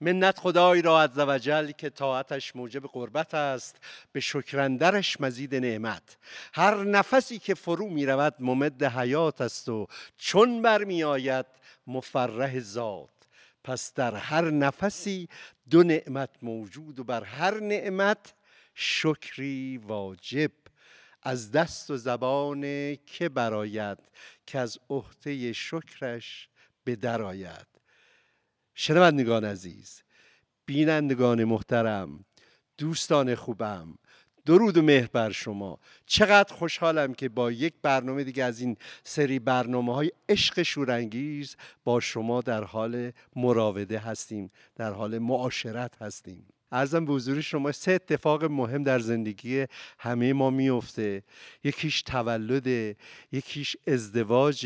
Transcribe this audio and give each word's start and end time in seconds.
منت 0.00 0.38
خدای 0.38 0.82
را 0.82 1.02
عز 1.02 1.18
وجل 1.18 1.70
که 1.70 1.90
طاعتش 1.90 2.56
موجب 2.56 2.86
قربت 2.86 3.34
است 3.34 3.76
به 4.12 4.20
شکرندرش 4.20 5.20
مزید 5.20 5.54
نعمت. 5.54 6.16
هر 6.54 6.84
نفسی 6.84 7.38
که 7.38 7.54
فرو 7.54 7.88
می 7.88 8.06
رود 8.06 8.34
ممد 8.40 8.82
حیات 8.82 9.40
است 9.40 9.68
و 9.68 9.86
چون 10.16 10.62
برمی 10.62 11.04
آید 11.04 11.46
مفرح 11.86 12.60
ذات. 12.60 13.10
پس 13.64 13.94
در 13.94 14.14
هر 14.14 14.50
نفسی 14.50 15.28
دو 15.70 15.82
نعمت 15.82 16.30
موجود 16.42 17.00
و 17.00 17.04
بر 17.04 17.24
هر 17.24 17.60
نعمت 17.60 18.34
شکری 18.74 19.78
واجب. 19.78 20.50
از 21.22 21.50
دست 21.50 21.90
و 21.90 21.96
زبان 21.96 22.62
که 22.96 23.28
براید 23.28 23.98
که 24.46 24.58
از 24.58 24.78
عهده 24.90 25.52
شکرش 25.52 26.48
به 26.84 26.96
درآید 26.96 27.69
شنوندگان 28.82 29.44
عزیز 29.44 30.02
بینندگان 30.66 31.44
محترم 31.44 32.24
دوستان 32.78 33.34
خوبم 33.34 33.98
درود 34.46 34.76
و 34.76 34.82
مهر 34.82 35.06
بر 35.06 35.30
شما. 35.30 35.78
چقدر 36.06 36.54
خوشحالم 36.54 37.14
که 37.14 37.28
با 37.28 37.52
یک 37.52 37.74
برنامه 37.82 38.24
دیگه 38.24 38.44
از 38.44 38.60
این 38.60 38.76
سری 39.04 39.38
برنامه 39.38 39.94
های 39.94 40.12
عشق 40.28 40.62
شورانگیز 40.62 41.56
با 41.84 42.00
شما 42.00 42.40
در 42.40 42.64
حال 42.64 43.12
مراوده 43.36 43.98
هستیم 43.98 44.50
در 44.76 44.92
حال 44.92 45.18
معاشرت 45.18 46.02
هستیم. 46.02 46.46
ارزم 46.72 47.04
به 47.04 47.12
حضور 47.12 47.40
شما 47.40 47.72
سه 47.72 47.92
اتفاق 47.92 48.44
مهم 48.44 48.82
در 48.82 48.98
زندگی 48.98 49.66
همه 49.98 50.32
ما 50.32 50.50
میفته 50.50 51.22
یکیش 51.64 52.02
تولد 52.02 52.96
یکیش 53.32 53.76
ازدواج 53.86 54.64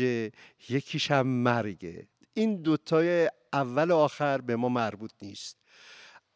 یکیش 0.69 1.11
هم 1.11 1.27
مرگه. 1.27 2.07
این 2.33 2.61
دوتای 2.61 3.29
اول 3.55 3.91
و 3.91 3.95
آخر 3.95 4.41
به 4.41 4.55
ما 4.55 4.69
مربوط 4.69 5.11
نیست. 5.21 5.57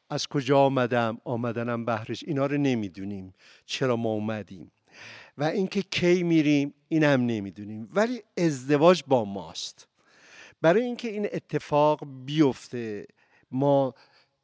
از 0.10 0.28
کجا 0.28 0.60
آمدم؟ 0.60 1.18
آمدنم 1.24 1.86
بهرش. 1.86 2.24
اینا 2.24 2.46
رو 2.46 2.58
نمی‌دونیم. 2.58 3.34
چرا 3.66 3.96
ما 3.96 4.10
اومدیم؟ 4.10 4.72
و 5.38 5.44
اینکه 5.44 5.82
کی 5.82 6.24
میریم 6.24 6.74
این 6.88 7.04
هم 7.04 7.22
نمی‌دونیم. 7.22 7.90
ولی 7.94 8.24
ازدواج 8.38 9.04
با 9.08 9.26
ماست. 9.26 9.88
برای 10.62 10.84
اینکه 10.84 11.08
این 11.08 11.28
اتفاق 11.34 12.00
بیفته 12.26 13.08
ما 13.52 13.94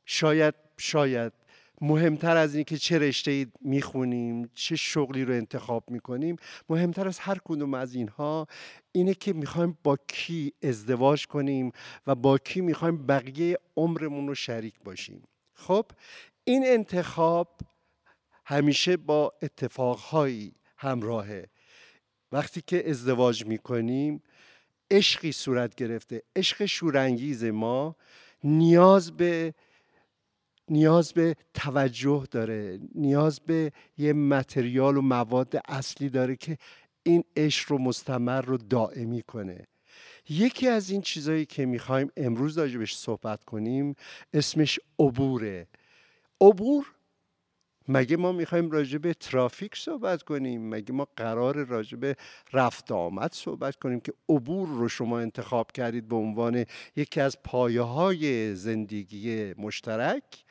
شاید 0.06 0.56
شاید 0.78 1.34
مهمتر 1.82 2.38
از 2.38 2.56
اینکه 2.56 2.78
چه 2.78 3.00
رشته 3.00 3.48
می‌خونیم 3.62 4.50
چه 4.54 4.76
شغلی 4.76 5.26
رو 5.26 5.34
انتخاب 5.34 5.92
می‌کنیم 5.92 6.36
مهمتر 6.70 7.08
از 7.08 7.20
هر 7.20 7.38
کدوم 7.46 7.74
از 7.74 7.96
اینها 7.96 8.48
اینه 8.92 9.14
که 9.14 9.34
می‌خوایم 9.34 9.78
با 9.84 9.98
کی 10.08 10.54
ازدواج 10.64 11.28
کنیم 11.28 11.72
و 12.08 12.16
با 12.16 12.38
کی 12.38 12.62
می‌خوایم 12.62 13.06
بقیه 13.06 13.58
عمرمون 13.78 14.28
رو 14.28 14.36
شریک 14.36 14.80
باشیم. 14.84 15.24
خب 15.54 15.86
این 16.44 16.64
انتخاب 16.66 17.60
همیشه 18.46 18.98
با 18.98 19.34
اتفاقهایی 19.42 20.56
همراهه. 20.78 21.50
وقتی 22.32 22.62
که 22.68 22.90
ازدواج 22.90 23.46
می‌کنیم 23.46 24.24
عشقی 24.92 25.32
صورت 25.32 25.76
گرفته 25.76 26.22
عشق 26.36 26.66
شورانگیز 26.66 27.44
ما 27.44 27.96
نیاز 28.44 29.18
به 29.18 29.54
نیاز 30.70 31.14
به 31.14 31.36
توجه 31.54 32.28
داره 32.32 32.80
نیاز 32.96 33.40
به 33.40 33.72
یه 33.98 34.14
متریال 34.14 34.98
و 34.98 35.02
مواد 35.02 35.62
اصلی 35.68 36.10
داره 36.10 36.36
که 36.36 36.58
این 37.04 37.24
عشق 37.36 37.72
رو 37.72 37.78
مستمر 37.78 38.42
رو 38.42 38.58
دائمی 38.58 39.22
کنه. 39.22 39.68
یکی 40.30 40.68
از 40.68 40.90
این 40.90 41.02
چیزهایی 41.02 41.46
که 41.46 41.66
می‌خوایم 41.66 42.12
امروز 42.18 42.58
راجبش 42.58 42.96
صحبت 42.96 43.44
کنیم 43.44 43.96
اسمش 44.34 44.80
عبوره. 45.00 45.68
عبور 46.42 46.86
مگه 47.88 48.18
ما 48.18 48.32
می‌خوایم 48.32 48.72
راجع 48.72 48.98
به 48.98 49.14
ترافیک 49.14 49.76
صحبت 49.76 50.24
کنیم؟ 50.24 50.70
مگه 50.70 50.92
ما 50.94 51.08
قرار 51.16 51.66
راجع 51.66 51.98
به 51.98 52.16
رفت 52.54 52.92
آمد 52.92 53.34
صحبت 53.34 53.76
کنیم 53.76 54.00
که 54.00 54.14
عبور 54.30 54.68
رو 54.68 54.90
شما 54.90 55.20
انتخاب 55.20 55.72
کردید 55.72 56.08
به 56.08 56.16
عنوان 56.16 56.66
یکی 56.96 57.22
از 57.22 57.44
پایه 57.44 57.82
های 57.82 58.56
زندگی 58.56 59.54
مشترک؟ 59.54 60.45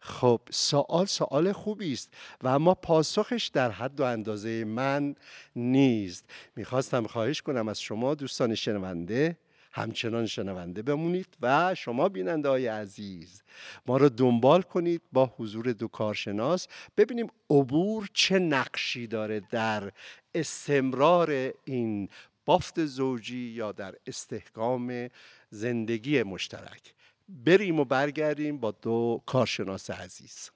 خب 0.00 0.40
سوال 0.50 1.06
سوال 1.06 1.52
خوبی 1.52 1.92
است 1.92 2.14
و 2.42 2.48
اما 2.48 2.74
پاسخش 2.74 3.46
در 3.46 3.70
حد 3.70 4.00
و 4.00 4.04
اندازه 4.04 4.64
من 4.64 5.14
نیست. 5.56 6.24
می‌خواستم 6.56 7.06
خواهش 7.06 7.42
کنم 7.42 7.68
از 7.68 7.80
شما 7.80 8.14
دوستان 8.14 8.54
شنونده 8.54 9.36
همچنان 9.72 10.26
شنونده 10.26 10.82
بمونید 10.82 11.36
و 11.42 11.74
شما 11.74 12.08
بیننده 12.08 12.48
های 12.48 12.66
عزیز 12.66 13.42
ما 13.86 13.96
رو 13.96 14.08
دنبال 14.08 14.62
کنید 14.62 15.02
با 15.12 15.32
حضور 15.36 15.72
دو 15.72 15.88
کارشناس 15.88 16.68
ببینیم 16.96 17.26
عبور 17.50 18.08
چه 18.12 18.38
نقشی 18.38 19.06
داره 19.06 19.40
در 19.50 19.92
استمرار 20.34 21.52
این 21.64 22.08
بافت 22.44 22.84
زوجی 22.84 23.38
یا 23.38 23.72
در 23.72 23.94
استحکام 24.06 25.08
زندگی 25.50 26.22
مشترک. 26.22 26.94
بریم 27.28 27.80
و 27.80 27.84
برگردیم 27.84 28.58
با 28.58 28.70
دو 28.70 29.22
کارشناس 29.26 29.90
عزیز. 29.90 30.50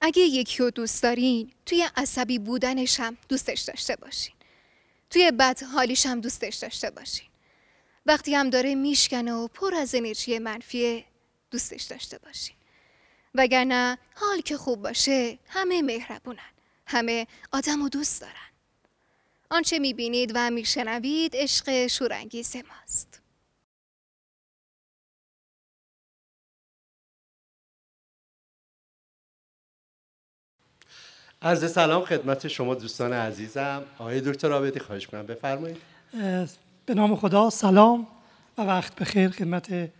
اگه 0.00 0.22
یکی 0.22 0.58
رو 0.58 0.70
دوست 0.70 1.02
دارین 1.02 1.52
توی 1.66 1.88
عصبی 1.96 2.38
بودنش 2.38 3.00
هم 3.00 3.16
دوستش 3.28 3.60
داشته 3.60 3.96
باشین. 3.96 4.34
توی 5.10 5.30
بد 5.30 5.62
حالیش 5.62 6.06
هم 6.06 6.20
دوستش 6.20 6.56
داشته 6.56 6.90
باشین. 6.90 7.28
وقتی 8.06 8.34
هم 8.34 8.50
داره 8.50 8.74
میشکنه 8.74 9.32
و 9.32 9.48
پر 9.48 9.74
از 9.74 9.94
انرژی 9.94 10.38
منفی 10.38 11.04
دوستش 11.50 11.82
داشته 11.82 12.18
باشین. 12.18 12.56
وگرنه 13.34 13.98
حال 14.14 14.40
که 14.40 14.56
خوب 14.56 14.82
باشه 14.82 15.38
همه 15.48 15.82
مهربونن. 15.82 16.59
همه 16.90 17.26
آدم 17.52 17.82
و 17.82 17.88
دوست 17.88 18.20
دارن. 18.20 18.34
آنچه 19.50 19.78
می‌بینید 19.78 20.32
و 20.34 20.50
میشنوید 20.50 21.32
عشق 21.34 21.86
شورانگیز 21.86 22.56
ماست. 22.56 23.20
عرض 31.42 31.72
سلام 31.72 32.04
خدمت 32.04 32.48
شما 32.48 32.74
دوستان 32.74 33.12
عزیزم. 33.12 33.84
آقای 33.98 34.20
دکتر 34.20 34.52
آبدی 34.52 34.80
خواهش 34.80 35.04
می‌کنم 35.04 35.26
بفرمایید. 35.26 35.76
به 36.86 36.94
نام 36.94 37.16
خدا 37.16 37.50
سلام 37.50 38.06
و 38.58 38.62
وقت 38.62 38.94
بخیر 38.94 39.30
خدمت 39.30 39.90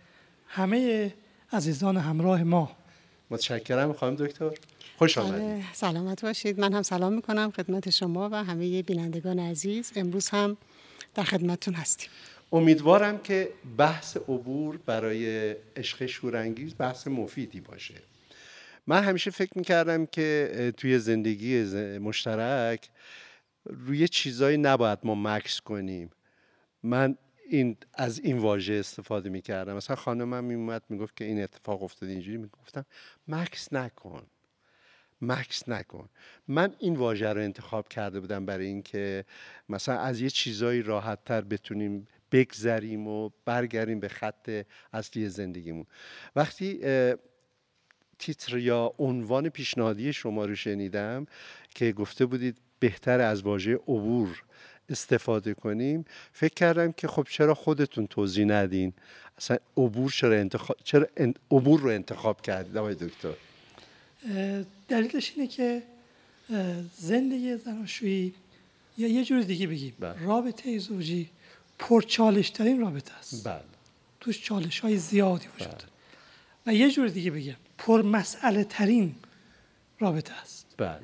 همه 0.47 1.13
عزیزان 1.53 1.97
همراه 1.97 2.43
ما. 2.43 2.75
متشکرم. 3.29 3.93
خانم 3.93 4.15
دکتر. 4.15 4.51
خوش 5.01 5.17
آمدید. 5.17 5.41
بله، 5.41 5.73
سلامت 5.73 6.21
باشید. 6.21 6.59
من 6.59 6.73
هم 6.73 6.81
سلام 6.81 7.13
می‌کنم 7.13 7.51
خدمت 7.51 7.89
شما 7.89 8.29
و 8.31 8.43
همه 8.43 8.81
بینندگان 8.81 9.39
عزیز. 9.39 9.91
امروز 9.95 10.29
هم 10.29 10.57
در 11.15 11.23
خدمتتون 11.23 11.73
هستیم. 11.73 12.09
امیدوارم 12.51 13.17
که 13.17 13.49
بحث 13.77 14.17
عبور 14.17 14.77
برای 14.77 15.55
عشق 15.75 16.05
شورانگیز 16.05 16.75
بحث 16.77 17.07
مفیدی 17.07 17.61
باشه. 17.61 17.95
من 18.87 19.03
همیشه 19.03 19.31
فکر 19.31 19.51
می‌کردم 19.55 20.05
که 20.05 20.73
توی 20.77 20.99
زندگی 20.99 21.63
مشترک 21.97 22.89
روی 23.65 24.07
چیزایی 24.07 24.57
نباید 24.57 24.99
ما 25.03 25.15
مکس 25.15 25.61
کنیم. 25.61 26.09
من 26.83 27.17
این 27.49 27.77
از 27.93 28.19
این 28.19 28.37
واژه 28.37 28.73
استفاده 28.73 29.29
می‌کردم. 29.29 29.75
مثلا 29.75 29.95
خانمم 29.95 30.43
میومد 30.43 30.83
می‌گفت 30.89 31.15
که 31.15 31.25
این 31.25 31.43
اتفاق 31.43 31.83
افتاده 31.83 32.11
اینجوری. 32.11 32.37
می‌گفتم 32.37 32.85
مکس 33.27 33.73
نکن. 33.73 34.23
مکس 35.21 35.69
نکن. 35.69 36.09
من 36.47 36.75
این 36.79 36.95
واژه 36.95 37.33
رو 37.33 37.41
انتخاب 37.41 37.87
کرده 37.87 38.19
بودم 38.19 38.45
برای 38.45 38.65
اینکه 38.65 39.25
مثلا 39.69 39.99
از 39.99 40.21
یه 40.21 40.29
چیزایی 40.29 40.81
راحت 40.81 41.25
تر 41.25 41.41
بتونیم 41.41 42.07
بگذریم 42.31 43.07
و 43.07 43.29
برگردیم 43.45 43.99
به 43.99 44.07
خط 44.07 44.65
اصلی 44.93 45.29
زندگیمون. 45.29 45.85
وقتی 46.35 46.79
تیتر 48.19 48.57
یا 48.57 48.93
عنوان 48.99 49.49
پیشنهادی 49.49 50.13
شما 50.13 50.45
رو 50.45 50.55
شنیدم 50.55 51.25
که 51.75 51.91
گفته 51.91 52.25
بودید 52.25 52.57
بهتر 52.79 53.19
از 53.19 53.41
واژه 53.41 53.75
عبور 53.75 54.43
استفاده 54.89 55.53
کنیم 55.53 56.05
فکر 56.33 56.53
کردم 56.53 56.91
که 56.91 57.07
خب 57.07 57.27
چرا 57.29 57.53
خودتون 57.53 58.07
توضیح 58.07 58.45
ندین؟ 58.45 58.93
اصلا 59.37 59.57
عبور 59.77 60.11
چرا 60.11 60.35
انتخاب 60.35 60.77
چرا 60.83 61.07
عبور 61.51 61.79
رو 61.79 61.89
انتخاب 61.89 62.41
کردید 62.41 62.77
آقای 62.77 62.95
دکتر؟ 62.95 63.33
دلیلش 64.91 65.33
اینه 65.35 65.47
که 65.47 65.83
زندگی 66.97 67.57
زناشویی 67.57 68.33
یا 68.97 69.07
یه 69.07 69.25
جور 69.25 69.41
دیگه 69.41 69.67
بگیم 69.67 69.93
بله. 69.99 70.25
رابطه 70.25 70.77
زوجی 70.77 71.29
پرچالش 71.79 72.49
ترین 72.49 72.79
رابطه 72.79 73.13
است 73.13 73.47
بله. 73.47 73.63
توش 74.19 74.41
چالش 74.43 74.79
های 74.79 74.97
زیادی 74.97 75.47
وجود 75.55 75.67
بله. 75.67 75.85
و 76.65 76.73
یه 76.73 76.91
جور 76.91 77.07
دیگه 77.07 77.31
بگم 77.31 77.55
پر 77.77 78.01
مسئله 78.01 78.63
ترین 78.63 79.15
رابطه 79.99 80.33
است 80.33 80.65
بله. 80.77 80.99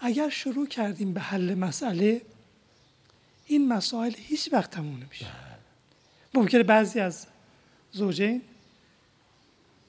اگر 0.00 0.28
شروع 0.28 0.66
کردیم 0.66 1.12
به 1.12 1.20
حل 1.20 1.54
مسئله 1.54 2.20
این 3.46 3.68
مسائل 3.68 4.12
هیچ 4.16 4.52
وقت 4.52 4.70
تموم 4.70 4.96
نمیشه 4.96 5.26
ممکنه 6.34 6.62
بعضی 6.62 7.00
از 7.00 7.26
زوجین 7.92 8.42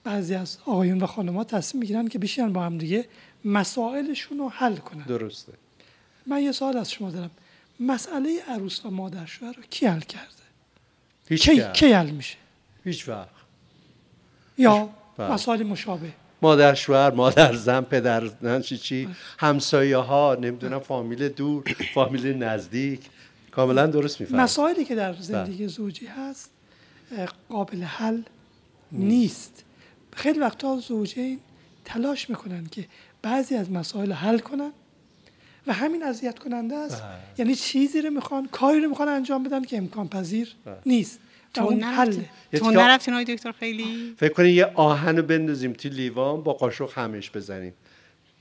بعضی 0.04 0.36
از 0.36 0.58
آقایون 0.66 0.98
و 0.98 1.06
خانمات 1.06 1.56
تصمیم 1.56 1.80
می‌گیرن 1.80 2.08
که 2.08 2.20
بشینن 2.20 2.54
با 2.54 2.64
هم 2.64 2.78
دیگه 2.78 3.06
مسائلشون 3.46 4.38
رو 4.38 4.50
حل 4.50 4.76
کنن. 4.76 5.04
درسته. 5.04 5.54
من 6.28 6.42
یه 6.42 6.52
سوال 6.52 6.78
از 6.78 6.92
شما 6.92 7.12
دارم. 7.12 7.32
مسئله 7.80 8.42
عروس 8.48 8.86
و 8.86 8.90
مادر 8.90 9.26
شوهر 9.26 9.54
رو 9.54 9.64
کی 9.70 9.86
حل 9.86 10.00
کرده؟ 10.00 10.28
هیچ 11.30 11.50
کی. 11.50 11.64
کی 11.74 11.94
حل 11.94 12.10
میشه؟ 12.10 12.38
هیچ 12.84 13.10
وقت. 13.10 13.30
یا 14.58 14.90
بله. 15.18 15.32
مسائل 15.32 15.64
مشابه. 15.64 16.12
مادر 16.42 16.74
شوهر 16.74 17.12
مادر 17.12 17.56
زن 17.56 17.82
پدر 17.82 18.28
زن 18.28 18.62
چی 18.62 18.78
چی. 18.78 19.10
همسایه 19.40 19.98
ها 19.98 20.38
نمی‌دونم 20.42 20.80
فامیل 20.80 21.30
دور 21.30 21.64
فامیل 21.94 22.44
نزدیک. 22.44 23.10
کاملا 23.52 23.86
درست 23.86 24.22
میفهم 24.22 24.40
مسائلی 24.40 24.86
که 24.86 24.96
بله. 24.96 25.04
در 25.04 25.22
زندگی 25.22 25.68
زوجی 25.68 26.06
هست 26.06 26.50
قابل 27.50 27.84
حل 27.84 28.22
نیست. 28.92 29.64
خیلی 30.14 30.40
وقتا 30.40 30.78
زوجین 30.78 31.40
تلاش 31.86 32.30
می‌کنن 32.30 32.66
که 32.66 32.86
بعضی 33.24 33.56
از 33.56 33.72
مسائل 33.72 34.08
رو 34.08 34.14
حل 34.14 34.40
کنن 34.40 34.72
و 35.68 35.74
همین 35.74 36.04
اذیت 36.04 36.40
کننده 36.40 36.76
است. 36.76 37.02
بله. 37.02 37.12
یعنی 37.38 37.56
چیزی 37.56 38.02
رو 38.02 38.10
می‌خوان 38.10 38.48
کاری 38.52 38.80
رو 38.82 38.90
می‌خوان 38.90 39.08
انجام 39.08 39.44
بدن 39.44 39.64
که 39.64 39.78
امکان 39.78 40.08
پذیر 40.08 40.56
نیست. 40.86 41.20
و 41.58 41.60
تو 41.60 41.70
نرفتین 41.74 42.26
یه 42.54 42.60
تو 42.60 42.72
نرفتین 42.72 43.14
های 43.14 43.26
دکتر 43.26 43.52
خیلی؟ 43.52 44.14
فکر 44.18 44.34
کنید 44.34 44.56
یه 44.56 44.66
آهن 44.66 45.18
رو 45.18 45.24
بندازیم 45.24 45.74
توی 45.74 45.92
لیوان 45.92 46.44
با 46.44 46.54
قاشق 46.54 46.90
همش 46.98 47.32
بزنیم. 47.32 47.74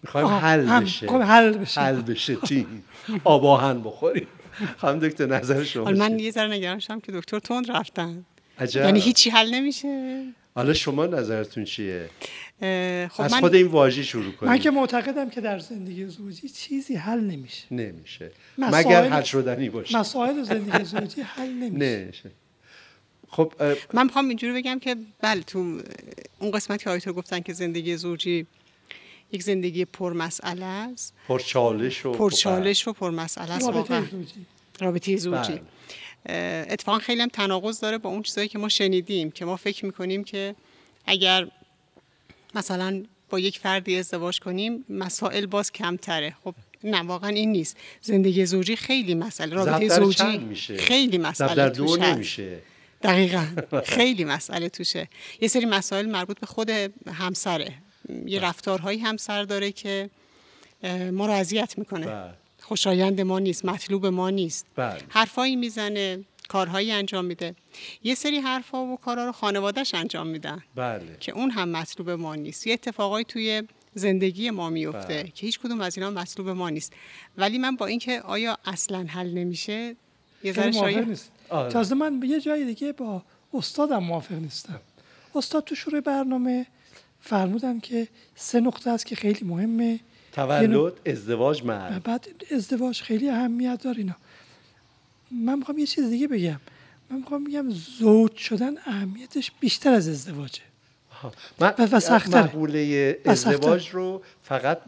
می‌خوایم 0.02 0.26
حل 0.26 0.67
هم- 0.67 0.84
بشه. 0.84 1.06
خب، 1.08 1.23
حل 1.23 1.52
بشه. 1.52 1.81
حل 1.81 2.00
بشه. 2.00 2.37
چی؟ 2.37 2.67
آب 3.25 3.46
آهن 3.46 3.82
بخوریم. 3.82 4.26
خانم 4.76 4.99
دکتر 4.99 5.26
نظر 5.26 5.64
شما 5.64 5.90
من؟ 5.90 6.19
یه 6.19 6.31
ذره 6.31 6.49
نگران 6.49 6.79
شدم 6.79 7.00
که 7.00 7.12
دکتر 7.12 7.38
تند 7.38 7.70
رفتن. 7.70 8.25
عجب. 8.58 8.84
یعنی 8.84 9.00
هیچی 9.00 9.31
حل 9.31 9.55
نمیشه. 9.55 10.23
حالا 10.54 10.75
شما 10.75 11.06
نظرتون 11.06 11.64
چیه؟ 11.64 12.10
خب 12.60 13.22
از 13.22 13.32
من 13.32 13.40
خود 13.40 13.54
این 13.54 13.66
واژه 13.66 14.02
شروع 14.02 14.32
کنیم. 14.32 14.52
من 14.52 14.58
که 14.58 14.70
معتقدم 14.70 15.31
که 15.31 15.40
در 15.40 15.58
زندگی 15.58 16.06
زوجی 16.06 16.49
چیزی 16.49 16.94
حل 16.94 17.20
نمیشه. 17.20 17.64
نمیشه. 17.70 18.31
مسائل- 18.58 18.87
مگر 18.87 19.08
حل 19.08 19.22
شدنی 19.22 19.69
باشه. 19.70 19.99
مسائل 19.99 20.43
زندگی 20.43 20.84
زوجی 20.84 21.20
حل 21.20 21.49
نمیشه. 21.50 22.00
نمیشه. 22.02 22.31
خب 23.31 23.52
اه، 23.60 23.75
من 23.93 24.04
می‌خوام 24.04 24.28
اینجوری 24.28 24.52
بگم 24.52 24.78
که 24.78 24.96
بله 25.20 25.43
تو 25.43 25.58
اون 26.38 26.50
قسمتی 26.50 26.84
که 26.84 26.90
آیتو 26.90 27.12
گفتن 27.12 27.40
که 27.40 27.52
زندگی 27.52 27.96
زوجی 27.96 28.46
یک 29.32 29.43
زندگی 29.43 29.84
پرمسئله 29.84 30.64
است. 30.64 31.14
پرچالش 31.28 32.06
و 32.06 32.12
پرچالش 32.12 32.88
و 32.88 32.93
پرمسئله 32.93 33.52
است 33.52 33.69
رابطه 33.69 34.00
زوجی. 34.10 34.46
رابطه 34.81 35.16
زوجی. 35.16 35.52
بله. 35.52 35.62
اتفاقا 36.26 36.98
خیلی 36.98 37.22
هم 37.22 37.28
تناقض 37.28 37.80
داره 37.80 37.98
با 37.98 38.10
اون 38.10 38.22
چیزایی 38.22 38.48
که 38.48 38.58
ما 38.58 38.69
شنیدیم 38.69 39.30
که 39.30 39.44
ما 39.44 39.56
فکر 39.56 39.86
می‌کنیم 39.86 40.24
که 40.24 40.54
اگر 41.06 41.48
مثلا 42.54 43.02
با 43.30 43.38
یک 43.38 43.58
فردی 43.58 43.98
ازدواج 43.98 44.40
کنیم 44.40 44.84
مسائل 44.88 45.46
باز 45.46 45.72
کمتره. 45.72 46.36
خب 46.44 46.54
نه 46.84 47.02
واقعا 47.02 47.30
این 47.30 47.52
نیست. 47.52 47.76
زندگی 48.00 48.46
زوجی 48.46 48.76
خیلی 48.76 49.14
مسئله. 49.14 49.54
رابطه 49.54 49.88
زوجی 49.88 50.38
میشه؟ 50.38 50.76
خیلی 50.76 51.19
مسئله 51.19 51.69
دو. 51.69 51.96
نمیشه. 51.96 52.58
دقیقا. 53.02 53.46
خیلی 53.96 54.24
مسئله 54.24 54.69
توشه. 54.69 55.08
یه 55.40 55.48
سری 55.48 55.66
مسائل 55.66 56.06
مربوط 56.06 56.40
به 56.40 56.46
خود 56.46 56.70
همسره. 57.12 57.74
یه 58.26 58.40
رفتارهایی 58.40 58.98
همسر 58.98 59.42
داره 59.42 59.72
که 59.72 60.10
ما 61.12 61.26
رو 61.26 61.32
اذیت 61.32 61.78
می‌کنه. 61.78 62.06
بله. 62.06 62.42
خوشایند 62.62 63.20
ما 63.20 63.38
نیست 63.38 63.64
مطلوب 63.64 64.06
ما 64.06 64.31
نیست. 64.31 64.67
بله. 64.76 65.00
حرفایی 65.09 65.56
می‌زنه 65.56 66.25
کارهایی 66.49 66.93
انجام 66.93 67.25
میده. 67.25 67.55
یه 68.05 68.14
سری 68.14 68.38
حرفا 68.38 68.85
و 68.85 68.97
کارها 68.97 69.25
رو 69.25 69.32
خانوادهش 69.32 69.94
انجام 69.94 70.26
میدن. 70.26 70.62
بله. 70.75 71.17
که 71.20 71.32
اون 71.32 71.50
هم 71.50 71.69
مطلوب 71.69 72.11
ما 72.11 72.35
نیست. 72.35 72.67
یه 72.67 72.73
اتفاقایی 72.73 73.25
توی 73.25 73.62
زندگی 73.94 74.50
ما 74.50 74.70
میفته 74.70 75.14
بله. 75.14 75.32
که 75.35 75.47
هیچ 75.47 75.61
کدوم 75.61 75.81
از 75.81 75.99
اینا 75.99 76.11
مطلوب 76.11 76.49
ما 76.49 76.70
نیست. 76.70 76.93
ولی 77.37 77.59
من 77.59 77.76
با 77.76 77.87
اینکه 77.87 78.20
آیا 78.20 78.59
اصلا 78.65 79.05
حل 79.08 79.31
نمیشه 79.31 79.97
یه 80.44 80.53
ذره 80.53 80.73
شاید 80.73 81.08
نیست. 81.08 81.31
آره. 81.49 81.73
تازه 81.73 81.94
من 81.94 82.20
به 82.20 82.26
یه 82.26 82.41
جای 82.41 82.65
دیگه 82.65 82.93
با 82.93 83.23
استادم 83.55 83.99
موافق 83.99 84.35
نیستم. 84.35 84.81
استاد 85.35 85.65
تو 85.65 85.75
شروع 85.75 86.00
برنامه 86.00 86.67
فرمودن 87.20 87.81
که 87.81 88.08
سه 88.35 88.61
نقطه 88.61 88.91
است 88.91 89.06
که 89.06 89.17
خیلی 89.17 89.44
مهمه. 89.44 90.00
تولد 90.32 90.93
ازدواج 91.06 91.62
و 91.62 91.67
مرگ 91.67 92.02
بعد 92.02 92.29
ازدواج 92.50 93.00
خیلی 93.02 93.29
اهمیت 93.29 93.82
داره 93.82 93.99
اینا. 93.99 94.17
من 95.31 95.58
می‌خوام 95.58 95.79
یه 95.79 95.87
چیز 95.87 96.11
دیگه 96.11 96.29
بگم. 96.29 96.61
من 97.11 97.19
می‌خوام 97.19 97.44
بگم 97.44 97.70
زوج 97.70 98.37
شدن 98.37 98.79
اهمیتش 98.79 99.52
بیشتر 99.61 99.93
از 99.93 100.08
ازدواجه. 100.08 100.62
من 101.61 101.75
و- 101.79 102.00
سخت‌تره. 102.00 102.43
مقوله. 102.43 103.20
ازدواج 103.25 103.88
رو 103.90 104.23
فقط 104.43 104.79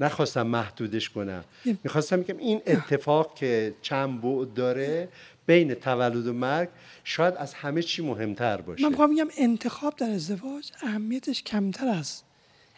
نخواستم 0.00 0.46
محدودش 0.46 1.10
کنم. 1.10 1.44
می‌خواستم 1.64 2.20
بگم 2.22 2.36
این 2.38 2.62
اتفاق 2.66 3.34
که 3.34 3.74
چند 3.82 4.20
بعد 4.20 4.54
داره 4.54 5.08
بین 5.46 5.74
تولد 5.74 6.26
و 6.26 6.32
مرگ 6.32 6.68
شاید 7.04 7.34
از 7.34 7.54
همه 7.54 7.82
چی 7.82 8.02
مهمتر 8.02 8.60
باشه. 8.60 8.82
من 8.82 8.88
می‌خوام 8.88 9.14
بگم 9.14 9.28
انتخاب 9.38 9.96
در 9.96 10.10
ازدواج 10.10 10.70
اهمیتش 10.82 11.42
کمتر 11.42 11.86
از 11.86 12.22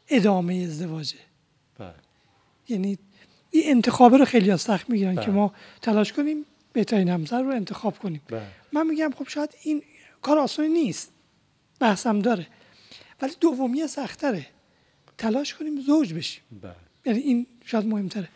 ادامه 0.08 0.54
ازدواجه. 0.54 1.18
بله. 1.80 1.94
یعنی 2.68 2.98
این 3.50 3.62
انتخابه 3.66 4.16
رو 4.16 4.24
خیلی 4.24 4.50
از 4.50 4.60
سخت 4.60 4.90
می‌گیرن 4.90 5.14
بله. 5.14 5.24
که 5.24 5.30
ما 5.30 5.54
تلاش 5.82 6.12
کنیم 6.12 6.44
بهترین 6.72 7.08
همسر 7.08 7.42
رو 7.42 7.50
انتخاب 7.50 7.98
کنیم 7.98 8.22
بله. 8.28 8.42
من 8.72 8.86
میگم 8.86 9.10
خب 9.18 9.28
شاید 9.28 9.54
این 9.62 9.82
کار 10.22 10.38
آسانی 10.38 10.68
نیست 10.68 11.12
بحثم 11.80 12.18
داره 12.18 12.46
ولی 13.22 13.32
دومی 13.40 13.86
سختره 13.86 14.46
تلاش 15.18 15.54
کنیم 15.54 15.80
زوج 15.80 16.14
بشیم 16.14 16.42
بله. 16.62 16.74
یعنی 17.06 17.18
این 17.18 17.46
شاید 17.64 17.86
مهمتره 17.86 18.28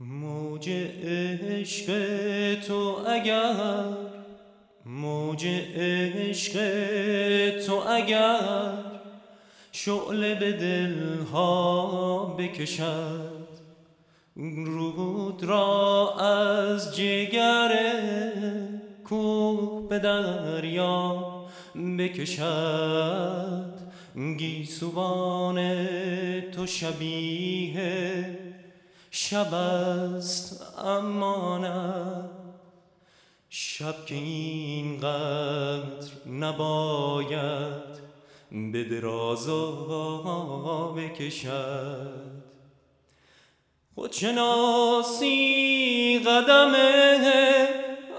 موج 0.00 0.68
عشق 0.70 1.86
تو 2.60 3.04
اگر 3.08 3.84
موج 4.86 5.46
عشق 5.74 6.54
تو 7.66 7.74
اگر 7.74 8.99
شعله 9.72 10.34
به 10.34 10.52
دلها 10.52 12.24
بکشد. 12.38 13.48
رود 14.66 15.44
را 15.44 16.14
از 16.18 16.96
جگر 16.96 17.72
کوه 19.04 19.88
به 19.88 19.98
دریا 19.98 21.24
بکشد. 21.98 23.74
گیسوان 24.38 25.86
تو 26.52 26.66
شبیه 26.66 28.38
شب 29.10 29.54
است 29.54 30.74
اما 30.78 31.58
نه. 31.58 32.04
شب 33.50 34.06
که 34.06 34.14
اینقدر 34.14 36.10
نباید 36.26 37.89
به 38.52 38.84
درازا 38.84 39.72
بکشد 40.96 42.40
خودشناسی 43.94 45.38
قدم 46.18 46.74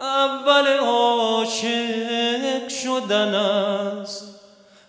اول 0.02 0.68
عاشق 0.78 2.68
شدن 2.68 3.36
است. 3.36 4.42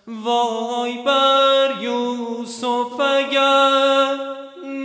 وای 0.07 1.03
بر 1.03 1.75
یوسف 1.81 2.99
اگر 2.99 4.17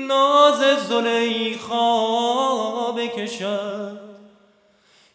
ناز 0.09 0.61
زلیخا 0.89 1.93
بکشد. 2.93 4.01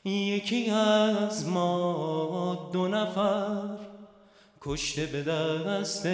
یکی 0.06 0.70
از 0.70 1.48
ما 1.48 2.70
دو 2.74 2.88
نفر 2.88 3.93
کشته 4.66 5.06
به 5.06 5.24
دست 5.24 6.08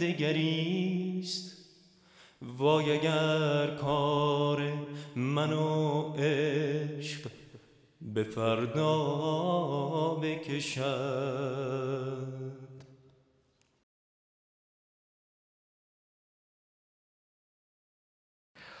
دگریست 0.00 1.56
وای 2.42 2.98
اگر 2.98 3.76
کار 3.76 4.72
من 5.16 5.52
و 5.52 6.02
عشق 6.18 7.30
به 8.00 8.24
فردا 8.24 8.94
بکشد 10.22 10.78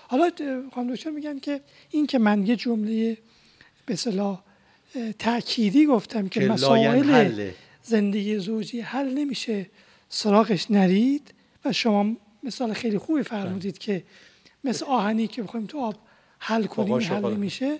حالا 0.08 0.30
خانم 0.74 0.94
دکتر 0.94 1.10
میگن 1.10 1.38
که 1.38 1.60
این 1.90 2.06
که 2.06 2.18
من 2.18 2.46
یه 2.46 2.56
جمله 2.56 3.18
به 3.86 3.94
اصطلاح 3.94 4.42
اه، 4.94 5.12
تأکیدی 5.12 5.86
گفتم 5.86 6.28
که 6.28 6.40
که 6.40 6.48
مسائل. 6.48 7.50
زندگی 7.88 8.38
زوجی 8.38 8.80
حل 8.80 9.08
نمیشه. 9.14 9.70
سراغش 10.08 10.70
نرید 10.70 11.34
و 11.64 11.72
شما 11.72 12.16
مثال 12.42 12.72
خیلی 12.72 12.98
خوبی 12.98 13.22
فرمودید 13.22 13.78
که 13.78 14.04
مثل 14.64 14.84
آهنی 14.86 15.26
که 15.26 15.42
بخوایم 15.42 15.66
تو 15.66 15.78
آب 15.80 15.96
حل 16.38 16.64
کنیم 16.64 16.98
حل 16.98 17.34
نمیشه. 17.34 17.78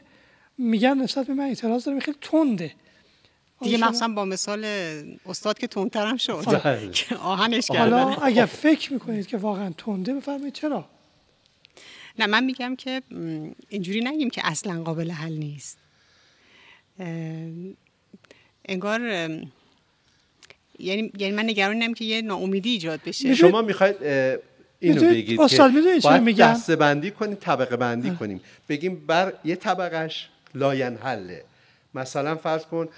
میگن 0.58 0.98
نسبت 0.98 1.26
به 1.26 1.34
من 1.34 1.44
اعتراض 1.44 1.84
دارم 1.84 2.00
خیلی 2.00 2.18
تنده. 2.20 2.74
دیگه 3.60 3.88
مثلا 3.88 4.14
با 4.14 4.24
مثال 4.24 4.64
استاد 5.26 5.58
که 5.58 5.66
تندترم 5.66 6.16
شد 6.16 6.62
بله. 6.62 6.90
که 6.90 7.16
آهنش 7.16 7.66
کردن. 7.66 8.02
حالا 8.02 8.16
اگر 8.16 8.46
فکر 8.46 8.92
می‌کنید 8.92 9.26
که 9.26 9.36
واقعا 9.36 9.70
تنده 9.70 10.14
بفرمایید 10.14 10.54
چرا؟ 10.54 10.88
نه 12.18 12.26
من 12.26 12.44
میگم 12.44 12.76
که 12.76 13.02
اینجوری 13.68 14.00
نگیم 14.00 14.30
که 14.30 14.40
اصلا 14.44 14.82
قابل 14.82 15.10
حل 15.10 15.32
نیست. 15.32 15.78
انگار 18.68 19.00
یعنی 20.78 21.12
یعنی 21.18 21.34
من 21.34 21.44
نگرانم 21.44 21.94
که 21.94 22.04
یه 22.04 22.22
ناامیدی 22.22 22.70
ایجاد 22.70 23.00
بشه. 23.06 23.34
شما 23.34 23.62
می‌خواید 23.62 23.96
اینو 24.80 25.02
بگید 25.02 25.48
که 25.48 25.58
باید 26.02 26.36
دسته 26.36 26.76
بندی 26.76 27.10
کنیم 27.10 27.34
طبقه 27.34 27.76
بندی 27.76 28.10
کنیم. 28.10 28.40
بگیم 28.68 29.06
بر 29.06 29.32
یه 29.44 29.56
طبقش 29.56 30.28
لاین 30.54 30.96
حله. 30.96 31.44
مثلا 31.94 32.36
فرض 32.36 32.66
کن 32.66 32.88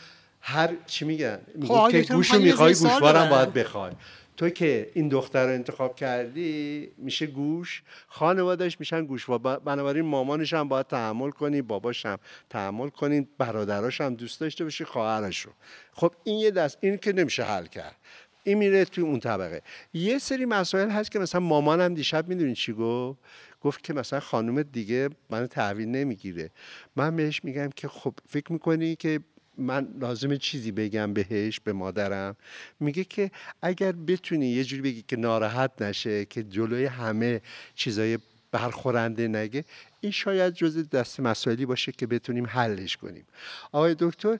هر 0.40 0.70
چی 0.86 1.04
میگن؟ 1.04 1.38
خب 1.68 1.88
که 1.90 2.02
گوشو 2.02 2.38
می‌خوای 2.38 2.74
گوشوارم 2.74 3.30
باید 3.30 3.52
بخوای 3.52 3.92
تو 4.40 4.50
که 4.50 4.90
این 4.94 5.08
دختر 5.08 5.46
رو 5.46 5.52
انتخاب 5.52 5.96
کردی 5.96 6.88
میشه 6.98 7.26
گوش؟ 7.26 7.82
خانوادش 8.08 8.80
میشن 8.80 9.04
گوش. 9.06 9.28
و 9.28 9.38
بنابراین 9.38 10.04
مامانش 10.04 10.52
هم 10.52 10.68
باید 10.68 10.86
تحمل 10.86 11.30
کنی 11.30 11.62
باباش 11.62 12.06
هم 12.06 12.18
تحمل 12.50 12.88
کنی 12.88 13.28
برادراش 13.38 14.00
هم 14.00 14.14
دوست 14.14 14.40
داشته 14.40 14.64
باشی 14.64 14.84
خواهرش 14.84 15.40
رو. 15.40 15.52
خب 15.92 16.14
این 16.24 16.38
یه 16.38 16.50
دست 16.50 16.78
این 16.80 16.96
که 16.96 17.12
نمیشه 17.12 17.42
حل 17.42 17.66
کرد. 17.66 17.96
این 18.44 18.58
میره 18.58 18.84
توی 18.84 19.04
اون 19.04 19.20
طبقه. 19.20 19.62
یه 19.94 20.18
سری 20.18 20.44
مسائل 20.44 20.90
هست 20.90 21.10
که 21.10 21.18
مثلا 21.18 21.40
مامانم 21.40 21.94
دیشب 21.94 22.28
می‌دونی 22.28 22.54
چی 22.54 22.72
گفت؟ 22.72 23.18
گفت 23.60 23.84
که 23.84 23.92
مثلا 23.92 24.20
خانم 24.20 24.62
دیگه 24.62 25.08
من 25.30 25.46
تحویل 25.46 25.88
نمی‌گیره. 25.88 26.50
من 26.96 27.16
بهش 27.16 27.44
میگم 27.44 27.70
که 27.76 27.88
خب 27.88 28.14
فکر 28.28 28.52
می‌کنی 28.52 28.96
که 28.96 29.20
من 29.60 29.88
لازم 30.00 30.36
چیزی 30.36 30.72
بگم 30.72 31.12
بهش 31.12 31.60
به 31.60 31.72
مادرم. 31.72 32.36
میگه 32.80 33.04
که 33.04 33.30
اگر 33.62 33.92
بتونی 33.92 34.46
یه 34.46 34.64
جوری 34.64 34.82
بگی 34.82 35.04
که 35.08 35.16
ناراحت 35.16 35.82
نشه 35.82 36.24
که 36.24 36.42
جلوی 36.42 36.84
همه 36.84 37.40
چیزای 37.74 38.18
برخورنده 38.52 39.28
نگه 39.28 39.64
این 40.00 40.12
شاید 40.12 40.54
جز 40.54 40.88
دست 40.88 41.20
مسائلی 41.20 41.66
باشه 41.66 41.92
که 41.92 42.06
بتونیم 42.06 42.46
حلش 42.46 42.96
کنیم. 42.96 43.26
آقای 43.72 43.96
دکتر 43.98 44.38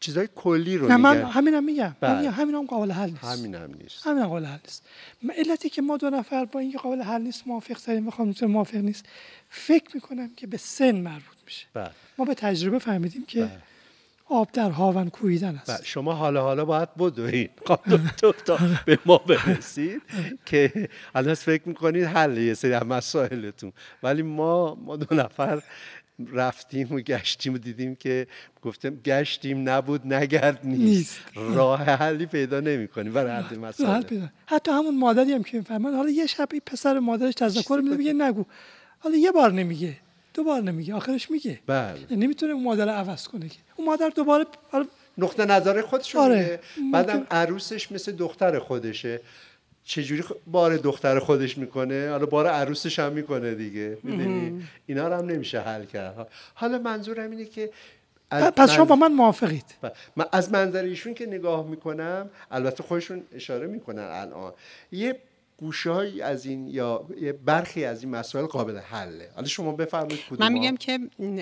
چیزای 0.00 0.28
کلی 0.34 0.76
رو 0.78 0.88
نه 0.88 0.96
من 0.96 1.22
همینم 1.22 1.64
میگم. 1.64 1.96
بله. 2.00 2.30
همین 2.30 2.54
هم 2.54 2.66
قابل 2.66 2.90
حل 2.90 3.10
نیست. 3.10 3.24
همین 3.24 3.54
هم 3.54 3.74
نیست. 3.82 4.06
همین 4.06 4.26
قابل 4.26 4.44
حل 4.44 4.58
نیست. 4.64 4.84
علتی 5.38 5.68
که 5.68 5.82
ما 5.82 5.96
دو 5.96 6.10
نفر 6.10 6.44
با 6.44 6.60
اینکه 6.60 6.78
قابل 6.78 7.02
حل 7.02 7.22
نیست 7.22 7.46
موافق 7.46 7.78
تریم 7.78 8.06
بخوام 8.06 8.34
موافق 8.42 8.76
نیست 8.76 9.04
فکر 9.48 9.94
می‌کنم 9.94 10.30
که 10.36 10.46
به 10.46 10.56
سن 10.56 11.00
مربوط 11.00 11.36
میشه. 11.46 11.66
بله. 11.74 11.90
ما 12.18 12.24
به 12.24 12.34
تجربه 12.34 12.78
فهمیدیم 12.78 13.24
که 13.26 13.40
بله. 13.40 13.62
آب 14.32 14.52
در 14.52 14.70
هاون 14.70 15.10
کویدن 15.10 15.54
است. 15.56 15.84
شما 15.84 16.12
حالا 16.12 16.42
حالا 16.42 16.64
باید 16.64 16.94
بدوید 16.94 17.50
تا 18.44 18.58
به 18.86 18.98
ما 19.06 19.18
برسید 19.18 20.02
که 20.46 20.88
الان 21.14 21.34
فکر 21.34 21.68
می‌کنید 21.68 22.04
حل 22.04 22.38
یه 22.38 22.54
سری 22.54 22.74
مسائلتون. 22.74 23.72
ولی 24.02 24.22
ما 24.22 24.74
ما 24.74 24.96
دو 24.96 25.16
نفر 25.16 25.62
رفتیم 26.32 26.92
و 26.92 27.00
گشتیم 27.00 27.54
و 27.54 27.58
دیدیم 27.58 27.94
که 27.94 28.26
گفتم 28.62 28.90
گشتیم 28.90 29.68
نبود 29.68 30.12
نگرد 30.12 30.60
نیست, 30.64 31.20
راه 31.34 31.82
حلی 31.82 32.26
پیدا 32.26 32.60
نمی 32.60 32.88
کنیم 32.88 33.12
برای 33.12 33.32
حل 33.32 33.58
مسائل 33.58 34.02
حتی 34.46 34.70
همون 34.70 34.98
مادری 34.98 35.32
هم 35.32 35.42
که 35.42 35.58
می‌فهمن 35.58 35.94
حالا 35.94 36.10
یه 36.10 36.26
شب 36.26 36.48
پسر 36.66 36.98
مادرش 36.98 37.34
تذکر 37.34 37.80
میده 37.84 37.96
میگه 37.96 38.12
نگو. 38.12 38.44
حالا 38.98 39.16
یه 39.16 39.32
بار 39.32 39.52
نمیگه. 39.52 39.96
دوبار 40.34 40.60
نمیگه 40.60 40.94
آخرش 40.94 41.30
میگه. 41.30 41.60
بله. 41.66 42.00
یعنی 42.10 42.24
نمی‌تونه 42.24 42.52
اون 42.52 42.62
مادر 42.62 42.88
عوض 42.88 43.28
کنه 43.28 43.48
که. 43.48 43.58
اون 43.76 43.86
مادر 43.86 44.08
دوباره 44.08 44.44
نقطه 45.18 45.44
نظر 45.44 45.82
خودش 45.82 46.16
آره. 46.16 46.60
بعدم 46.92 47.26
عروسش 47.30 47.92
مثل 47.92 48.12
دختر 48.12 48.58
خودشه. 48.58 49.20
چجوری 49.84 50.24
بار 50.46 50.76
دختر 50.76 51.18
خودش 51.18 51.58
می‌کنه؟ 51.58 52.10
حالا 52.10 52.26
بار 52.26 52.46
عروسش 52.46 52.98
هم 52.98 53.12
می‌کنه 53.12 53.54
دیگه. 53.54 53.98
می‌دونی 54.02 54.68
اینا 54.86 55.08
رو 55.08 55.14
هم 55.14 55.26
نمیشه 55.26 55.60
حل 55.60 55.84
کرد. 55.84 56.28
حالا 56.54 56.78
منظورم 56.78 57.30
اینه 57.30 57.44
که 57.44 57.70
پس 58.30 58.72
شما 58.72 58.84
با 58.84 58.96
من 58.96 59.12
موافقید. 59.12 59.64
من 60.16 60.24
از 60.32 60.52
منظر 60.52 60.82
ایشون 60.82 61.14
که 61.14 61.26
نگاه 61.26 61.66
می‌کنم 61.66 62.30
البته 62.50 62.82
خودشون 62.82 63.22
اشاره 63.34 63.66
می‌کنن 63.66 64.02
الان. 64.02 64.52
یه 64.92 65.18
گوشه 65.62 66.12
از 66.22 66.46
این 66.46 66.68
یا 66.68 67.06
برخی 67.44 67.84
از 67.84 68.02
این 68.02 68.10
مسائل 68.10 68.46
قابل 68.46 68.78
حله. 68.78 69.30
حالا 69.34 69.46
شما 69.46 69.72
بفرمایید 69.72 70.20
من 70.38 70.52
میگم 70.52 70.76
که 70.76 70.98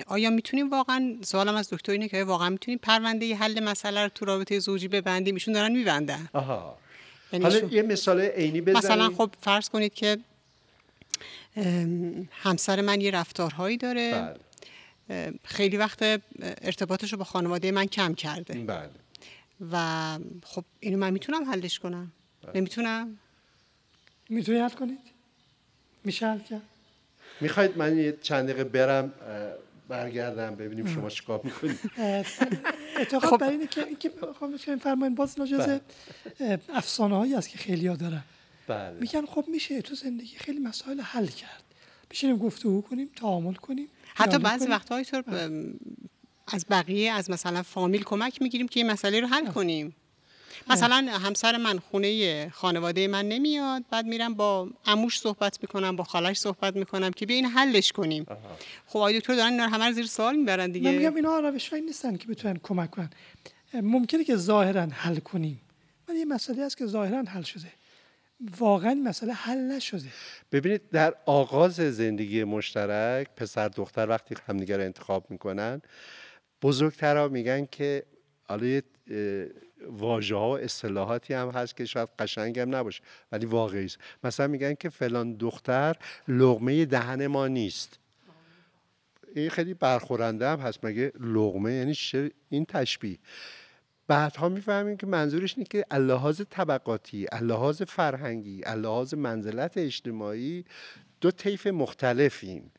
آیا 0.07 0.29
می‌تونیم 0.29 0.69
واقعا 0.69 1.17
سوالم 1.21 1.55
از 1.55 1.69
دکتر 1.69 1.91
اینه 1.91 2.07
که 2.07 2.23
واقعا 2.23 2.49
می‌تونیم 2.49 2.79
پرونده 2.83 3.35
حل 3.35 3.63
مسئله 3.63 4.03
رو 4.03 4.09
تو 4.09 4.25
رابطه 4.25 4.59
زوجی 4.59 4.87
ببندیم؟ 4.87 5.33
ایشون 5.33 5.53
دارن 5.53 5.71
میبندن. 5.71 6.29
آها. 6.33 6.77
یعنی 7.33 7.45
حالا 7.45 7.57
یه 7.59 7.81
مثال 7.81 8.21
عینی 8.21 8.61
بزنید 8.61 8.77
مثلا 8.77 9.09
خب 9.09 9.29
فرض 9.41 9.69
کنید 9.69 9.93
که 9.93 10.17
همسر 12.31 12.81
من 12.81 13.01
یه 13.01 13.11
رفتارهایی 13.11 13.77
داره. 13.77 14.35
بله. 15.09 15.33
خیلی 15.43 15.77
وقت 15.77 16.21
ارتباطش 16.41 17.11
رو 17.11 17.17
با 17.17 17.23
خانواده 17.23 17.71
من 17.71 17.85
کم 17.85 18.13
کرده. 18.13 18.53
بله. 18.53 18.89
و 19.71 20.17
خب 20.43 20.63
اینو 20.79 20.97
من 20.97 21.13
می‌تونم 21.13 21.51
حلش 21.51 21.79
کنم؟ 21.79 22.11
بله. 22.43 22.57
نمی‌تونم؟ 22.57 23.17
می‌تونی 24.31 24.59
حل 24.59 24.69
کنید؟ 24.69 24.99
میشه 26.03 26.27
حل 26.27 26.39
کرد؟ 26.39 26.61
می‌خواید 27.41 27.77
من 27.77 27.97
یه 27.97 28.17
چند 28.21 28.49
دقیقه 28.49 28.63
برم 28.63 29.13
برگردم 29.87 30.55
ببینیم 30.55 30.87
شما 30.87 31.09
چیکار 31.09 31.41
می‌کنید. 31.43 31.79
اعتقاد 32.97 33.29
خب. 33.29 33.37
برای 33.37 33.53
اینه 33.53 33.67
که 33.67 33.85
اینکه 33.85 34.11
می‌خوام 34.27 34.57
فرمایید 34.57 35.15
باز 35.15 35.39
ناجز 35.39 35.79
بله. 36.39 36.59
افسانه 36.69 37.17
هایی 37.17 37.35
است 37.35 37.49
که 37.49 37.57
خیلی 37.57 37.87
ها 37.87 37.95
دارن. 37.95 38.23
بله. 38.67 38.97
میگن 38.99 39.25
خب 39.25 39.45
میشه 39.47 39.81
تو 39.81 39.95
زندگی 39.95 40.37
خیلی 40.37 40.59
مسائل 40.59 41.01
حل 41.01 41.27
کرد. 41.27 41.63
بشینیم 42.11 42.37
گفتگو 42.37 42.81
کنیم 42.81 43.09
تعامل 43.15 43.53
کنیم 43.53 43.87
حتی 44.15 44.37
بعضی 44.37 44.67
وقتها 44.67 45.03
طور 45.03 45.23
از 46.47 46.65
بقیه 46.69 47.11
از 47.11 47.29
مثلا 47.29 47.63
فامیل 47.63 48.03
کمک 48.03 48.41
می‌گیریم 48.41 48.67
که 48.67 48.79
این 48.79 48.91
مسئله 48.91 49.19
رو 49.19 49.27
حل 49.27 49.47
کنیم. 49.47 49.95
مثلا 50.69 50.95
همسر 50.95 51.57
من 51.57 51.79
خونه 51.79 52.49
خانواده 52.49 53.07
من 53.07 53.27
نمیاد 53.27 53.83
بعد 53.91 54.05
میرم 54.05 54.33
با 54.33 54.69
عموش 54.85 55.19
صحبت 55.19 55.57
می‌کنم 55.61 55.95
با 55.95 56.03
خالش 56.03 56.37
صحبت 56.37 56.75
می‌کنم 56.75 57.11
که 57.11 57.25
بیا 57.25 57.35
این 57.35 57.45
حلش 57.45 57.91
کنیم. 57.91 58.25
خب 58.87 58.97
آقای 58.97 59.19
دکتر 59.19 59.35
دارن 59.35 59.51
اینا 59.51 59.67
همه 59.67 59.91
زیر 59.91 60.05
سوال 60.05 60.35
می‌برن 60.35 60.71
دیگه؟ 60.71 60.91
من 60.91 60.97
میگم 60.97 61.15
اینا 61.15 61.39
روشهایی 61.39 61.85
نیستن 61.85 62.17
که 62.17 62.27
بتونن 62.27 62.59
کمک 62.63 62.91
کنن. 62.91 63.09
ممکنه 63.73 64.23
که 64.23 64.35
ظاهرا 64.35 64.81
حل 64.81 65.19
کنیم. 65.19 65.61
ولی 66.07 66.19
یه 66.19 66.25
مسئله 66.25 66.61
است 66.61 66.77
که 66.77 66.85
ظاهرا 66.85 67.23
حل 67.23 67.41
شده. 67.41 67.67
واقعا 68.59 68.93
مسئله 68.93 69.33
حل 69.33 69.57
نشده. 69.57 70.09
ببینید 70.51 70.89
در 70.89 71.15
آغاز 71.25 71.75
زندگی 71.75 72.43
مشترک 72.43 73.27
پسر 73.35 73.67
دختر 73.67 74.09
وقتی 74.09 74.35
همدیگر 74.47 74.81
انتخاب 74.81 75.31
می‌کنن 75.31 75.81
بزرگترها 76.61 77.27
میگن 77.27 77.67
که 77.71 78.03
حالا 78.43 78.81
واژه 79.89 80.35
ها 80.35 80.49
و 80.49 80.59
اصطلاحاتی 80.59 81.33
هم 81.33 81.49
هست 81.49 81.77
که 81.77 81.85
شاید 81.85 82.09
قشنگ 82.19 82.59
هم 82.59 82.75
نباشه 82.75 83.03
ولی 83.31 83.45
واقعی 83.45 83.85
است. 83.85 83.97
مثلا 84.23 84.47
میگن 84.47 84.73
که 84.73 84.89
فلان 84.89 85.33
دختر 85.33 85.95
لغمه 86.27 86.85
دهن 86.85 87.27
ما 87.27 87.47
نیست. 87.47 87.99
این 89.35 89.49
خیلی 89.49 89.73
برخورنده 89.73 90.47
هم 90.49 90.59
هست. 90.59 90.85
مگه 90.85 91.11
لغمه 91.19 91.73
یعنی 91.73 91.95
این 92.49 92.65
تشبیه. 92.65 93.17
بعدها 94.07 94.49
می‌فهمیم 94.49 94.97
که 94.97 95.07
منظورش 95.07 95.53
اینه 95.57 95.67
که 95.69 95.85
اللحاظ 95.91 96.41
طبقاتی 96.49 97.27
اللحاظ 97.31 97.81
فرهنگی 97.81 98.61
اللحاظ 98.65 99.13
منزلت 99.13 99.77
اجتماعی 99.77 100.65
دو 101.21 101.31
طیف 101.31 101.67
مختلفیم. 101.67 102.71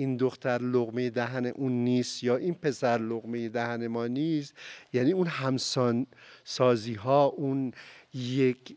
این 0.00 0.16
دختر 0.16 0.58
لغمه 0.58 1.10
دهن 1.10 1.46
اون 1.46 1.72
نیست 1.72 2.24
یا 2.24 2.36
این 2.36 2.54
پسر 2.54 2.98
لغمه 2.98 3.48
دهن 3.48 3.86
ما 3.86 4.06
نیست. 4.06 4.54
یعنی 4.92 5.12
اون 5.12 5.26
همسان 5.26 6.06
سازی 6.44 6.94
ها 6.94 7.24
اون 7.24 7.72
یک 8.14 8.76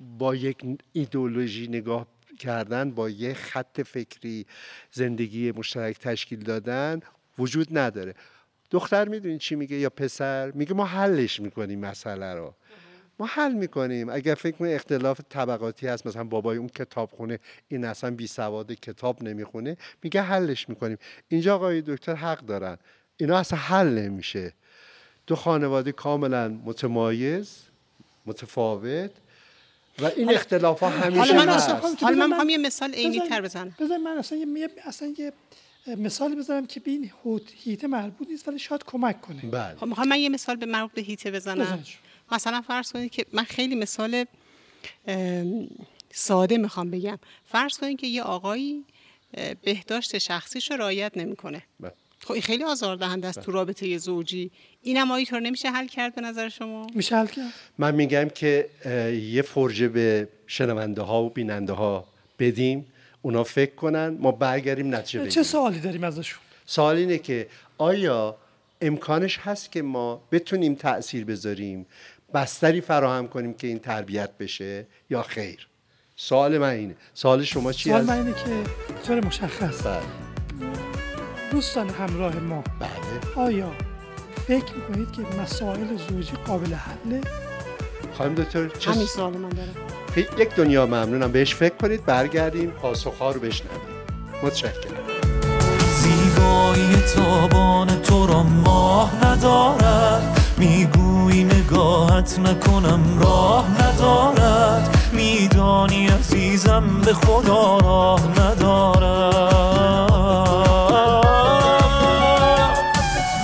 با 0.00 0.34
یک 0.34 0.78
ایدولوژی 0.92 1.68
نگاه 1.68 2.06
کردن 2.38 2.90
با 2.90 3.10
یک 3.10 3.36
خط 3.36 3.80
فکری 3.80 4.46
زندگی 4.92 5.52
مشترک 5.52 5.98
تشکیل 5.98 6.40
دادن 6.40 7.00
وجود 7.38 7.78
نداره. 7.78 8.14
دختر 8.70 9.08
می‌دونی 9.08 9.38
چی 9.38 9.54
میگه 9.54 9.76
یا 9.76 9.90
پسر؟ 9.90 10.50
میگه 10.50 10.74
ما 10.74 10.84
حلش 10.84 11.40
می‌کنیم 11.40 11.80
مسئله 11.80 12.34
رو. 12.34 12.54
ما 13.18 13.26
حل 13.26 13.52
می‌کنیم. 13.52 14.08
اگر 14.08 14.34
فکر 14.34 14.56
کنید 14.56 14.74
اختلاف 14.74 15.20
طبقاتی 15.28 15.86
هست 15.86 16.06
مثلا 16.06 16.24
بابای 16.24 16.56
اون 16.56 16.68
کتاب 16.68 17.10
خونه 17.10 17.38
این 17.68 17.84
اصلا 17.84 18.10
بی 18.10 18.26
سواد 18.26 18.72
کتاب 18.72 19.22
نمی‌خونه 19.22 19.76
میگه 20.02 20.22
حلش 20.22 20.68
می‌کنیم. 20.68 20.98
اینجا 21.28 21.54
آقای 21.54 21.82
دکتر 21.82 22.14
حق 22.14 22.40
دارن. 22.40 22.78
اینا 23.16 23.38
اصلا 23.38 23.58
حل 23.58 23.86
نمیشه. 23.88 24.52
دو 25.26 25.36
خانواده 25.36 25.92
کاملا 25.92 26.48
متمایز 26.48 27.56
متفاوت 28.26 29.10
و 29.98 30.04
این 30.16 30.34
اختلاف 30.34 30.80
ها 30.80 30.88
همیشه 30.88 31.20
حالا 31.20 31.34
من 31.34 31.48
هست. 31.48 31.68
اصلا- 31.68 31.94
حالا 32.00 32.26
من 32.26 32.48
یه 32.48 32.58
مثال 32.58 32.92
عینی 32.94 33.16
بذار- 33.16 33.28
تر 33.28 33.40
بزنم. 33.42 33.74
بذار 33.80 33.98
من 33.98 34.16
اصلا 34.18 34.38
یه 34.38 34.68
اصلا 34.84 35.14
یه 35.18 35.32
مثالی 35.96 36.36
بذارم 36.36 36.66
که 36.66 36.80
به 36.80 36.90
این 36.90 37.10
هیته 37.64 37.86
مربوط 37.86 38.28
نیست 38.28 38.48
ولی 38.48 38.58
شاید 38.58 38.84
کمک 38.84 39.20
کنه. 39.20 39.40
بله. 39.50 39.76
خب 39.76 39.86
می‌خوام 39.86 40.08
من 40.08 40.18
یه 40.18 40.28
مثال 40.28 40.56
به 40.56 40.66
مربوط 40.66 40.92
به 40.92 41.02
هیته 41.02 41.30
بزنم. 41.30 41.64
بزنش. 41.64 41.98
مثلا 42.32 42.60
فرض 42.60 42.92
کنید 42.92 43.10
که 43.10 43.26
من 43.32 43.44
خیلی 43.44 43.74
مثال 43.74 44.24
ساده 46.12 46.58
می‌خوام 46.58 46.90
بگم. 46.90 47.18
فرض 47.44 47.78
کنید 47.78 47.98
که 47.98 48.06
یه 48.06 48.22
آقایی 48.22 48.84
بهداشت 49.62 50.18
شخصیش 50.18 50.70
رو 50.70 50.76
رعایت 50.76 51.12
نمی‌کنه. 51.16 51.62
بله. 51.80 51.92
خب 52.24 52.32
این 52.32 52.42
خیلی 52.42 52.64
آزاردهنده 52.64 53.28
است 53.28 53.40
تو 53.40 53.52
رابطه 53.52 53.98
زوجی. 53.98 54.50
اینم 54.82 55.10
آیا 55.10 55.38
نمیشه 55.38 55.70
حل 55.70 55.86
کرد 55.86 56.14
به 56.14 56.20
نظر 56.20 56.48
شما؟ 56.48 56.86
میشه 56.94 57.16
حل 57.16 57.26
کرد؟ 57.26 57.52
من 57.78 57.94
میگم 57.94 58.28
که 58.28 58.68
یه 59.30 59.42
فرجه 59.42 59.88
به 59.88 60.28
شنونده 60.46 61.02
ها 61.02 61.24
و 61.24 61.30
بیننده 61.30 61.72
ها 61.72 62.08
بدیم. 62.38 62.86
اونا 63.22 63.44
فکر 63.44 63.74
کنن. 63.74 64.08
ما 64.08 64.32
برگردیم 64.32 64.94
نتیجه 64.94 65.18
چه 65.18 65.24
بگیریم. 65.24 65.42
سوالی 65.42 65.80
داریم 65.80 66.04
ازشون؟ 66.04 66.40
سوال 66.66 66.96
اینه 66.96 67.18
که 67.18 67.48
آیا 67.78 68.36
امکانش 68.80 69.38
هست 69.38 69.72
که 69.72 69.82
ما 69.82 70.22
بتونیم 70.32 70.74
تأثیر 70.74 71.24
بذاریم؟ 71.24 71.86
بستری 72.34 72.80
فراهم 72.80 73.28
کنیم 73.28 73.54
که 73.54 73.66
این 73.66 73.78
تربیت 73.78 74.30
بشه 74.38 74.86
یا 75.10 75.22
خیر. 75.22 75.68
سوال 76.16 76.58
من 76.58 76.68
اینه. 76.68 76.94
سوال 77.14 77.44
شما 77.44 77.72
چی 77.72 77.90
سوال؟ 77.90 78.04
من 78.04 78.16
اینه 78.16 78.32
که 78.32 78.70
طور 79.06 79.26
مشخص. 79.26 79.82
بله. 79.86 80.00
دوستان 81.50 81.90
همراه 81.90 82.36
ما. 82.36 82.64
بله. 82.80 83.44
آیا 83.44 83.72
فکر 84.46 84.74
می‌کنید 84.74 85.12
که 85.12 85.22
مسائل 85.42 85.96
زوجی 86.08 86.32
قابل 86.46 86.74
حله 86.74 87.20
خانم 88.18 88.34
دکتر 88.34 88.68
چه 88.68 88.90
همین 88.90 89.06
سوال 89.06 89.32
من 89.32 89.48
دارم. 89.48 89.74
یک 90.38 90.54
دنیا 90.54 90.86
ممنونم. 90.86 91.32
بهش 91.32 91.54
فکر 91.54 91.74
کنید 91.74 92.06
برگردیم 92.06 92.70
پاسخها 92.70 93.30
رو 93.30 93.40
بشنویم. 93.40 93.80
متشکرم. 94.42 95.04
زیبایی 95.94 96.96
تابان 97.14 98.02
تو 98.02 98.26
را 98.26 98.42
ماه 98.42 99.26
ندارد. 99.26 100.40
می‌گویی 100.58 101.07
نگاهت 101.68 102.38
نکنم 102.38 103.18
راه 103.20 103.64
ندارد. 103.70 105.10
میدانی 105.12 106.06
عزیزم 106.06 107.00
به 107.04 107.14
خدا 107.14 107.78
راه 107.78 108.20
ندارد. 108.40 110.08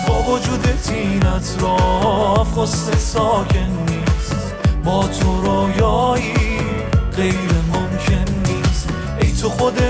با 0.08 0.22
وجود 0.32 0.60
تینت 0.84 1.56
را 1.60 1.76
خست 2.44 2.98
ساکن 2.98 3.58
نیست. 3.88 4.54
با 4.84 5.02
تو 5.02 5.40
رویایی 5.40 6.34
غیر 7.16 7.50
ممکن 7.72 8.24
نیست. 8.46 8.88
ای 9.20 9.32
تو 9.32 9.48
خود 9.48 9.82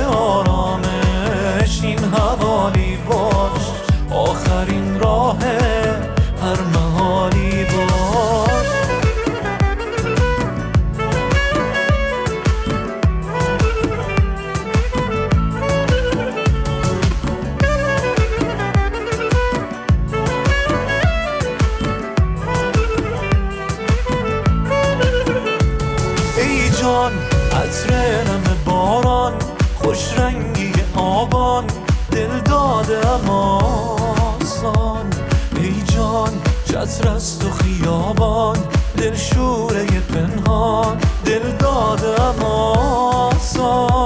چتر 36.95 37.09
است 37.09 37.45
و 37.45 37.51
خیابان 37.51 38.59
دل 38.97 39.15
شوره 39.15 39.85
پنهان 39.85 40.99
دل 41.25 41.51
داده 41.59 42.23
آسان. 42.45 44.05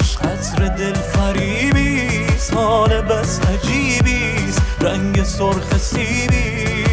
عشق 0.00 0.26
عطر 0.26 0.68
دل 0.68 0.94
فریبیست 0.94 2.54
حال 2.54 3.00
بس 3.00 3.40
عجیبیست 3.40 4.62
رنگ 4.80 5.22
سرخ 5.22 5.78
سیبیست 5.78 6.83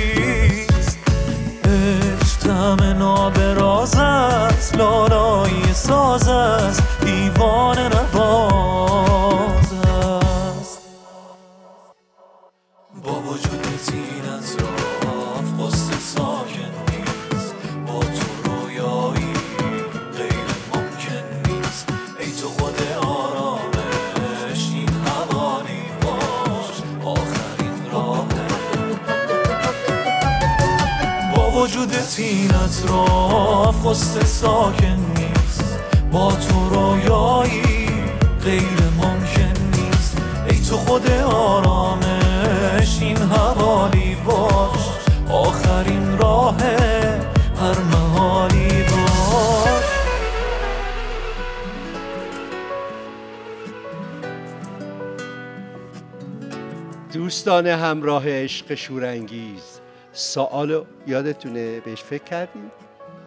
همراه 57.92 58.30
عشق 58.30 58.76
شورانگیز. 58.76 59.80
سوال 60.14 60.86
یادتونه 61.08 61.80
بهش 61.80 62.02
فکر 62.02 62.24
کردیم 62.24 62.72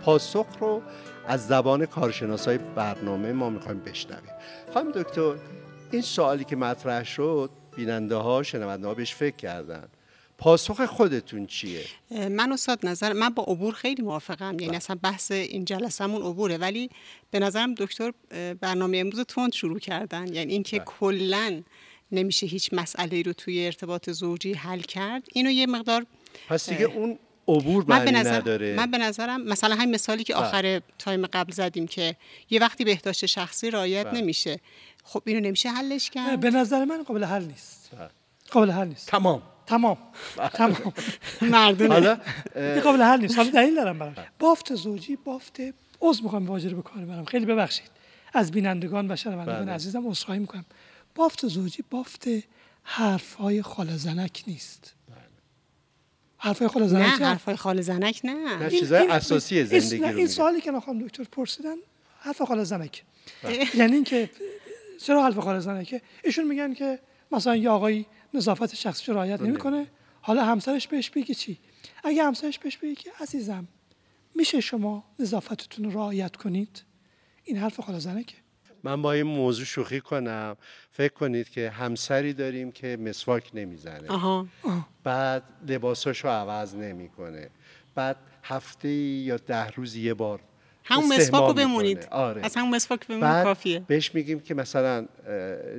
پاسخ 0.04 0.46
رو 0.60 0.82
از 1.26 1.46
زبان 1.46 1.86
کارشناسای 1.86 2.58
برنامه 2.58 3.32
ما 3.32 3.50
می‌خوایم 3.50 3.80
بشنویم. 3.80 4.30
خانم 4.74 4.92
دکتر 4.92 5.34
این 5.92 6.02
سوالی 6.02 6.44
که 6.44 6.56
مطرح 6.56 7.04
شد 7.04 7.50
بیننده 7.76 8.14
ها 8.14 8.42
شنونده 8.42 8.86
ها 8.86 8.94
بهش 8.94 9.14
فکر 9.14 9.36
کردن. 9.36 9.88
پاسخ 10.38 10.86
خودتون 10.86 11.46
چیه؟ 11.46 11.84
من 12.10 12.52
استاد 12.52 12.86
نظر 12.86 13.12
من 13.12 13.28
با 13.28 13.42
عبور 13.42 13.74
خیلی 13.74 14.02
موافقم. 14.02 14.60
یعنی 14.60 14.76
اصلا 14.76 14.98
بحث 15.02 15.30
این 15.30 15.64
جلسمون 15.64 16.22
عبوره. 16.22 16.56
ولی 16.56 16.90
به 17.30 17.38
نظرم 17.38 17.74
دکتر 17.74 18.12
برنامه 18.60 18.98
امروز 18.98 19.18
رو 19.18 19.24
تند 19.24 19.52
شروع 19.52 19.78
کردن. 19.78 20.34
یعنی 20.34 20.52
اینکه 20.52 20.78
کلا 20.78 21.62
نمیشه 22.14 22.46
هیچ 22.46 22.70
مسئله 22.72 23.22
رو 23.22 23.32
توی 23.32 23.66
ارتباط 23.66 24.10
زوجی 24.10 24.52
حل 24.52 24.80
کرد. 24.80 25.22
اینو 25.32 25.50
یه 25.50 25.66
مقدار 25.66 26.06
پس 26.48 26.70
دیگه 26.70 26.84
اون 26.84 27.18
عبور 27.48 27.84
من 27.88 28.04
به 28.04 28.10
نظر 28.10 28.36
نداره. 28.36 28.74
من 28.76 28.90
به 28.90 28.98
نظرم 28.98 29.42
مثلا 29.42 29.74
همین 29.74 29.94
مثالی 29.94 30.24
که 30.24 30.34
بله. 30.34 30.42
آخر 30.42 30.80
تایم 30.98 31.26
قبل 31.26 31.52
زدیم 31.52 31.86
که 31.86 32.16
یه 32.50 32.60
وقتی 32.60 32.84
بهداشت 32.84 33.26
شخصی 33.26 33.70
رعایت 33.70 34.06
بله. 34.06 34.20
نمیشه. 34.20 34.60
خب 35.04 35.22
اینو 35.26 35.40
نمیشه 35.40 35.68
حلش 35.68 36.10
کرد؟ 36.10 36.40
به 36.40 36.50
نظر 36.50 36.84
من 36.84 37.02
قابل 37.02 37.24
حل 37.24 37.44
نیست. 37.44 37.90
بله. 37.92 38.10
قابل 38.50 38.70
حل 38.70 38.88
نیست. 38.88 39.08
تمام. 39.08 39.42
تمام. 39.66 39.98
تمام. 40.54 40.92
مردونه. 41.42 41.92
حالا 41.92 42.18
این 42.56 42.80
قابل 42.80 43.02
حل 43.02 43.20
نیست. 43.20 43.36
حالا 43.36 43.50
دلیل 43.50 43.74
دارم 43.74 43.98
براش 43.98 44.16
بافت 44.38 44.74
زوجی 44.74 45.16
بافت 45.16 45.60
عذر 46.00 46.22
می‌خوام 46.22 46.46
واژه 46.46 46.68
رو 46.68 46.76
به 46.76 46.82
کار 46.82 47.04
برم. 47.04 47.24
خیلی 47.24 47.46
ببخشید. 47.46 47.90
از 48.32 48.50
بینندگان 48.50 49.10
و 49.10 49.16
شنوندگان. 49.16 49.68
عزیزم 49.68 50.08
عذرخواهی 50.08 50.40
می‌کنم. 50.40 50.64
بافت 51.14 51.46
زوجی 51.48 51.84
بافت 51.90 52.24
حرفهای 52.82 53.62
خاله 53.62 53.96
زنک 53.96 54.44
نیست. 54.46 54.94
حرفهای 56.38 56.68
خاله 56.68 56.84
نه 56.86 56.90
زنک 56.90 57.22
حرفای 57.22 57.56
خال 57.56 57.80
زنک 57.80 58.20
نه. 58.24 58.58
نه 58.58 58.70
چیزای 58.70 59.06
اساسی 59.08 59.58
این- 59.58 59.64
زندگی 59.66 59.94
این 59.94 60.04
رو 60.04 60.16
میگه 60.16 60.26
سوالی 60.28 60.60
که 60.60 60.70
نخوام 60.70 60.98
دکتر 61.06 61.24
پرسیدن 61.24 61.76
حرف 62.20 62.42
خاله 62.42 62.64
زنک. 62.64 63.04
یعنی 63.74 63.94
اینکه 63.94 64.30
چرا 65.00 65.24
حرف 65.24 65.38
خاله 65.38 65.60
زنکه؟ 65.60 66.02
ایشون 66.24 66.46
میگن 66.46 66.74
که 66.74 66.98
مثلا 67.32 67.56
یه 67.56 67.70
آقایی 67.70 68.06
نظافت 68.34 68.74
شخصیش 68.74 69.08
رو 69.08 69.14
رعایت 69.14 69.40
نمی‌کنه 69.40 69.86
حالا 70.20 70.44
همسرش 70.44 70.88
بهش 70.88 71.10
بگه 71.10 71.34
چی؟ 71.34 71.58
اگه 72.04 72.24
همسرش 72.24 72.58
بهش 72.58 72.76
بگه 72.76 72.94
که 72.94 73.10
عزیزم 73.20 73.68
میشه 74.34 74.60
شما 74.60 75.04
نظافتتون 75.18 75.84
رو 75.84 75.90
رعایت 75.90 76.36
کنید؟ 76.36 76.82
این 77.44 77.56
حرف 77.56 77.80
خاله 77.80 77.98
زنکه. 77.98 78.36
من 78.84 79.02
با 79.02 79.12
این 79.12 79.26
موضوع 79.26 79.64
شوخی 79.64 80.00
کنم. 80.00 80.56
فکر 80.90 81.12
کنید 81.12 81.48
که 81.48 81.70
همسری 81.70 82.32
داریم 82.32 82.72
که 82.72 82.96
مسواک 83.00 83.50
نمی‌زنه. 83.54 84.08
آها. 84.08 84.46
بعد 85.04 85.42
لباساشو 85.68 86.28
عوض 86.28 86.74
نمی‌کنه. 86.74 87.50
بعد 87.94 88.16
هفته 88.42 88.88
یا 88.88 89.36
ده 89.36 89.70
روز 89.70 89.96
یه 89.96 90.14
بار 90.14 90.40
همون 90.84 91.16
مسواک 91.16 91.48
رو 91.48 91.54
بمونید. 91.54 92.08
آره. 92.10 92.44
از 92.44 92.56
همون 92.56 92.74
مسواک 92.74 93.06
بمونید 93.06 93.44
کافیه. 93.44 93.80
بهش 93.80 94.14
میگیم 94.14 94.40
که 94.40 94.54
مثلا 94.54 95.06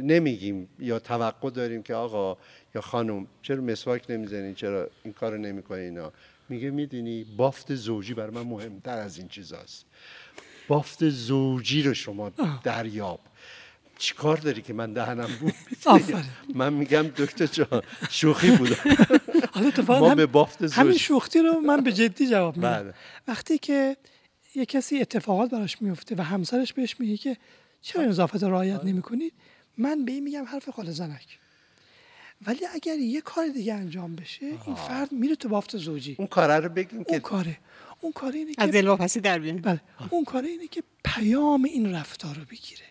نمیگیم 0.02 0.70
یا 0.80 1.00
توقع 1.00 1.50
داریم 1.50 1.84
که 1.84 1.94
آقا 1.96 2.38
یا 2.76 2.82
خانم 2.82 3.28
چرا 3.42 3.62
مسواک 3.62 4.06
نمی‌زنین 4.10 4.56
چرا 4.56 4.90
این 5.04 5.14
کارو 5.14 5.38
نمی‌کنین 5.38 5.84
اینا؟ 5.84 6.12
میگه 6.50 6.70
می‌دونی 6.70 7.24
بافت 7.24 7.76
زوجی 7.76 8.14
برای 8.14 8.32
من 8.32 8.42
مهمتر 8.42 8.98
از 8.98 9.18
این 9.18 9.28
چیزاست. 9.28 9.86
بافت 10.68 11.10
زوجی 11.10 11.84
رو 11.84 11.94
شما 11.94 12.32
دریاب. 12.64 13.20
چیکار 13.98 14.38
داری 14.38 14.62
که 14.62 14.74
من 14.74 14.94
دهنم 14.94 15.30
بود؟ 15.40 15.54
من 16.56 16.74
میگم 16.74 17.02
دکتر 17.02 17.46
جان 17.46 17.82
شوخی 18.10 18.52
بود. 18.52 18.78
حالا 19.88 20.16
به 20.16 20.26
بافت 20.26 20.68
زوجی. 20.68 20.82
همین 20.82 20.98
شوخی 20.98 21.40
رو 21.40 21.60
من 21.60 21.82
به 21.82 21.94
جدی 21.94 22.28
جواب 22.28 22.56
میدم. 22.58 22.70
بله. 22.70 22.94
وقتی 23.28 23.58
که 23.58 23.98
یه 24.56 24.66
کسی 24.66 25.02
اتفاقات 25.02 25.52
براش 25.52 25.82
میفته 25.82 26.16
و 26.16 26.22
همسرش 26.22 26.74
بهش 26.74 27.00
میگه 27.00 27.18
که 27.18 27.38
چرا 27.82 28.06
نظافت 28.06 28.44
رعایت 28.44 28.80
آره. 28.80 28.88
نمی‌کنید 28.88 29.34
من 29.78 30.06
به 30.06 30.12
این 30.12 30.24
میگم 30.24 30.46
حرف 30.46 30.70
خال 30.70 30.92
زنک. 30.92 31.40
ولی 32.48 32.66
اگر 32.74 32.96
یه 32.96 33.22
کار 33.22 33.48
دیگه 33.48 33.74
انجام 33.74 34.16
بشه 34.16 34.46
این 34.66 34.76
فرد 34.76 35.12
میره 35.12 35.36
تو 35.36 35.50
بافت 35.50 35.78
زوجی. 35.78 36.16
اون 36.20 36.28
کاره 36.28 36.60
رو 36.60 36.70
بگیم 36.70 37.04
که 37.04 37.12
اون 37.12 37.20
کاره. 37.20 37.58
اون 38.02 38.12
کاره 38.12 38.40
اینه 38.40 38.54
از 38.58 38.72
دلواپسی 38.72 39.20
در 39.20 39.40
بیان 39.40 39.58
بله. 39.58 39.82
اون 40.10 40.24
کاره 40.24 40.48
اینه 40.48 40.68
که 40.68 40.84
پیام 41.04 41.64
این 41.64 41.96
رفتار 41.96 42.36
رو 42.36 42.46
بگیره. 42.46 42.86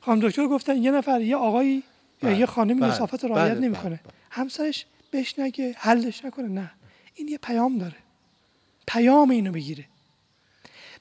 خانم 0.00 0.28
دکتر 0.28 0.46
گفتن 0.46 0.76
یه 0.76 0.90
نفر 0.90 1.20
یه 1.20 1.36
آقایی 1.36 1.82
یا 2.22 2.30
یه 2.30 2.46
خانمی 2.46 2.80
بله. 2.80 2.96
رعایت 2.96 3.54
بله. 3.54 3.54
نمی‌کنه. 3.54 4.00
همسرش 4.30 4.86
بهش 5.10 5.38
نگه 5.38 5.74
حلش 5.78 6.24
نکنه 6.24 6.48
نه. 6.48 6.70
این 7.14 7.28
یه 7.28 7.38
پیام 7.38 7.78
داره. 7.78 7.96
پیام 8.86 9.30
اینو 9.30 9.52
بگیره. 9.52 9.84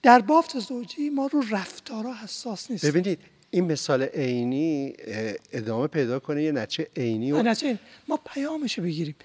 در 0.02 0.20
بافت 0.20 0.60
زوجی 0.60 1.10
ما 1.10 1.28
رو 1.28 1.44
رفتارا 1.52 2.14
حساس 2.14 2.72
نیست. 2.72 2.86
ببینید 2.86 3.20
این 3.52 3.72
مثال 3.72 4.04
عینی 4.04 4.94
ادامه 5.52 5.88
پیدا 5.88 6.20
کنه 6.20 6.44
یه 6.44 6.52
نچه 6.52 6.88
عینی 6.96 7.32
و... 7.32 7.42
نچه 7.42 7.80
ما 8.08 8.20
پیامش 8.34 8.80
بگیریم. 8.80 9.16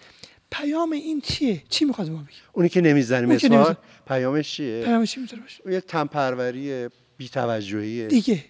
پیام 0.54 0.92
این 0.92 1.20
چیه؟ 1.20 1.62
چی 1.68 1.84
می‌خواد 1.84 2.10
ما 2.10 2.16
بگیم؟ 2.16 2.28
اونی 2.52 2.68
که 2.68 2.80
نمی‌زنیم 2.80 3.28
مثال 3.28 3.76
پیامش 4.08 4.52
چیه؟ 4.52 4.82
پیامش 4.84 5.12
چی 5.12 5.20
می‌تونه 5.20 5.42
باشه؟ 5.42 5.72
یه 5.72 5.80
تنپروری 5.80 6.88
بی‌توجهیه. 7.16 8.06
دیگه. 8.06 8.44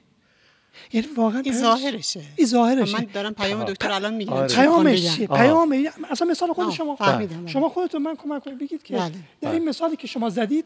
یعنی 0.93 1.07
واقعا 1.17 1.41
این 1.41 1.55
ظاهرشه. 1.55 2.23
این 2.37 2.47
ظاهرشه. 2.47 2.99
من 2.99 3.07
دارم 3.13 3.35
پیام 3.35 3.65
دکتر 3.65 3.91
الان 3.91 4.15
میگم 4.15 4.33
آره. 4.33 4.55
پیامش 4.55 5.17
چیه؟ 5.17 5.27
پیام 5.27 5.87
اصلا 6.11 6.29
مثال 6.29 6.53
خود 6.53 6.71
شما 6.71 6.97
فهمیدم 6.97 7.47
شما 7.47 7.69
خودتون 7.69 8.03
من 8.03 8.17
کمک 8.17 8.45
کنید 8.45 8.59
بگید 8.59 8.83
که 8.83 8.95
بله. 8.97 9.13
در 9.41 9.53
این 9.53 9.69
مثالی 9.69 9.97
که 9.97 10.07
شما 10.07 10.31
زدید 10.31 10.65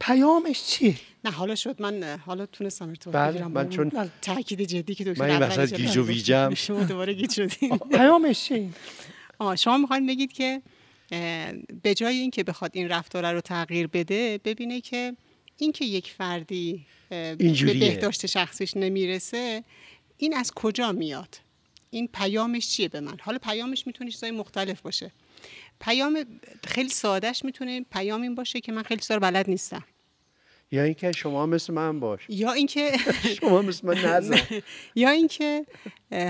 پیامش 0.00 0.64
چیه؟ 0.64 0.94
نه 1.24 1.30
حالا 1.30 1.54
شد. 1.54 1.82
من 1.82 2.18
حالا 2.26 2.46
تونستم 2.46 2.88
ارتباط 2.88 3.14
بله 3.14 3.32
بگیرم. 3.32 3.50
من 3.50 3.68
چون 3.68 3.88
بله. 3.88 4.10
تاکید 4.22 4.60
جدی 4.60 4.94
که 4.94 5.04
دکتر 5.04 5.22
من 5.22 5.30
این 5.30 5.42
وسط 5.42 5.74
گیج 5.74 5.96
و 5.96 6.06
ویجم. 6.06 6.54
شما 6.54 6.84
دوباره 6.84 7.12
گیج 7.12 7.32
شدین 7.32 7.78
پیامش 7.78 8.44
چیه؟ 8.44 8.68
آه 9.38 9.56
شما 9.56 9.78
می‌خواین 9.78 10.06
بگید 10.06 10.32
که 10.32 10.62
به 11.82 11.94
جای 11.96 12.16
اینکه 12.16 12.44
بخواد 12.44 12.70
این 12.74 12.88
رفتار 12.88 13.32
رو 13.32 13.40
تغییر 13.40 13.86
بده 13.86 14.40
ببینه 14.44 14.80
که 14.80 15.16
اینکه 15.56 15.84
یک 15.84 16.10
فردی 16.10 16.86
به 17.08 17.34
بهداشت 17.64 18.26
شخصیش 18.26 18.76
نمی‌رسه 18.76 19.64
این 20.16 20.36
از 20.36 20.52
کجا 20.52 20.92
میاد؟ 20.92 21.38
این 21.90 22.08
پیامش 22.12 22.68
چیه 22.68 22.88
به 22.88 23.00
من؟ 23.00 23.16
حالا 23.20 23.38
پیامش 23.38 23.86
می‌تونه 23.86 24.10
چیزای 24.10 24.30
مختلف 24.30 24.80
باشه. 24.80 25.12
پیام 25.80 26.26
خیلی 26.66 26.88
سادهش 26.88 27.44
می‌تونه 27.44 27.84
پیام 27.92 28.22
این 28.22 28.34
باشه 28.34 28.60
که 28.60 28.72
من 28.72 28.82
خیلی 28.82 29.02
سال 29.02 29.18
بلد 29.18 29.50
نیستم. 29.50 29.84
یا 30.72 30.82
اینکه 30.82 31.12
شما 31.12 31.46
مثل 31.46 31.72
من 31.72 32.00
باش. 32.00 32.20
یا 32.28 32.52
اینکه 32.52 32.92
شما 33.40 33.62
مثل 33.62 33.86
من 33.86 33.98
نزن. 33.98 34.40
یا 34.94 35.10
اینکه 35.10 35.66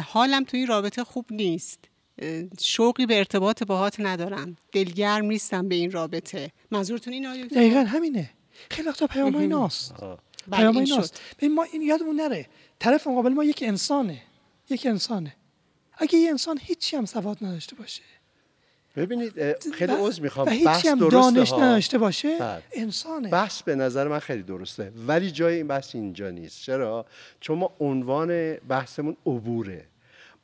حالم 0.06 0.44
توی 0.44 0.58
این 0.60 0.68
رابطه 0.68 1.04
خوب 1.04 1.26
نیست. 1.30 1.84
شوقی 2.60 3.06
به 3.06 3.18
ارتباط 3.18 3.62
باهات 3.62 4.00
ندارم. 4.00 4.56
دلگرم 4.72 5.24
نیستم 5.24 5.68
به 5.68 5.74
این 5.74 5.90
رابطه. 5.90 6.50
منظورتون 6.70 7.12
این 7.12 7.26
آیا 7.26 7.46
دقیقا 7.46 7.80
همینه. 7.80 8.30
خیلی 8.70 8.88
وقتا 8.88 9.06
پیام 9.06 9.36
ایناست 9.36 9.94
بله، 9.94 10.16
پیام 10.52 10.76
ایناست 10.76 11.20
به 11.38 11.48
ما 11.48 11.62
این 11.62 11.82
یادمون 11.82 12.16
نره. 12.16 12.46
طرف 12.78 13.06
مقابل 13.06 13.32
ما 13.32 13.44
یک 13.44 13.64
انسانه. 13.66 14.22
یک 14.70 14.86
انسانه. 14.86 15.36
اگه 15.98 16.18
یه 16.18 16.30
انسان 16.30 16.58
هیچی 16.62 16.96
هم 16.96 17.04
سواد 17.04 17.38
نداشته 17.42 17.76
باشه. 17.76 18.02
ببینید 18.96 19.32
خیلی 19.72 19.92
عذر 19.92 20.22
می‌خوام. 20.22 20.46
بحث 20.64 20.86
هم 20.86 21.08
دانش 21.08 21.52
نداشته 21.52 21.98
باشه 21.98 22.38
بله. 22.38 22.62
انسانه. 22.72 23.28
بحث 23.28 23.62
به 23.62 23.74
نظر 23.74 24.08
من 24.08 24.18
خیلی 24.18 24.42
درسته. 24.42 24.92
ولی 25.06 25.30
جای 25.30 25.54
این 25.54 25.66
بحث 25.66 25.94
اینجا 25.94 26.30
نیست. 26.30 26.62
چرا؟ 26.62 27.06
چون 27.40 27.58
ما 27.58 27.72
عنوان 27.80 28.54
بحثمون 28.54 29.16
عبوره. 29.26 29.84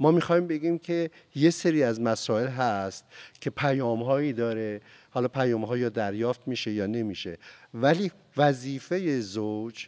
ما 0.01 0.11
می‌خوایم 0.11 0.47
بگیم 0.47 0.79
که 0.79 1.11
یه 1.35 1.51
سری 1.51 1.83
از 1.83 2.01
مسائل 2.01 2.49
هست 2.49 3.05
که 3.41 3.51
پیام 3.51 4.03
هایی 4.03 4.33
داره. 4.33 4.81
حالا 5.11 5.29
پیام 5.29 5.65
ها 5.65 5.79
یا 5.79 5.89
دریافت 5.89 6.49
میشه 6.49 6.73
یا 6.73 6.87
نمیشه. 6.87 7.39
ولی 7.75 8.13
وظیفه 8.37 9.21
زوج 9.21 9.87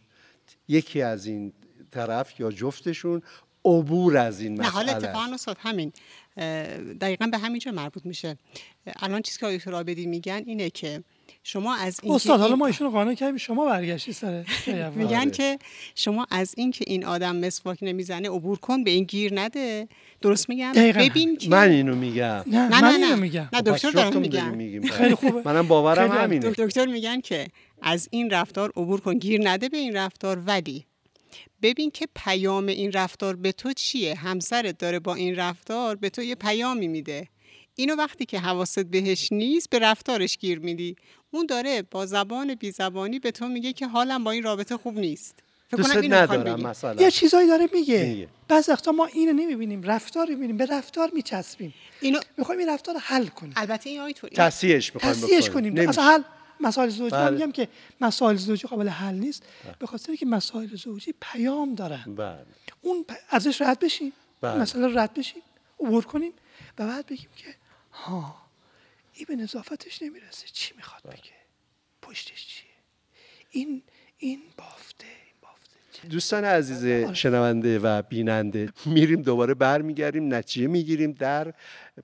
یکی 0.69 1.03
از 1.03 1.27
این 1.27 1.53
طرف 1.90 2.40
یا 2.40 2.51
جفتشون 2.51 3.23
عبور 3.64 4.17
از 4.17 4.40
این 4.40 4.53
مسئله 4.53 4.67
نه 4.67 4.73
حالا 4.73 4.93
اتفاقا 4.93 5.35
استاد 5.35 5.57
همین 5.61 5.93
دقیقا 7.01 7.27
به 7.27 7.38
همینجا 7.38 7.73
مربوط 7.73 8.07
میشه. 8.07 8.37
الان 8.97 9.23
چیزی 9.23 9.38
که 9.38 9.47
آیت 9.47 9.69
رابدی 9.69 10.07
میگن 10.07 10.43
اینه 10.47 10.71
که 10.71 11.03
شما 11.47 11.75
از 11.75 12.01
این 12.03 12.15
استاد 12.15 12.41
حالا 12.41 12.57
ما 12.57 12.67
ایشون 12.67 12.91
قانع 12.91 13.15
کردیم. 13.15 13.37
شما 13.37 13.65
برگشتی 13.65 14.13
سر 14.13 14.45
میگن 14.97 15.17
آره. 15.17 15.31
که 15.31 15.59
شما 15.95 16.27
از 16.31 16.55
این 16.57 16.71
که 16.71 16.85
این 16.89 17.05
آدم 17.05 17.37
مسواک 17.37 17.79
نمی‌زنه 17.83 18.29
عبور 18.31 18.59
کن 18.59 18.85
به 18.85 18.91
این 18.91 19.05
گیر 19.05 19.41
نده. 19.41 19.89
درست 20.21 20.49
میگم؟ 20.49 20.73
ببین 20.73 21.37
که 21.37 21.51
من 21.51 21.71
اینو 21.71 21.97
میگم. 21.97 22.45
نه 22.47 22.69
نه 22.69 22.81
من 22.81 23.03
اینو 23.03 23.17
میگم. 23.17 23.49
نه 23.53 23.63
دکتر 23.63 23.91
دارم 23.91 24.21
میگم 24.21 24.83
خیلی 24.87 25.15
خوبه. 25.15 25.43
منم 25.45 25.69
باورم 25.69 26.13
همینه. 26.13 26.51
دکتر 26.51 26.87
میگن 26.87 27.21
که 27.21 27.49
از 27.83 28.09
این 28.11 28.31
رفتار 28.31 28.73
عبور 28.77 29.01
کن 29.01 29.19
گیر 29.19 29.49
نده 29.49 29.69
به 29.69 29.77
این 29.77 29.97
رفتار. 29.97 30.43
ولی 30.47 30.85
ببین 31.63 31.91
که 31.91 32.09
پیام 32.15 32.67
این 32.67 32.93
رفتار 32.93 33.37
به 33.37 33.53
تو 33.53 33.73
چیه؟ 33.73 34.15
همسرت 34.15 34.79
داره 34.79 34.99
با 34.99 35.15
این 35.15 35.37
رفتار 35.37 35.97
به 35.97 36.11
تو 36.11 36.23
یه 36.23 36.35
پیامی 36.35 36.89
میده. 36.89 37.29
اینو 37.77 37.95
وقتی 37.97 38.25
که 38.25 38.41
حواست 38.41 38.79
بهش 38.85 39.33
نیست 39.33 39.71
به 39.71 39.79
رفتارش 39.79 40.39
گیر 40.39 40.59
میدی. 40.59 40.97
اون 41.35 41.47
داره 41.47 41.83
با 41.83 42.07
زبان 42.07 42.55
بی 42.55 42.70
زبانی 42.70 43.18
به 43.18 43.31
تو 43.31 43.49
میگه 43.49 43.73
که 43.73 43.87
حالم 43.87 44.25
با 44.25 44.31
این 44.31 44.42
رابطه 44.42 44.77
خوب 44.77 44.99
نیست. 44.99 45.35
دوست 45.70 45.97
ندارم 45.97 46.61
مثلا. 46.61 47.03
یه 47.03 47.11
چیزایی 47.11 47.49
داره 47.49 47.68
میگه. 47.73 48.29
بعض 48.49 48.68
وقتا 48.68 48.92
ما 48.92 49.07
اینو 49.07 49.33
نمی‌بینیم 49.33 49.83
رفتار 49.83 50.29
می‌بینیم 50.29 50.57
به 50.57 50.66
رفتار 50.66 51.11
میچسبیم. 51.14 51.75
اینو 52.01 52.20
می‌خوایم 52.37 52.59
این 52.59 52.68
رفتار 52.68 52.97
حل 52.99 53.27
کنیم. 53.27 53.53
البته 53.57 53.90
این 53.90 54.01
آیتو 54.01 54.29
تصحیحش 54.29 54.94
می‌خوایم 54.94 55.40
کنیم. 55.53 55.88
اصلا 55.88 56.05
حل 56.05 56.23
مسائل 56.61 56.88
زوجی 56.88 57.11
بله. 57.11 57.31
میگم 57.31 57.53
که 57.53 57.68
مسائل 58.01 58.37
زوجی 58.37 58.68
قابل 58.68 58.88
حل 58.88 59.14
نیست. 59.14 59.42
بله. 59.64 59.75
به 59.79 59.87
خاطر 59.87 60.14
که 60.14 60.27
مسائل 60.27 60.77
زوجی 60.77 61.14
پیام 61.20 61.75
دارن. 61.75 62.14
بله. 62.16 62.38
اون 62.83 63.05
ازش 63.31 63.62
رد 63.62 63.79
بشیم. 63.79 64.12
بله. 64.40 64.61
مثلا 64.61 64.87
رد 64.87 65.14
بشیم 65.14 65.42
عبور 65.81 66.05
کنیم 66.05 66.33
و 66.79 66.87
بعد 66.87 67.07
بگیم 67.07 67.29
که 67.37 67.55
ها 67.92 68.44
این 69.14 69.27
به 69.29 69.37
نظافتش 69.37 70.03
نمی‌رسه. 70.03 70.46
چی 70.53 70.74
می‌خواد 70.77 71.03
بله. 71.05 71.12
بگه؟ 71.12 71.33
پشتش 72.03 72.46
چیه؟ 72.46 72.70
این 73.50 73.83
این 74.18 74.42
بافته 74.59 75.07
دوستان 76.11 76.44
عزیز 76.44 77.12
شنونده 77.12 77.79
و 77.79 78.03
بیننده 78.03 78.72
میریم 78.87 79.22
دوباره 79.22 79.55
برمیگردیم 79.55 80.35
نتیجه 80.35 80.66
می‌گیریم 80.66 81.12
در 81.12 81.55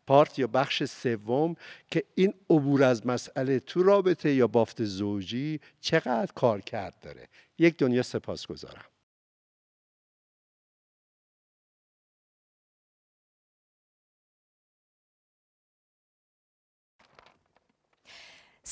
پارت 0.06 0.38
یا 0.38 0.46
بخش 0.46 0.84
سوم 0.84 1.56
که 1.90 2.04
این 2.14 2.34
عبور 2.50 2.84
از 2.84 3.06
مسئله 3.06 3.60
تو 3.60 3.82
رابطه 3.82 4.34
یا 4.34 4.46
بافت 4.46 4.84
زوجی 4.84 5.60
چقدر 5.80 6.32
کار 6.34 6.60
کرد 6.60 6.94
داره. 7.00 7.28
یک 7.58 7.76
دنیا 7.76 8.02
سپاس 8.02 8.46
گذارم 8.46 8.84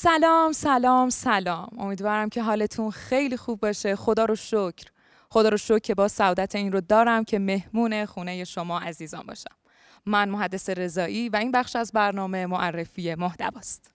سلام 0.01 0.51
سلام 0.51 1.09
سلام. 1.09 1.69
امیدوارم 1.79 2.29
که 2.29 2.43
حالتون 2.43 2.91
خیلی 2.91 3.37
خوب 3.37 3.59
باشه. 3.59 3.95
خدا 3.95 4.25
رو 4.25 4.35
شکر. 4.35 4.85
خدا 5.29 5.49
رو 5.49 5.57
شکر 5.57 5.79
که 5.79 5.95
با 5.95 6.07
سعادت 6.07 6.55
این 6.55 6.71
رو 6.71 6.81
دارم 6.81 7.23
که 7.23 7.39
مهمون 7.39 8.05
خونه 8.05 8.43
شما 8.43 8.79
عزیزان 8.79 9.23
باشم. 9.25 9.55
من 10.05 10.29
محدث 10.29 10.69
رضایی 10.69 11.29
و 11.29 11.35
این 11.35 11.51
بخش 11.51 11.75
از 11.75 11.91
برنامه 11.91 12.45
معرفی 12.45 13.15
محتواست 13.15 13.93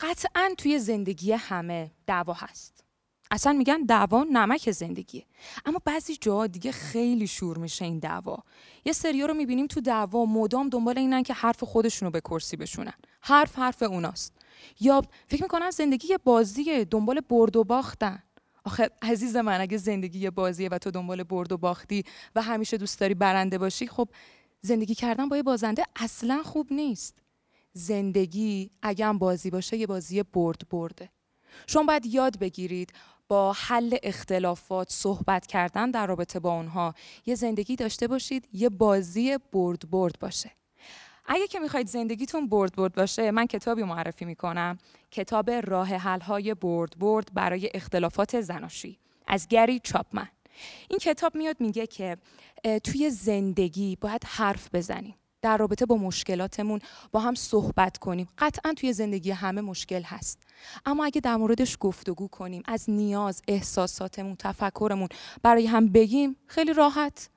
قطعا 0.00 0.54
توی 0.58 0.78
زندگی 0.78 1.32
همه 1.32 1.90
دعوا 2.06 2.32
هست. 2.32 2.85
اصلا 3.30 3.52
میگن 3.52 3.82
دعوا 3.82 4.24
نمک 4.24 4.70
زندگیه. 4.70 5.26
اما 5.66 5.80
بعضی 5.84 6.16
جاها 6.16 6.46
دیگه 6.46 6.72
خیلی 6.72 7.26
شور 7.26 7.58
میشه 7.58 7.84
این 7.84 7.98
دعوا. 7.98 8.38
یه 8.84 8.92
سریا 8.92 9.26
رو 9.26 9.34
می‌بینیم 9.34 9.66
تو 9.66 9.80
دعوا 9.80 10.24
مدام 10.26 10.68
دنبال 10.68 10.98
اینن 10.98 11.22
که 11.22 11.34
حرف 11.34 11.64
خودشونو 11.64 12.10
به 12.10 12.20
کرسی 12.20 12.56
بشونن. 12.56 12.94
حرف 13.20 13.58
حرف 13.58 13.82
اوناست. 13.82 14.32
یا 14.80 15.02
فکر 15.28 15.42
می‌کنن 15.42 15.70
زندگی 15.70 16.08
یه 16.08 16.18
بازیه 16.18 16.84
دنبال 16.84 17.20
برد 17.20 17.56
و 17.56 17.64
باختن. 17.64 18.22
آخه 18.64 18.90
عزیز 19.02 19.36
من 19.36 19.60
اگه 19.60 19.76
زندگی 19.76 20.18
یه 20.18 20.30
بازیه 20.30 20.68
و 20.68 20.78
تو 20.78 20.90
دنبال 20.90 21.22
برد 21.22 21.52
و 21.52 21.56
باختی 21.56 22.04
و 22.34 22.42
همیشه 22.42 22.76
دوست 22.76 23.00
داری 23.00 23.14
برنده 23.14 23.58
باشی 23.58 23.86
خب 23.86 24.08
زندگی 24.60 24.94
کردن 24.94 25.28
با 25.28 25.36
یه 25.36 25.42
بازنده 25.42 25.84
اصلا 25.96 26.42
خوب 26.42 26.72
نیست. 26.72 27.18
زندگی 27.72 28.70
اگه 28.82 29.06
هم 29.06 29.18
بازی 29.18 29.50
باشه 29.50 29.76
یه 29.76 29.86
بازی 29.86 30.22
برد 30.22 30.62
برده. 30.70 31.10
شما 31.66 31.82
باید 31.82 32.06
یاد 32.06 32.38
بگیرید 32.38 32.92
با 33.28 33.52
حل 33.52 33.96
اختلافات 34.02 34.90
صحبت 34.90 35.46
کردن 35.46 35.90
در 35.90 36.06
رابطه 36.06 36.40
با 36.40 36.52
اونها. 36.54 36.94
یه 37.26 37.34
زندگی 37.34 37.76
داشته 37.76 38.08
باشید 38.08 38.48
یه 38.52 38.68
بازی 38.68 39.38
برد 39.52 39.90
برد 39.90 40.18
باشه. 40.20 40.50
اگه 41.26 41.46
که 41.46 41.58
می‌خواید 41.58 41.86
زندگیتون 41.86 42.48
برد 42.48 42.76
برد 42.76 42.94
باشه 42.94 43.30
من 43.30 43.46
کتابی 43.46 43.82
معرفی 43.82 44.24
می‌کنم. 44.24 44.78
کتاب 45.10 45.50
راه 45.50 45.88
حل 45.88 46.20
های 46.20 46.54
برد 46.54 46.98
برد 46.98 47.34
برای 47.34 47.70
اختلافات 47.74 48.40
زناشویی. 48.40 48.98
از 49.26 49.48
گری 49.48 49.80
چاپمن. 49.80 50.28
این 50.90 50.98
کتاب 50.98 51.34
میاد 51.34 51.56
میگه 51.60 51.86
که 51.86 52.16
توی 52.84 53.10
زندگی 53.10 53.96
باید 53.96 54.24
حرف 54.24 54.68
بزنیم. 54.74 55.14
در 55.42 55.56
رابطه 55.56 55.86
با 55.86 55.96
مشکلاتمون 55.96 56.80
با 57.12 57.20
هم 57.20 57.34
صحبت 57.34 57.98
کنیم. 57.98 58.28
قطعا 58.38 58.72
توی 58.72 58.92
زندگی 58.92 59.30
همه 59.30 59.60
مشکل 59.60 60.02
هست. 60.02 60.42
اما 60.86 61.04
اگه 61.04 61.20
در 61.20 61.36
موردش 61.36 61.76
گفتگو 61.80 62.28
کنیم 62.28 62.62
از 62.66 62.90
نیاز 62.90 63.42
احساساتمون 63.48 64.36
تفکرمون 64.38 65.08
برای 65.42 65.66
هم 65.66 65.88
بگیم 65.88 66.36
خیلی 66.46 66.72
راحت. 66.72 67.30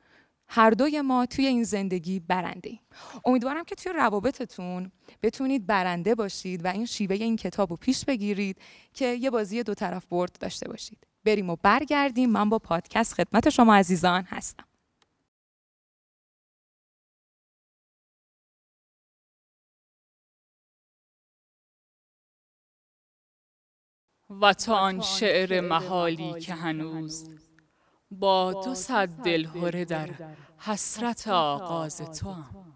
هر 0.52 0.70
دوی 0.70 1.02
ما 1.02 1.26
توی 1.26 1.46
این 1.46 1.64
زندگی 1.64 2.20
برنده 2.20 2.70
ایم. 2.70 2.80
امیدوارم 3.26 3.64
که 3.64 3.76
توی 3.76 3.94
روابطتون 3.94 4.92
بتونید 5.24 5.68
برنده 5.68 6.16
باشید 6.16 6.66
و 6.66 6.68
این 6.68 6.86
شیوه 6.86 7.16
این 7.16 7.36
کتاب 7.36 7.70
رو 7.70 7.76
پیش 7.76 8.06
بگیرید 8.06 8.58
که 8.94 9.06
یه 9.06 9.30
بازی 9.30 9.64
دو 9.64 9.74
طرف 9.74 10.06
برد 10.06 10.38
داشته 10.40 10.68
باشید. 10.70 10.98
بریم 11.26 11.50
و 11.50 11.56
برگردیم. 11.64 12.30
من 12.30 12.50
با 12.50 12.60
پادکست 12.60 13.14
خدمت 13.14 13.50
شما 13.50 13.76
عزیزان 13.76 14.24
هستم. 14.24 14.69
و 24.30 24.54
تا 24.54 24.76
آن 24.76 25.02
شعر 25.02 25.62
محالی 25.62 26.40
که 26.42 26.54
هنوز. 26.54 27.30
با 28.12 28.54
دو 28.66 28.76
صد 28.76 29.10
دلهوره 29.10 29.86
در 29.86 30.10
حسرت 30.58 31.28
آغاز 31.28 31.98
تو 31.98 32.32
هم 32.32 32.76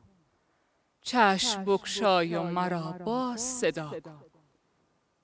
چشم 1.02 1.66
بکشای 1.66 2.36
و 2.36 2.44
مرا 2.44 2.92
باز 2.92 3.42
صدا. 3.42 3.92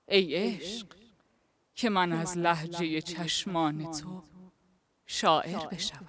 ای 0.07 0.35
عشق 0.35 0.87
که 1.75 1.89
من 1.89 2.11
از 2.13 2.37
لحجه 2.37 3.01
چشمان 3.01 3.91
تو 3.91 4.23
شاعر 5.05 5.65
بشم 5.65 6.07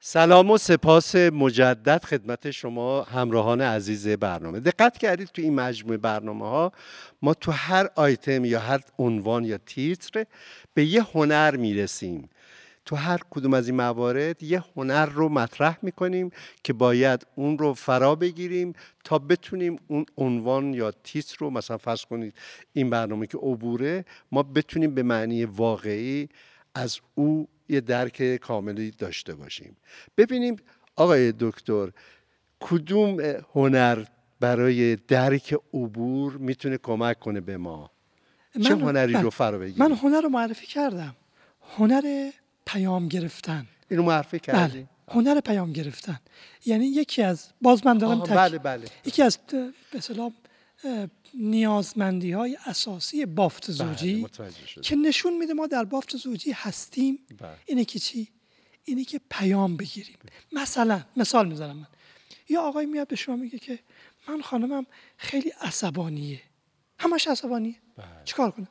سلام 0.00 0.50
و 0.50 0.58
سپاس 0.58 1.14
مجدد 1.14 2.04
خدمت 2.04 2.50
شما 2.50 3.02
همراهان 3.02 3.60
عزیز 3.60 4.08
برنامه. 4.08 4.60
دقت 4.60 4.98
کردید 4.98 5.28
تو 5.28 5.42
این 5.42 5.54
مجموعه 5.54 5.98
برنامه 5.98 6.44
ها 6.44 6.72
ما 7.22 7.34
تو 7.34 7.52
هر 7.52 7.88
آیتم 7.94 8.44
یا 8.44 8.60
هر 8.60 8.80
عنوان 8.98 9.44
یا 9.44 9.58
تیتر 9.58 10.24
به 10.74 10.84
یه 10.84 11.02
هنر 11.02 11.56
می‌رسیم. 11.56 12.28
تو 12.84 12.96
هر 12.96 13.20
کدوم 13.30 13.54
از 13.54 13.68
این 13.68 13.76
موارد 13.76 14.42
یه 14.42 14.64
هنر 14.76 15.06
رو 15.06 15.28
مطرح 15.28 15.78
می‌کنیم 15.82 16.30
که 16.64 16.72
باید 16.72 17.26
اون 17.34 17.58
رو 17.58 17.74
فرا 17.74 18.14
بگیریم 18.14 18.72
تا 19.04 19.18
بتونیم 19.18 19.78
اون 19.86 20.06
عنوان 20.16 20.74
یا 20.74 20.90
تیتر 20.90 21.36
رو 21.38 21.50
مثلا 21.50 21.78
فرض 21.78 22.04
کنید 22.04 22.34
این 22.72 22.90
برنامه 22.90 23.26
که 23.26 23.38
عبوره 23.38 24.04
ما 24.32 24.42
بتونیم 24.42 24.94
به 24.94 25.02
معنی 25.02 25.44
واقعی 25.44 26.28
از 26.74 27.00
او 27.14 27.48
یه 27.68 27.80
درک 27.80 28.36
کاملی 28.36 28.90
داشته 28.90 29.34
باشیم. 29.34 29.76
ببینیم 30.16 30.56
آقای 30.96 31.32
دکتر 31.40 31.88
کدوم 32.60 33.20
هنر 33.54 34.04
برای 34.40 34.96
درک 34.96 35.56
عبور 35.74 36.36
می‌تونه 36.36 36.78
کمک 36.78 37.18
کنه 37.18 37.40
به 37.40 37.56
ما؟ 37.56 37.90
چه 38.62 38.74
هنری 38.74 39.12
رو 39.12 39.30
فرا 39.30 39.58
بگیریم؟ 39.58 39.86
من 39.86 39.92
هنر 39.92 40.20
رو 40.20 40.28
معرفی 40.28 40.66
کردم. 40.66 41.16
هنر 41.76 42.30
پیام 42.66 43.08
گرفتن. 43.08 43.66
اینو 43.90 44.02
معرفی 44.02 44.38
کردی؟ 44.38 44.78
بله. 44.78 44.88
هنر 45.08 45.40
پیام 45.40 45.72
گرفتن. 45.72 46.20
یعنی 46.66 46.86
یکی 46.86 47.22
از 47.22 47.48
باز 47.62 47.86
من 47.86 47.98
دارم 47.98 48.20
بله 48.20 48.58
بله. 48.58 48.86
یکی 49.04 49.22
از 49.22 49.38
به 49.92 50.00
نیازمندی 51.34 52.32
های 52.32 52.58
اساسی 52.66 53.26
بافت 53.26 53.66
بله، 53.66 53.76
زوجی 53.76 54.26
که 54.82 54.96
نشون 54.96 55.38
میده 55.38 55.52
ما 55.52 55.66
در 55.66 55.84
بافت 55.84 56.16
زوجی 56.16 56.52
هستیم. 56.52 57.18
بله. 57.38 57.56
اینه 57.66 57.84
که 57.84 57.98
چی؟ 57.98 58.28
اینه 58.84 59.04
که 59.04 59.20
پیام 59.30 59.76
بگیریم. 59.76 60.16
مثلا 60.52 61.02
مثال 61.16 61.48
می‌زنم 61.48 61.76
من. 61.76 61.86
یا 62.48 62.62
آقای 62.62 62.86
میاد 62.86 63.08
به 63.08 63.16
شما 63.16 63.36
میگه 63.36 63.58
که 63.58 63.78
من 64.28 64.42
خانمم 64.42 64.86
خیلی 65.16 65.52
عصبانیه. 65.60 66.42
همش 66.98 67.28
عصبانیه. 67.28 67.76
بله. 67.96 68.06
چیکار 68.24 68.50
کنه 68.50 68.68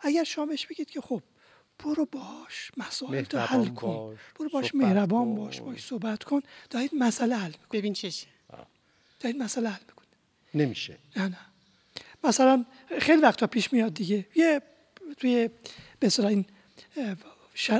اگر 0.00 0.24
شما 0.24 0.46
بهش 0.46 0.66
بگید 0.66 0.90
که 0.90 1.00
خب 1.00 1.22
برو 1.78 2.04
باش 2.04 2.70
مسائل 2.76 3.24
تو 3.24 3.38
حل 3.38 3.68
کن. 3.68 4.18
برو 4.38 4.48
باش 4.48 4.74
مهربان 4.74 5.34
باش 5.34 5.60
باش 5.60 5.84
صحبت 5.84 6.24
کن. 6.24 6.40
دارید 6.70 6.90
مسئله 6.94 7.36
حل 7.36 7.50
میکن 7.50 7.78
ببین 7.78 7.92
چشه 7.92 8.26
دارید 9.20 9.42
مسئله 9.42 9.68
حل 9.68 9.80
میکن 9.88 9.99
نمیشه. 10.54 10.98
نه 11.16 11.28
نه. 11.28 11.38
مثلا 12.24 12.64
خیلی 12.98 13.22
وقتا 13.22 13.46
پیش 13.46 13.72
میاد 13.72 13.94
دیگه. 13.94 14.26
یه 14.34 14.62
توی 15.16 15.50
به 16.00 16.10
این 16.18 16.44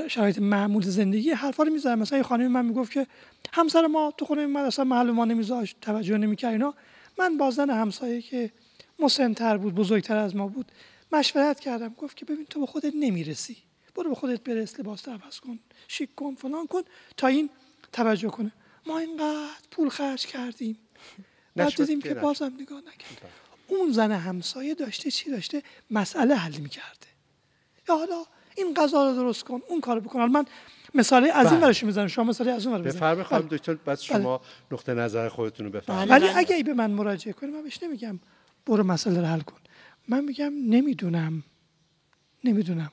شرایط 0.07 0.39
معمول 0.39 0.83
زندگی 0.83 1.29
حرفا 1.29 1.63
رو 1.63 1.73
می‌زنم 1.73 1.99
مثلا 1.99 2.17
یه 2.17 2.23
خانمی 2.23 2.47
من 2.47 2.65
می‌گفت 2.65 2.91
که 2.91 3.07
همسر 3.53 3.87
ما 3.87 4.13
تو 4.17 4.25
خونه 4.25 4.45
من 4.45 4.61
اصلا 4.61 4.85
محل 4.85 5.11
ما 5.11 5.25
نمیذاشت 5.25 5.77
توجه 5.81 6.17
نمی‌کرد 6.17 6.51
اینا. 6.51 6.73
من 7.19 7.37
بازن 7.37 7.69
همسایه 7.69 8.21
که 8.21 8.51
مسنتر 8.99 9.57
بود 9.57 9.75
بزرگتر 9.75 10.17
از 10.17 10.35
ما 10.35 10.47
بود 10.47 10.71
مشورت 11.11 11.59
کردم. 11.59 11.93
گفت 11.97 12.17
که 12.17 12.25
ببین 12.25 12.45
تو 12.45 12.59
به 12.59 12.65
خودت 12.65 12.93
نمی‌رسی. 12.95 13.57
برو 13.95 14.09
به 14.09 14.15
خودت 14.15 14.43
برس 14.43 14.79
لباس 14.79 15.07
عوض 15.07 15.39
کن 15.39 15.59
شیک 15.87 16.15
کن 16.15 16.35
فلان 16.35 16.67
کن 16.67 16.81
تا 17.17 17.27
این 17.27 17.49
توجه 17.93 18.29
کنه. 18.29 18.51
ما 18.85 18.97
اینقدر 18.99 19.49
پول 19.71 19.89
خرج 19.89 20.25
کردیم. 20.25 20.77
بعد 21.55 21.75
دیدیم 21.75 22.01
که 22.01 22.13
بازم 22.13 22.53
نگاه 22.59 22.79
نکرد. 22.79 23.31
اون 23.67 23.91
زن 23.91 24.11
همسایه 24.11 24.75
داشته 24.75 25.11
چی 25.11 25.31
داشته؟ 25.31 25.63
مسئله 25.91 26.35
حل 26.35 26.57
می‌کرده. 26.57 27.07
یا 27.89 27.97
حالا 27.97 28.23
این 28.57 28.73
غذا 28.73 29.09
رو 29.09 29.15
درست 29.15 29.43
کن 29.43 29.61
اون 29.69 29.81
کارو 29.81 30.01
بکن. 30.01 30.25
من 30.25 30.45
مثالی 30.93 31.29
از 31.29 31.45
این 31.45 31.55
بله. 31.55 31.67
ورش 31.67 31.83
می‌زنم 31.83 32.07
شما 32.07 32.25
مثالی 32.25 32.49
از 32.49 32.67
اون 32.67 32.75
ور 32.75 32.81
بفرمایید 32.81 33.27
خانم 33.27 33.47
بله. 33.47 33.57
دکتر 33.57 33.73
بس 33.73 34.01
شما 34.01 34.37
بله. 34.37 34.47
نقطه 34.71 34.93
نظر 34.93 35.29
خودتون 35.29 35.65
رو 35.65 35.71
بفرمایید. 35.71 36.11
ولی 36.11 36.27
اگه 36.27 36.55
ای 36.55 36.63
به 36.63 36.73
من 36.73 36.91
مراجعه 36.91 37.33
کنی 37.33 37.51
من 37.51 37.63
بهش 37.63 37.83
نمیگم 37.83 38.19
برو 38.65 38.83
مسئله 38.83 39.19
رو 39.19 39.25
حل 39.25 39.39
کن. 39.39 39.57
من 40.07 40.23
میگم 40.23 40.53
نمی‌دونم. 40.67 41.43
نمی‌دونم. 42.43 42.91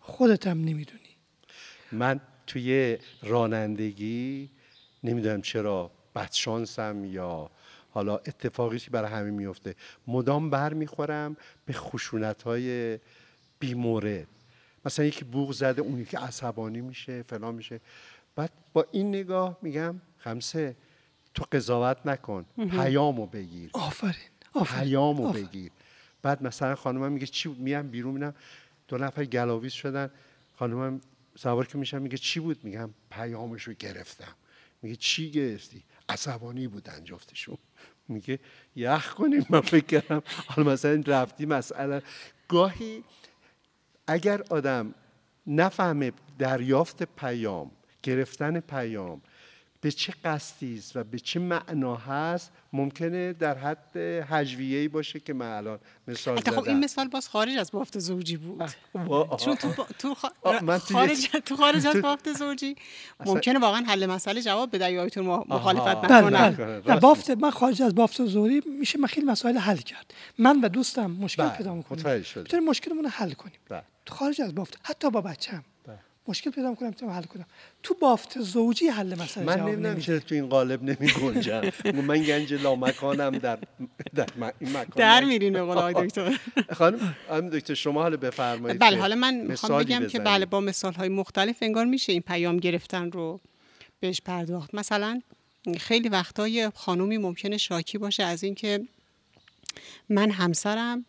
خودتم 0.00 0.58
نمی‌دونی. 0.58 1.00
من 1.92 2.20
توی 2.46 2.98
رانندگی 3.22 4.50
نمی‌دونم 5.04 5.42
چرا 5.42 5.90
بدشانسم 6.14 7.04
یا 7.04 7.50
حالا 7.96 8.16
اتفاقی 8.16 8.78
که 8.78 8.90
برای 8.90 9.10
همه 9.10 9.30
میفته. 9.30 9.74
مدام 10.06 10.50
بر 10.50 10.74
می‌خورم 10.74 11.36
به 11.66 11.72
خشونت 11.72 12.42
های 12.42 12.98
بیمورد. 13.58 14.26
مثلا 14.84 15.04
یکی 15.04 15.24
بوغ 15.24 15.52
زده 15.52 15.82
اون 15.82 16.04
که 16.04 16.18
عصبانی 16.18 16.80
میشه 16.80 17.22
فلان 17.22 17.54
میشه. 17.54 17.80
بعد 18.34 18.50
با 18.72 18.86
این 18.92 19.08
نگاه 19.08 19.58
میگم 19.62 20.00
خمسه 20.18 20.76
تو 21.34 21.44
قضاوت 21.52 22.06
نکن 22.06 22.44
پیامو 22.70 23.26
بگیر. 23.26 23.70
آفرین 23.72 24.30
پیامو 24.64 25.32
بگیر. 25.32 25.72
بعد 26.22 26.42
مثلا 26.42 26.74
خانمم 26.74 27.12
میگه 27.12 27.26
چی 27.26 27.48
بود؟ 27.48 27.58
میام 27.58 27.88
بیرون 27.88 28.14
میرم 28.14 28.34
دو 28.88 28.98
نفر 28.98 29.24
گلاویز 29.24 29.72
شدن. 29.72 30.10
خانمم 30.54 31.00
سوار 31.36 31.66
که 31.66 31.78
میشم 31.78 32.02
میگه 32.02 32.16
چی 32.16 32.40
بود؟ 32.40 32.64
میگم 32.64 32.90
پیامشو 33.10 33.72
گرفتم. 33.72 34.34
میگه 34.82 34.96
چی 34.96 35.30
گرفتی؟ 35.30 35.84
عصبانی 36.08 36.68
بودن 36.68 37.04
جفتشون. 37.04 37.58
میگه 38.08 38.38
یخ 38.76 39.14
کنیم. 39.14 39.46
من 39.50 39.60
فکر 39.60 39.86
کردم 39.86 40.22
حالا 40.46 40.72
مثلا 40.72 41.02
رفتی 41.06 41.46
مسئله. 41.46 42.02
گاهی 42.48 43.04
اگر 44.06 44.42
آدم 44.50 44.94
نفهمه 45.46 46.12
دریافت 46.38 47.02
پیام 47.02 47.70
گرفتن 48.02 48.60
پیام 48.60 49.22
به 49.86 49.92
چه 49.92 50.12
قصدی 50.24 50.78
است 50.78 50.96
و 50.96 51.04
به 51.04 51.18
چه 51.18 51.40
معنا 51.40 51.96
هست 51.96 52.52
ممکنه 52.72 53.32
در 53.32 53.58
حد 53.58 53.96
هجویه‌ای 54.30 54.88
باشه 54.88 55.20
که 55.20 55.32
من 55.32 55.46
الان 55.46 55.78
مثال 56.08 56.36
خب 56.40 56.50
زدم 56.50 56.62
این 56.62 56.84
مثال 56.84 57.08
باز 57.08 57.28
خارج 57.28 57.56
از 57.56 57.70
بافت 57.70 57.98
زوجی 57.98 58.36
بود 58.36 58.70
چون 59.38 59.56
تو, 59.56 59.68
با- 59.76 59.86
تو, 59.98 60.16
من 60.62 60.78
تو 60.78 60.94
خارج, 60.94 61.26
تو 61.44 61.56
خارج 61.56 61.86
از 61.86 61.92
تو- 61.92 62.00
بافت 62.02 62.32
زوجی 62.32 62.76
ممکنه 63.26 63.58
واقعا 63.58 63.84
حل 63.86 64.06
مسئله 64.06 64.42
جواب 64.42 64.74
بده 64.74 64.92
یا 64.92 65.02
آیتون 65.02 65.26
مخالفت 65.26 65.86
آها. 65.86 65.94
بله 65.94 66.18
نکنن 66.20 66.56
کنه. 66.56 66.66
بله 66.66 66.74
راست 66.76 66.88
نه 66.90 67.00
بافت 67.00 67.30
من 67.30 67.50
خارج 67.50 67.82
از 67.82 67.94
بافت 67.94 68.24
زوری 68.24 68.62
میشه 68.80 68.98
من 68.98 69.06
خیلی 69.08 69.26
مسائل 69.26 69.56
حل 69.58 69.76
کرد 69.76 70.14
من 70.38 70.60
و 70.60 70.68
دوستم 70.68 71.10
مشکل 71.10 71.42
بله، 71.42 71.56
پیدا 71.56 71.74
می‌کنیم. 71.74 72.04
می‌تونیم 72.36 72.68
مشکلمون 72.68 73.04
رو 73.04 73.10
حل 73.10 73.32
کنیم 73.32 73.58
بله. 73.68 73.82
تو 74.06 74.14
خارج 74.14 74.40
از 74.40 74.54
بافت 74.54 74.78
حتی 74.82 75.10
با 75.10 75.20
بچم 75.20 75.52
بله. 75.56 75.75
مشکل 76.28 76.50
پیدا 76.50 76.70
می‌کنم 76.70 76.88
می‌تونم 76.88 77.12
حل 77.12 77.22
کنم. 77.22 77.46
تو 77.82 77.94
بافت 77.94 78.40
زوجی 78.40 78.86
حل 78.86 79.14
مسئله 79.22 79.44
من 79.44 79.56
جواب 79.56 79.68
نمی‌دونم 79.68 79.98
چرا 80.00 80.18
تو 80.18 80.34
این 80.34 80.48
قالب 80.48 80.82
نمی 80.82 81.12
گنجم 81.22 81.60
من 81.94 82.22
گنج 82.22 82.54
لامکانم 82.54 83.30
در, 83.30 83.58
در 84.14 84.26
م- 84.40 84.50
این 84.58 84.70
مکان 84.70 84.86
در 84.96 85.24
میرین 85.24 85.52
به 85.52 85.62
قول 85.62 85.92
دکتر. 85.92 86.38
خانم 86.78 87.14
خانم 87.28 87.48
دکتر 87.50 87.74
شما 87.74 88.02
حالا 88.02 88.16
بفرمایید 88.16 88.78
بله 88.80 88.90
که 88.90 89.00
حالا 89.00 89.14
من 89.14 89.34
می‌خوام 89.34 89.78
بگم 89.82 89.98
که 89.98 90.04
بزنید. 90.06 90.24
بله 90.24 90.46
با 90.46 90.60
مثال 90.60 90.92
های 90.92 91.08
مختلف 91.08 91.56
انگار 91.60 91.84
میشه 91.84 92.12
این 92.12 92.22
پیام 92.22 92.56
گرفتن 92.56 93.10
رو 93.12 93.40
بهش 94.00 94.20
پرداخت. 94.20 94.74
مثلا 94.74 95.20
خیلی 95.80 96.08
وقتای 96.08 96.70
خانومی 96.74 97.18
ممکنه 97.18 97.56
شاکی 97.56 97.98
باشه 97.98 98.22
از 98.22 98.44
اینکه 98.44 98.80
من 100.08 100.30
همسرم 100.30 101.04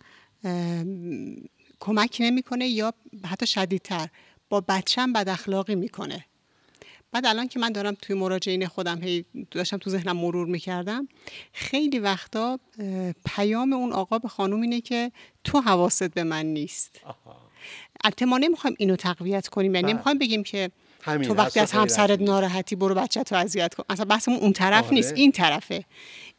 کمک 1.80 2.18
نمی‌کنه 2.20 2.68
یا 2.68 2.94
حتی 3.26 3.48
شدیدتر 3.48 4.08
با 4.50 4.62
بچم 4.62 5.14
بد 5.14 5.30
اخلاقی 5.30 5.76
می‌کنه 5.76 6.26
بعد 7.12 7.26
الان 7.26 7.48
که 7.48 7.60
من 7.60 7.72
دارم 7.72 7.98
توی 8.02 8.16
مراجعین 8.16 8.68
خودم 8.68 9.04
هی 9.04 9.26
داشتم 9.52 9.78
تو 9.78 9.90
ذهنم 9.90 10.18
مرور 10.18 10.48
می‌کردم 10.48 11.08
خیلی 11.54 12.00
وقتا 12.00 12.60
پیام 13.26 13.74
اون 13.74 13.94
آقا 13.94 14.20
به 14.20 14.28
خانوم 14.28 14.62
اینه 14.62 14.82
که 14.82 15.12
تو 15.44 15.62
حواست 15.62 16.04
به 16.04 16.24
من 16.24 16.46
نیست 16.46 17.02
البته 18.04 18.26
ما 18.26 18.38
نمی‌خوایم 18.38 18.76
اینو 18.80 18.96
تقویت 18.96 19.48
کنیم 19.48 19.76
یعنی 19.76 19.84
بله. 19.84 19.94
نمی‌خوایم 19.94 20.18
بگیم 20.18 20.44
که 20.44 20.72
همین، 21.02 21.28
تو 21.28 21.34
وقتی 21.34 21.60
از 21.60 21.72
همسرت. 21.72 22.22
ناراحتی 22.22 22.76
برو 22.76 22.96
بچه 22.96 23.24
تو 23.24 23.36
اذیت 23.36 23.74
کن 23.74 23.84
اصلا 23.90 24.06
بحثمون 24.06 24.38
اون 24.38 24.54
طرف 24.54 24.86
آره. 24.86 24.94
نیست 24.94 25.14
این 25.14 25.32
طرفه 25.32 25.86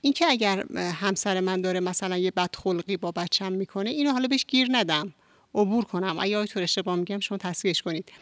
اینکه 0.01 0.27
اگر 0.27 0.65
همسر 0.77 1.41
من 1.41 1.61
داره 1.61 1.81
مثلا 1.81 2.19
یه 2.19 2.31
بدخلقی 2.31 2.97
با 2.97 3.13
بچم 3.13 3.53
می‌کنه 3.53 3.91
اینو 3.91 4.13
حالا 4.13 4.29
بهش 4.29 4.45
گیر 4.49 4.69
ندم 4.71 5.15
عبور 5.55 5.85
کنم. 5.85 6.17
اگه 6.21 6.37
آیتور 6.37 6.63
اشتباه 6.63 6.97
میگم 6.97 7.21
شما 7.21 7.39
تصحیحش 7.39 7.83
کنید. 7.83 8.13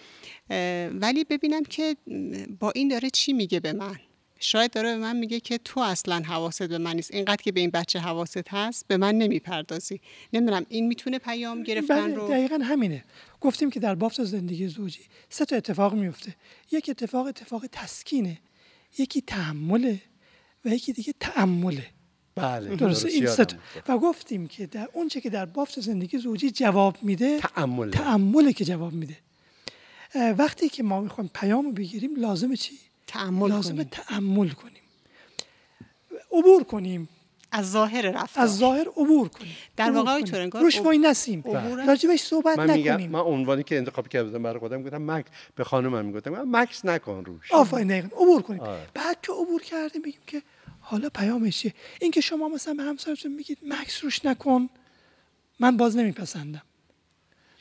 ولی 0.91 1.25
ببینم 1.25 1.63
که 1.63 1.97
با 2.61 2.71
این 2.71 2.89
داره 2.89 3.11
چی 3.11 3.33
میگه 3.33 3.61
به 3.61 3.73
من. 3.73 3.97
شاید 4.41 4.71
داره 4.71 4.93
به 4.93 4.97
من 4.97 5.17
میگه 5.17 5.41
که 5.41 5.59
تو 5.59 5.81
اصلا 5.81 6.23
حواست 6.27 6.63
به 6.63 6.79
من 6.79 6.97
نیست. 6.97 7.15
اینقدر 7.15 7.43
که 7.43 7.53
به 7.53 7.61
این 7.61 7.71
بچه 7.71 7.99
حواست 7.99 8.49
هست 8.49 8.89
به 8.89 8.97
من 8.97 9.15
نمی‌پردازی. 9.15 10.01
نمی‌دونم 10.33 10.67
این 10.69 10.87
می‌تونه 10.87 11.19
پیام 11.19 11.63
گرفتن 11.63 12.07
بله 12.07 12.15
رو 12.15 12.29
دقیقا 12.29 12.59
همینه. 12.63 13.05
گفتیم 13.41 13.71
که 13.71 13.81
در 13.81 13.95
بافت 13.95 14.25
زندگی 14.25 14.69
زوجی 14.69 15.01
سه 15.29 15.45
تا 15.45 15.57
اتفاق 15.57 15.95
میفته 15.95 16.37
یک 16.73 16.87
اتفاق 16.91 17.27
اتفاق 17.27 17.67
تسکینه. 17.73 18.39
یکی 18.99 19.21
تحمله 19.21 20.01
و 20.65 20.69
یکی 20.69 20.93
دیگه 20.93 21.15
تعمله 21.21 21.87
بله 22.37 22.77
درسته 22.77 23.09
این. 23.09 23.29
افتاد. 23.29 23.55
و 23.89 23.99
گفتیم 23.99 24.47
که 24.47 24.67
در 24.67 24.89
اون 24.93 25.09
چه 25.09 25.21
که 25.21 25.31
در 25.31 25.45
بافت 25.47 25.81
زندگی 25.81 26.19
زوجی 26.19 26.51
جواب 26.51 26.97
میده 27.03 27.39
تعمله. 27.41 27.91
تعمله 27.91 28.53
که 28.53 28.65
جواب 28.65 28.93
میده 28.93 29.17
وقتی 30.39 30.69
که 30.69 30.83
ما 30.83 31.01
می‌خوایم 31.01 31.31
پیام 31.35 31.65
رو 31.65 31.73
بگیریم 31.73 32.17
لازمه 32.17 32.57
چی 32.57 32.73
تعمل 33.07 33.49
لازمه 33.49 33.85
کنیم. 33.85 33.89
تعمل 33.91 34.49
کنیم 34.49 34.83
عبور 36.33 36.65
کنیم 36.65 37.09
از 37.53 37.71
ظاهر 37.71 38.03
رفتار 38.11 38.45
از 38.45 38.57
ظاهر 38.59 38.89
عبور 38.89 39.29
کنیم 39.29 39.57
در 39.77 39.91
واقع. 39.91 40.11
آقای 40.11 40.23
تورنگار 40.23 40.63
روش 40.63 40.81
وای 40.81 40.99
نسیم 40.99 41.41
عبور- 41.41 41.87
راجبش 41.87 42.21
صحبت 42.21 42.59
من 42.59 42.71
میگم 42.73 42.93
نکنیم 42.93 43.11
من 43.11 43.21
عنوانی 43.21 43.63
که 43.63 43.77
انتخاب 43.77 44.09
کردم 44.09 44.43
برای 44.43 44.59
خودم 44.59 44.83
گفتم 44.83 45.11
مکس 45.11 45.29
به 45.55 45.65
خانمم 45.65 46.05
می‌گفتم 46.05 46.31
گفتم 46.31 46.45
مکس 46.47 46.85
نکن 46.85 47.25
روش 47.25 47.53
آفرین 47.53 47.91
عبور 47.93 48.43
کنیم 48.43 48.61
آره. 48.61 48.87
بعد 48.95 49.19
که 49.23 49.33
عبور 49.33 49.63
کردیم 49.63 50.03
بگیم 50.03 50.21
که 50.27 50.43
حالا 50.89 51.09
پیامش 51.09 51.59
چیه؟ 51.59 51.75
این 52.01 52.11
که 52.11 52.21
شما 52.21 52.49
مثلا 52.49 52.75
به 52.75 52.83
همسرتون 52.83 53.33
میگید 53.33 53.59
مکس 53.63 54.05
روش 54.05 54.25
نکن 54.25 54.69
من 55.61 55.77
باز 55.77 55.97
نمیپسندم. 55.97 56.63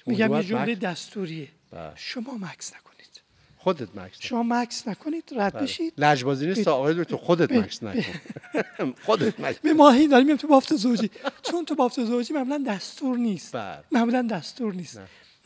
میگم 0.06 0.34
یه 0.34 0.44
جمله 0.44 0.76
مکس- 0.76 0.80
دستوریه. 0.80 1.48
بله. 1.72 1.92
شما 1.96 2.34
مکس 2.38 2.74
نکنید. 2.74 3.22
خودت 3.58 3.96
مکس. 3.96 4.18
شما 4.20 4.44
مکس 4.44 4.88
نکنید 4.88 5.24
رد 5.36 5.54
بله. 5.54 5.64
بشید. 5.64 5.94
لجبازی 5.98 6.48
نیست 6.48 6.68
آقای 6.68 6.94
دکتر 7.04 7.16
خودت 7.16 7.52
مکس 7.52 7.84
نکن. 7.84 8.14
خودت 9.06 9.40
مکس 9.40 9.60
به 9.60 9.74
ماهی 9.74 10.08
داریم 10.08 10.36
تو 10.36 10.48
بافت 10.48 10.76
زوجی. 10.76 11.10
چون 11.44 11.66
تو 11.66 11.76
بافت 11.76 12.04
زوجی 12.06 12.34
معمولا 12.34 12.64
دستور 12.68 13.18
نیست. 13.18 13.56
بله. 13.56 13.84
معمولا 13.92 14.22
دستور 14.22 14.74
نیست. 14.74 15.00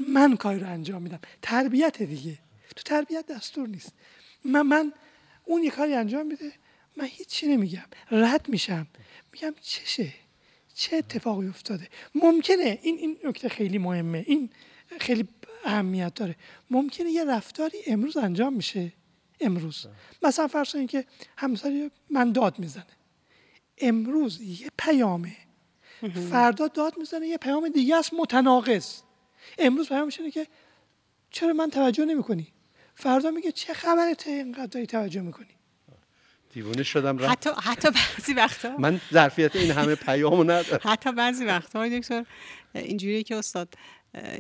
من 0.09 0.35
کاری 0.37 0.59
رو 0.59 0.67
انجام 0.67 1.01
میدم. 1.01 1.19
تربیت 1.41 2.01
دیگه. 2.03 2.37
تو 2.75 2.83
تربیت 2.85 3.25
دستور 3.27 3.67
نیست. 3.67 3.93
من 4.45 4.61
من 4.61 4.93
اون 5.45 5.63
یه 5.63 5.69
کاری 5.71 5.93
انجام 5.93 6.27
میده 6.27 6.51
من 6.99 7.05
هیچی 7.05 7.47
نمیگم. 7.47 7.85
رد 8.12 8.49
میشم. 8.49 8.88
میگم 9.33 9.55
چشه؟ 9.62 10.13
چه 10.75 10.95
اتفاقی 10.95 11.47
افتاده؟ 11.47 11.88
ممکنه 12.15 12.79
این 12.81 12.97
این 12.97 13.17
نکته 13.23 13.49
خیلی 13.49 13.77
مهمه. 13.77 14.23
این 14.27 14.49
خیلی 14.99 15.27
اهمیت 15.65 16.13
داره. 16.13 16.35
ممکنه 16.69 17.09
یه 17.12 17.23
رفتاری 17.25 17.77
امروز 17.88 18.17
انجام 18.17 18.53
میشه. 18.53 18.93
امروز. 19.41 19.88
مثلا 20.21 20.47
فرض 20.47 20.71
کنید 20.71 20.89
که 20.89 21.05
همسری 21.38 21.91
من 22.09 22.31
داد 22.31 22.59
می‌زنه. 22.59 22.85
امروز 23.77 24.41
یه 24.41 24.69
پیامه. 24.77 25.38
فردا 26.31 26.67
داد 26.67 26.97
می‌زنه 26.97 27.27
یه 27.27 27.38
پیام 27.38 27.69
دیگه 27.69 27.95
است 27.95 28.13
متناقض. 28.13 29.01
امروز 29.57 29.88
پیامش 29.88 30.19
اینه 30.19 30.31
که 30.31 30.47
چرا 31.31 31.53
من 31.53 31.69
توجه 31.69 32.05
نمی 32.05 32.23
کنی 32.23 32.47
فردا 32.95 33.31
میگه 33.31 33.51
چه 33.51 33.73
خبرته 33.73 34.31
اینقدر 34.31 34.65
داری 34.65 34.85
توجه 34.85 35.21
می‌کنی؟ 35.21 35.58
دیوونه 36.53 36.83
شدم 36.83 37.17
رفت. 37.17 37.31
حتی 37.31 37.49
حتی 37.63 37.89
بعضی 37.91 38.33
وقتا 38.33 38.77
من 38.77 39.01
ظرفیت 39.13 39.55
این 39.55 39.71
همه 39.71 39.95
پیامو 39.95 40.43
ندارم. 40.43 40.79
حتی 40.83 41.12
بعضی 41.12 41.45
وقتا 41.45 41.79
های 41.79 41.99
دکتر 41.99 42.25
اینجوریه 42.75 43.23
که 43.23 43.35
استاد 43.35 43.73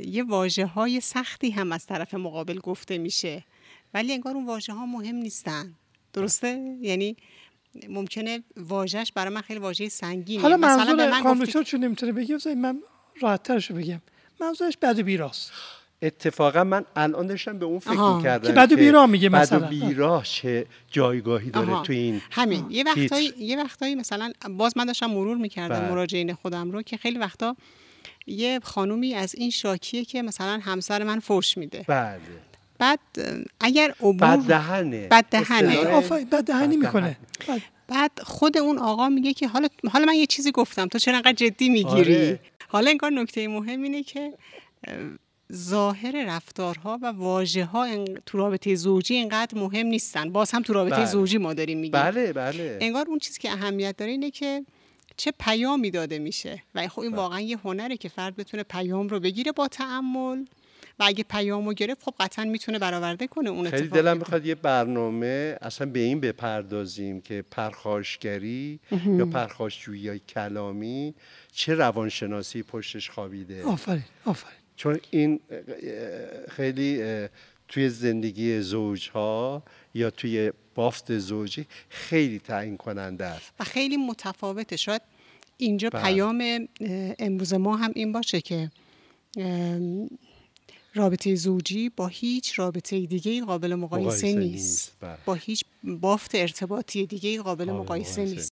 یه 0.05 0.23
واژه 0.23 0.65
های 0.65 1.01
سختی 1.01 1.51
هم 1.51 1.71
از 1.71 1.85
طرف 1.85 2.13
مقابل 2.13 2.59
گفته 2.59 2.97
میشه 2.97 3.43
ولی 3.93 4.13
انگار 4.13 4.35
اون 4.35 4.45
واژه 4.45 4.73
ها 4.73 4.85
مهم 4.85 5.15
نیستن. 5.15 5.73
درسته؟ 6.13 6.77
یعنی 6.81 7.17
ممکنه 7.89 8.43
واژهش 8.57 9.11
برای 9.11 9.33
من 9.33 9.41
خیلی 9.41 9.59
واژه 9.59 9.89
سنگینه. 9.89 10.41
حالا 10.41 10.57
مثلا 10.57 10.95
به 10.95 11.07
منظور 11.07 11.23
من 11.23 11.41
گفتی 11.41 11.63
چون 11.63 11.83
نمی‌تونه 11.83 12.11
بذارید 12.11 12.57
من 12.57 12.81
راحت 13.21 13.43
ترشو 13.43 13.73
بگم. 13.73 14.01
منظورش 14.41 14.77
بد 14.77 14.99
و 14.99 15.03
بیراست. 15.03 15.51
اتفاقا 16.01 16.63
من 16.63 16.85
الان 16.95 17.27
داشتم 17.27 17.59
به 17.59 17.65
اون 17.65 17.79
فکر 17.79 17.91
آها. 17.93 18.17
می‌کردم 18.17 18.47
که 18.47 18.53
بد 18.53 18.71
و 18.71 18.75
بیراه 18.75 19.05
میگه 19.05 19.29
مثلا. 19.29 19.59
بد 19.59 19.65
و 19.65 19.67
بیراه 19.67 20.23
چه 20.23 20.65
جایگاهی 20.91 21.49
داره 21.49 21.71
آها. 21.71 21.83
تو 21.83 21.93
این 21.93 22.21
همین 22.31 22.65
یه. 22.69 22.83
وقتایی 22.83 23.33
یه 23.37 23.57
وقتایی 23.57 23.95
مثلا 23.95 24.31
باز 24.49 24.77
من 24.77 24.85
داشتم 24.85 25.05
مرور 25.05 25.37
می‌کردم 25.37 25.79
بله. 25.79 25.89
مراجعین 25.89 26.33
خودم 26.33 26.71
رو 26.71 26.81
که 26.81 26.97
خیلی 26.97 27.17
وقتا 27.19 27.55
یه 28.27 28.59
خانومی 28.63 29.13
از 29.15 29.35
این 29.35 29.49
شاکیه 29.49 30.05
که 30.05 30.21
مثلا 30.21 30.59
همسر 30.63 31.03
من 31.03 31.19
فوش 31.19 31.57
میده 31.57 31.85
بله 31.87 32.19
بعد 32.79 32.99
اگر 33.59 33.93
عبور 33.99 34.13
بد 34.37 34.39
دهنه 34.39 35.07
بد 35.07 35.25
دهنه. 35.31 35.77
بد 36.31 36.43
دهنی 36.43 36.77
می‌کنه 36.77 37.17
بد- 37.47 37.61
بعد 37.87 38.11
خود 38.23 38.57
اون 38.57 38.77
آقا 38.77 39.09
میگه 39.09 39.33
که 39.33 39.47
حالا 39.47 39.67
حالا 39.91 40.05
من 40.05 40.13
یه 40.13 40.25
چیزی 40.25 40.51
گفتم 40.51 40.87
تو 40.87 40.99
چرا 40.99 41.15
انقدر 41.15 41.33
جدی 41.33 41.69
می‌گیری 41.69 42.15
آره. 42.15 42.39
حالا 42.67 42.89
انگار 42.91 43.11
نکته 43.11 43.47
مهم 43.47 43.81
اینه 43.81 44.03
که 44.03 44.33
ظاهر 45.53 46.25
رفتارها 46.27 46.99
و 47.01 47.05
واژه 47.05 47.65
ها 47.65 48.05
تو 48.25 48.37
رابطه 48.37 48.75
زوجی 48.75 49.13
اینقدر 49.15 49.57
مهم 49.57 49.85
نیستن. 49.85 50.31
باز 50.31 50.51
هم 50.51 50.61
تو 50.61 50.73
رابطه 50.73 50.95
بله. 50.95 51.05
زوجی 51.05 51.37
ما 51.37 51.53
داریم 51.53 51.77
میگیم. 51.77 52.01
بله 52.01 52.33
بله. 52.33 52.77
انگار 52.81 53.05
اون 53.07 53.19
چیزی 53.19 53.39
که 53.39 53.51
اهمیت 53.51 53.97
داره 53.97 54.11
اینه 54.11 54.31
که 54.31 54.65
چه 55.17 55.33
پیامی 55.39 55.91
داده 55.91 56.19
میشه. 56.19 56.63
و 56.75 56.87
خب 56.87 56.95
بله. 56.95 57.07
این 57.07 57.15
واقعا 57.15 57.39
یه 57.39 57.57
هنره 57.57 57.97
که 57.97 58.09
فرد 58.09 58.35
بتونه 58.35 58.63
پیام 58.63 59.07
رو 59.07 59.19
بگیره 59.19 59.51
با 59.51 59.67
تعمل 59.67 60.45
و 60.99 61.03
اگه 61.03 61.23
پیام 61.23 61.65
رو 61.65 61.73
گرفت 61.73 62.03
خب 62.03 62.13
قطعا 62.19 62.45
می‌تونه 62.45 62.79
برآورده 62.79 63.27
کنه 63.27 63.49
اون 63.49 63.69
خیلی 63.69 63.87
دلم 63.87 64.17
می‌خواد 64.17 64.45
یه 64.45 64.55
برنامه 64.55 65.57
اصلا 65.61 65.89
به 65.89 65.99
این 65.99 66.19
بپردازیم 66.19 67.21
که 67.21 67.43
پرخاشگری 67.51 68.79
یا 69.05 69.25
پرخاشجویی 69.25 70.19
کلامی 70.19 71.15
چه 71.51 71.75
روانشناسی 71.75 72.63
پشتش 72.63 73.09
خوابیده. 73.09 73.63
آفرین 73.63 74.03
آفرین. 74.25 74.58
چون 74.79 74.99
این 75.11 75.39
خیلی 76.49 77.03
توی 77.67 77.89
زندگی 77.89 78.61
زوجها 78.61 79.63
یا 79.93 80.09
توی 80.09 80.51
بافت 80.75 81.17
زوجی 81.17 81.65
خیلی 81.89 82.39
تعیین 82.39 82.77
کننده 82.77 83.25
است. 83.25 83.51
و 83.59 83.63
خیلی 83.63 83.97
متفاوته. 83.97 84.77
شاید 84.77 85.01
اینجا 85.57 85.89
بله. 85.89 86.03
پیام 86.03 86.67
امروز 87.19 87.53
ما 87.53 87.77
هم 87.77 87.91
این 87.95 88.11
باشه 88.11 88.41
که 88.41 88.71
رابطه 90.93 91.35
زوجی 91.35 91.89
با 91.89 92.07
هیچ 92.07 92.59
رابطه 92.59 93.05
دیگه 93.05 93.41
قابل 93.41 93.75
مقایسه, 93.75 94.33
نیست, 94.33 94.95
بله. 95.01 95.17
با 95.25 95.33
هیچ 95.33 95.63
بافت 95.83 96.35
ارتباطی 96.35 97.05
دیگه 97.05 97.41
قابل 97.41 97.71
مقایسه 97.71 98.25
نیست. 98.25 98.48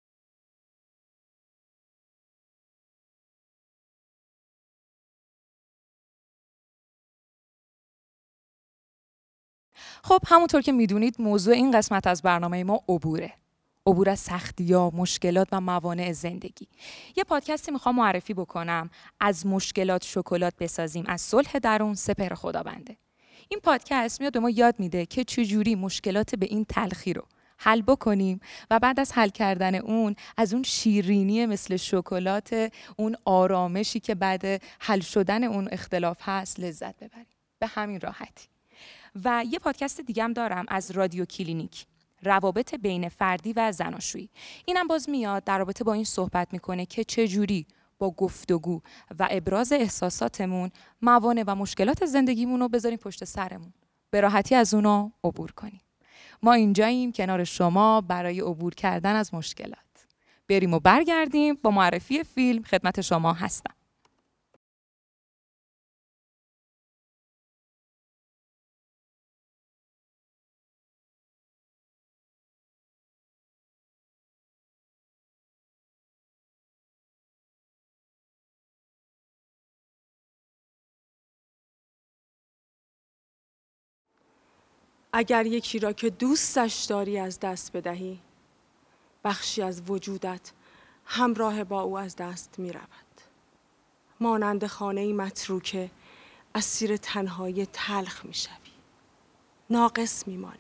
خب 10.06 10.20
همونطور 10.28 10.62
که 10.62 10.72
می‌دونید 10.72 11.16
موضوع 11.20 11.54
این 11.54 11.72
قسمت 11.72 12.08
از 12.08 12.22
برنامه 12.22 12.64
ما 12.64 12.84
عبوره. 12.90 13.34
عبور 13.88 14.10
از 14.10 14.20
سختی 14.20 14.74
ها، 14.74 14.92
مشکلات 14.96 15.48
و 15.52 15.62
موانع 15.62 16.12
زندگی. 16.12 16.68
یه 17.16 17.24
پادکستی 17.24 17.72
می‌خوام 17.72 17.96
معرفی 17.96 18.34
بکنم. 18.34 18.90
از 19.20 19.46
مشکلات 19.46 20.04
شکلات 20.04 20.54
بسازیم. 20.60 21.06
از 21.08 21.22
صلح 21.22 21.60
درون 21.60 21.96
سپر 21.96 22.34
خدا 22.34 22.64
بنده. 22.64 22.98
این 23.50 23.60
پادکست 23.60 24.22
میاد 24.22 24.34
به 24.34 24.40
ما 24.40 24.50
یاد 24.50 24.76
میده 24.80 25.06
که 25.06 25.24
چجوری 25.24 25.76
مشکلات 25.76 26.36
به 26.36 26.46
این 26.46 26.66
تلخی 26.66 27.14
رو 27.14 27.24
حل 27.58 27.82
بکنیم 27.82 28.40
و 28.72 28.80
بعد 28.80 29.00
از 29.00 29.12
حل 29.14 29.30
کردن 29.30 29.76
اون 29.76 30.16
از 30.38 30.54
اون 30.54 30.64
شیرینی 30.64 31.46
مثل 31.46 31.78
شکلات 31.78 32.72
اون 32.98 33.16
آرامشی 33.26 34.00
که 34.00 34.16
بعد 34.16 34.62
حل 34.80 35.00
شدن 35.00 35.44
اون 35.44 35.68
اختلاف 35.72 36.18
هست 36.22 36.60
لذت 36.60 36.96
ببریم. 36.96 37.26
به 37.60 37.68
همین 37.68 38.00
راحتی. 38.00 38.53
و 39.26 39.44
یه 39.50 39.60
پادکست 39.60 40.02
دیگه 40.02 40.24
هم 40.24 40.34
دارم 40.34 40.66
از 40.68 40.92
رادیو 40.92 41.26
کلینیک. 41.26 41.86
روابط 42.24 42.76
بین 42.76 43.10
فردی 43.10 43.54
و 43.54 43.72
زناشویی. 43.72 44.30
اینم 44.66 44.88
باز 44.88 45.10
میاد 45.10 45.44
در 45.44 45.58
رابطه 45.58 45.84
با 45.84 45.94
این 45.94 46.04
صحبت 46.04 46.48
می‌کنه 46.54 46.86
که 46.86 47.04
چه 47.04 47.28
جوری 47.28 47.68
با 48.00 48.12
گفتگو 48.12 48.82
و 49.20 49.28
ابراز 49.32 49.72
احساساتمون 49.72 50.72
موانع 51.02 51.44
و 51.48 51.56
مشکلات 51.56 52.06
زندگیمون 52.06 52.60
رو 52.60 52.68
بذاریم 52.68 52.98
پشت 52.98 53.24
سرمون. 53.24 53.74
به 54.10 54.22
راحتی 54.22 54.56
از 54.56 54.74
اونا 54.74 55.12
عبور 55.24 55.52
کنیم. 55.52 55.82
ما 56.44 56.54
اینجاییم 56.54 57.12
کنار 57.12 57.44
شما 57.44 58.02
برای 58.02 58.40
عبور 58.40 58.74
کردن 58.74 59.16
از 59.16 59.34
مشکلات. 59.34 59.78
بریم 60.50 60.74
و 60.74 60.80
برگردیم 60.80 61.56
با 61.56 61.72
معرفی 61.72 62.24
فیلم 62.24 62.64
خدمت 62.64 63.02
شما 63.02 63.34
هستم. 63.34 63.74
اگر 85.14 85.46
یکی 85.46 85.80
را 85.80 85.94
که 85.94 86.10
دوستش 86.10 86.84
داری 86.84 87.20
از 87.20 87.40
دست 87.40 87.78
بدهی 87.78 88.20
بخشی 89.24 89.62
از 89.62 89.82
وجودت 89.88 90.52
همراه 91.06 91.64
با 91.64 91.82
او 91.82 91.98
از 91.98 92.16
دست 92.16 92.56
می 92.58 92.72
رود. 92.72 92.88
مانند 94.20 94.68
خانه 94.68 95.14
متروکه 95.14 95.90
اسیر 96.56 96.98
تنهایی 96.98 97.66
تلخ 97.66 98.26
می 98.26 98.34
شوی. 98.34 98.54
ناقص 99.70 100.28
می 100.28 100.38
مانی. 100.38 100.58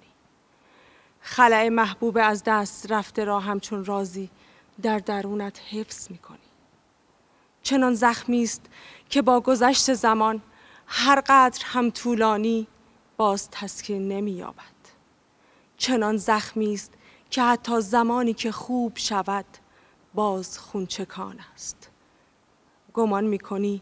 خلع 1.21 1.69
محبوب 1.69 2.17
از 2.21 2.43
دست 2.45 2.91
رفته 2.91 3.23
را 3.23 3.39
همچون 3.39 3.85
رازی 3.85 4.29
در 4.81 4.99
درونت 4.99 5.59
حفظ 5.71 6.11
می 6.11 6.17
کنی. 6.17 6.37
چنان 7.63 7.93
زخمی 7.93 8.43
است 8.43 8.61
که 9.09 9.21
با 9.21 9.39
گذشت 9.39 9.93
زمان 9.93 10.41
هر 10.87 11.21
قدر 11.27 11.61
هم 11.65 11.91
طولانی 11.91 12.67
باز 13.17 13.49
تسکین 13.51 14.07
نمییابد. 14.07 14.63
چنان 15.77 16.17
زخمی 16.17 16.73
است 16.73 16.91
که 17.29 17.43
حتی 17.43 17.81
زمانی 17.81 18.33
که 18.33 18.51
خوب 18.51 18.97
شود 18.97 19.45
باز 20.13 20.59
خونچکان 20.59 21.39
است. 21.53 21.89
گمان 22.93 23.23
می‌کنی 23.23 23.81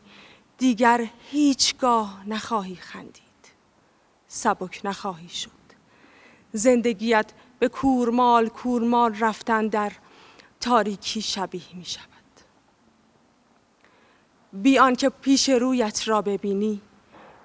دیگر 0.58 1.08
هیچگاه 1.32 2.24
نخواهی 2.28 2.76
خندید. 2.76 3.22
سبک 4.28 4.82
نخواهی 4.84 5.30
شد. 5.30 5.52
زندگیت 6.54 7.34
به 7.60 7.68
کورمال 7.68 8.50
کورمال 8.50 9.16
رفتن 9.20 9.68
در 9.68 9.92
تاریکی 10.60 11.22
شبیه 11.22 11.76
می 11.76 11.86
شود 11.86 12.06
بیان 14.54 14.96
که 14.96 15.10
پیش 15.10 15.50
رویت 15.50 16.08
را 16.08 16.22
ببینی 16.22 16.82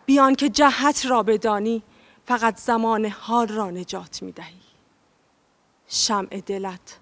بیان 0.07 0.35
که 0.35 0.49
جهت 0.49 1.07
را 1.07 1.23
بدانی 1.23 1.83
فقط 2.27 2.57
زمان 2.57 3.05
حال 3.07 3.49
را 3.49 3.71
نجات 3.71 4.23
می 4.23 4.33
دهی 4.33 4.61
شمع 5.89 6.41
دلت 6.47 6.99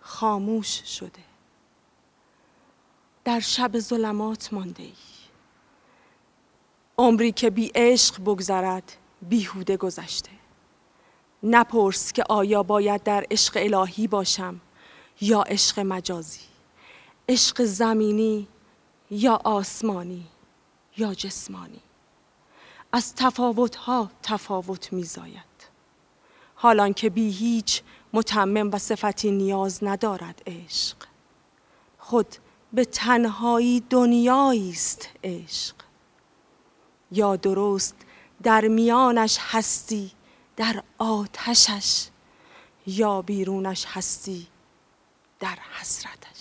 خاموش 0.00 0.82
شده. 0.98 1.22
در 3.24 3.40
شب 3.40 3.78
ظلمات 3.78 4.52
مانده 4.52 4.82
ای. 4.82 4.92
عمری 6.98 7.32
که 7.32 7.50
بی 7.50 7.72
عشق 7.74 8.20
بگذرد 8.20 8.92
بیهوده 9.22 9.76
گذشته. 9.76 10.30
نپرس 11.42 12.12
که 12.12 12.24
آیا 12.28 12.62
باید 12.62 13.02
در 13.02 13.26
عشق 13.30 13.56
الهی 13.56 14.06
باشم 14.06 14.60
یا 15.20 15.42
عشق 15.42 15.80
مجازی؟ 15.80 16.40
عشق 17.28 17.62
زمینی 17.62 18.48
یا 19.10 19.40
آسمانی 19.44 20.26
یا 20.96 21.14
جسمانی؟ 21.14 21.80
از 22.92 23.14
تفاوتها 23.14 24.10
تفاوت 24.22 24.92
میزاید. 24.92 25.52
حالان 26.54 26.94
که 26.94 27.10
بی 27.10 27.30
هیچ 27.30 27.82
متمم 28.12 28.70
و 28.72 28.78
صفتی 28.78 29.30
نیاز 29.30 29.84
ندارد 29.84 30.42
عشق. 30.46 30.96
خود 31.98 32.36
به 32.72 32.84
تنهایی 32.84 33.80
دنیایی 33.80 34.70
است 34.70 35.08
عشق. 35.24 35.74
یا 37.12 37.36
درست 37.36 37.96
در 38.42 38.68
میانش 38.68 39.38
هستی 39.40 40.12
در 40.56 40.82
آتشش 40.98 42.06
یا 42.86 43.22
بیرونش 43.22 43.84
هستی 43.88 44.46
در 45.40 45.58
حسرتش. 45.80 46.31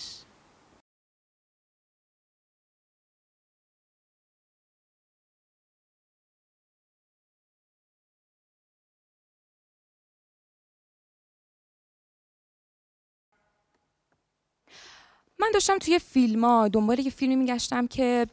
من 15.42 15.52
داشتم 15.54 15.78
توی 15.78 16.00
فیلم 16.00 16.46
ها 16.46 16.68
دنبال 16.68 17.00
یه 17.00 17.12
فیلمی 17.12 17.36
میگشتم 17.36 17.88
که 17.88 18.28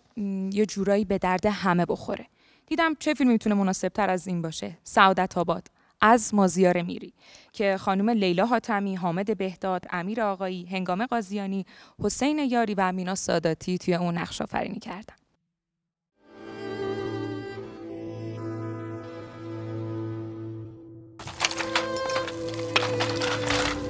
یه 0.53 0.67
جورایی 0.67 1.05
به 1.05 1.19
درد 1.19 1.47
همه 1.47 1.87
بخوره 1.87 2.27
دیدم 2.67 2.95
چه 2.95 3.15
فیلمی 3.15 3.33
می‌تونه 3.33 3.55
مناسب 3.55 3.89
تر 3.89 4.11
از 4.11 4.27
این 4.27 4.43
باشه 4.43 4.79
سعادت 4.85 5.39
آباد 5.39 5.69
از 6.01 6.35
مازیار 6.35 6.83
میری 6.83 7.13
که 7.53 7.77
خانم 7.81 8.11
لیلا 8.11 8.47
حاتمی، 8.47 8.97
حامد 8.97 9.39
بهداد، 9.39 9.85
امیر 9.91 10.21
آقایی، 10.21 10.67
هنگام 10.67 11.07
قاضیانی، 11.07 11.67
حسین 12.03 12.39
یاری 12.39 12.75
و 12.75 12.93
مینا 12.93 13.15
ساداتی 13.15 13.79
توی 13.79 13.95
اون 13.95 14.19
نقش 14.19 14.43
آفرینی 14.43 14.79
کردن. 14.79 15.15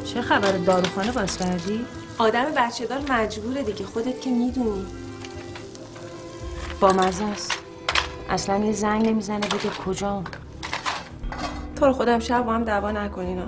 چه 0.04 0.22
خبر 0.22 0.52
داروخانه 0.52 1.12
باز 1.12 1.38
کردی؟ 1.38 1.86
آدم 2.18 2.44
بچه 2.56 2.86
دار 2.86 3.00
مجبوره 3.10 3.62
دیگه 3.62 3.84
خودت 3.86 4.20
که 4.20 4.30
می‌دونی. 4.30 4.86
با 6.80 6.92
مزاست 6.92 7.52
اصلا 8.28 8.64
یه 8.64 8.72
زنگ 8.72 9.08
نمی‌زنه 9.08 9.48
بگه 9.48 9.70
کجا. 9.86 10.22
تو 11.76 11.86
رو 11.86 11.92
خودم 11.92 12.18
شب 12.18 12.44
با 12.44 12.52
هم 12.52 12.64
دعوا 12.64 12.90
نکنینا. 12.90 13.46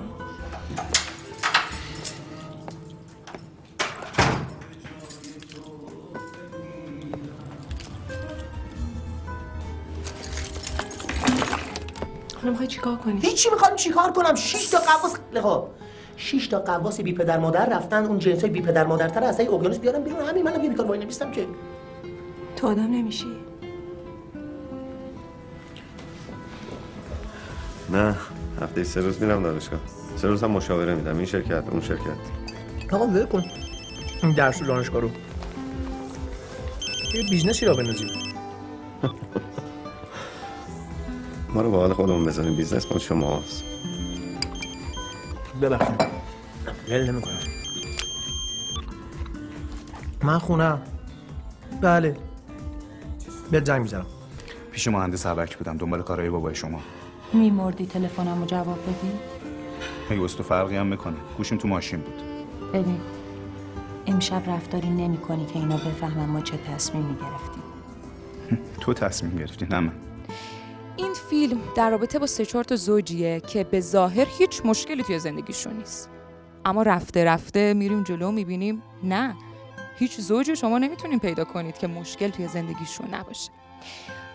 حالا 12.35 12.51
می‌خوای 12.51 12.67
چیکار 12.67 12.97
کنی؟ 12.97 13.21
هیچی 13.21 13.49
می‌خوام 13.49 13.75
چیکار 13.75 14.11
کنم؟ 14.11 14.35
شش 14.35 14.67
تا 14.67 14.77
قواس 14.79 15.15
خب. 15.43 15.80
6 16.21 16.47
تا 16.47 16.59
قواس 16.59 17.01
بی 17.01 17.13
پدر 17.13 17.39
مادر 17.39 17.65
رفتن 17.65 18.05
اون 18.05 18.19
جنسای 18.19 18.49
بی 18.49 18.61
پدر 18.61 18.85
مادرتر 18.85 19.23
از 19.23 19.39
این 19.39 19.49
اقیانوس 19.49 19.79
بیارن 19.79 20.03
بیرون. 20.03 20.19
همین 20.19 20.43
منم 20.43 20.63
یه 20.63 20.69
بیکار 20.69 20.85
وای 20.85 20.99
نمیستم 20.99 21.31
که. 21.31 21.45
تو 22.55 22.67
آدم 22.67 22.83
نمیشی. 22.83 23.25
نه 27.89 28.15
هفته 28.61 28.83
سه 28.83 29.01
روز 29.01 29.21
میرم 29.21 29.43
دانشگاه. 29.43 29.79
سه 30.15 30.27
روز 30.27 30.43
هم 30.43 30.51
مشاوره 30.51 30.95
میدم. 30.95 31.17
این 31.17 31.25
شرکت 31.25 31.63
اون 31.71 31.81
شرکت. 31.81 32.01
آقا 32.91 33.05
ول 33.05 33.25
کن. 33.25 33.43
این 34.23 34.31
درس 34.31 34.63
دانشگاه 34.63 35.01
رو. 35.01 35.09
یه 37.13 37.29
business 37.29 37.65
ی 37.65 37.68
راه 37.68 37.73
بندازیم 37.73 38.07
ما 41.49 41.61
رو 41.61 41.71
به 41.71 41.77
حال 41.77 41.93
خودمون 41.93 42.25
بذارین 42.25 42.55
business 42.55 42.91
ما 42.91 42.99
شماست. 42.99 43.70
ببخشید. 45.61 46.01
ول 46.89 47.11
نمی‌کنم. 47.11 47.39
من 50.23 50.39
خونم 50.39 50.81
بله. 51.81 52.17
به 53.51 53.61
جنگ 53.61 53.81
می‌زنم. 53.81 54.05
پیش 54.71 54.87
مهندس 54.87 55.25
حبک 55.25 55.57
بودم 55.57 55.77
دنبال 55.77 56.01
کارهای 56.01 56.29
بابای 56.29 56.55
شما. 56.55 56.79
میمردی 57.33 57.85
تلفنمو 57.85 58.45
جواب 58.45 58.79
بدی؟ 58.83 59.11
مگه 60.11 60.27
تو 60.27 60.43
فرقی 60.43 60.75
هم 60.75 60.87
می‌کنه. 60.87 61.15
گوشیم 61.37 61.57
تو 61.57 61.67
ماشین 61.67 61.99
بود. 61.99 62.21
ببین 62.73 62.99
امشب 64.07 64.49
رفتاری 64.49 64.89
نمی 64.89 65.17
کنی 65.17 65.45
که 65.45 65.59
اینا 65.59 65.77
بفهمن 65.77 66.25
ما 66.25 66.41
چه 66.41 66.57
تصمیمی 66.57 67.15
گرفتیم. 67.15 67.63
تو 68.79 68.93
تصمیم 68.93 69.37
گرفتی 69.37 69.65
نه 69.65 69.79
من. 69.79 69.91
فیلم 71.31 71.59
در 71.75 71.89
رابطه 71.89 72.19
با 72.19 72.27
سه 72.27 72.45
چهار 72.45 72.63
تا 72.63 72.75
زوجیه 72.75 73.39
که 73.39 73.63
به 73.63 73.79
ظاهر 73.79 74.27
هیچ 74.37 74.61
مشکلی 74.65 75.03
توی 75.03 75.19
زندگیشون 75.19 75.73
نیست. 75.77 76.09
اما 76.65 76.83
رفته 76.83 77.23
رفته 77.23 77.73
میریم 77.73 78.03
جلو 78.03 78.31
می‌بینیم 78.31 78.83
نه. 79.03 79.35
هیچ 79.97 80.19
زوجی 80.19 80.55
شما 80.55 80.77
نمی‌تونین 80.77 81.19
پیدا 81.19 81.43
کنید 81.43 81.77
که 81.77 81.87
مشکل 81.87 82.29
توی 82.29 82.47
زندگیشون 82.47 83.13
نباشه. 83.13 83.51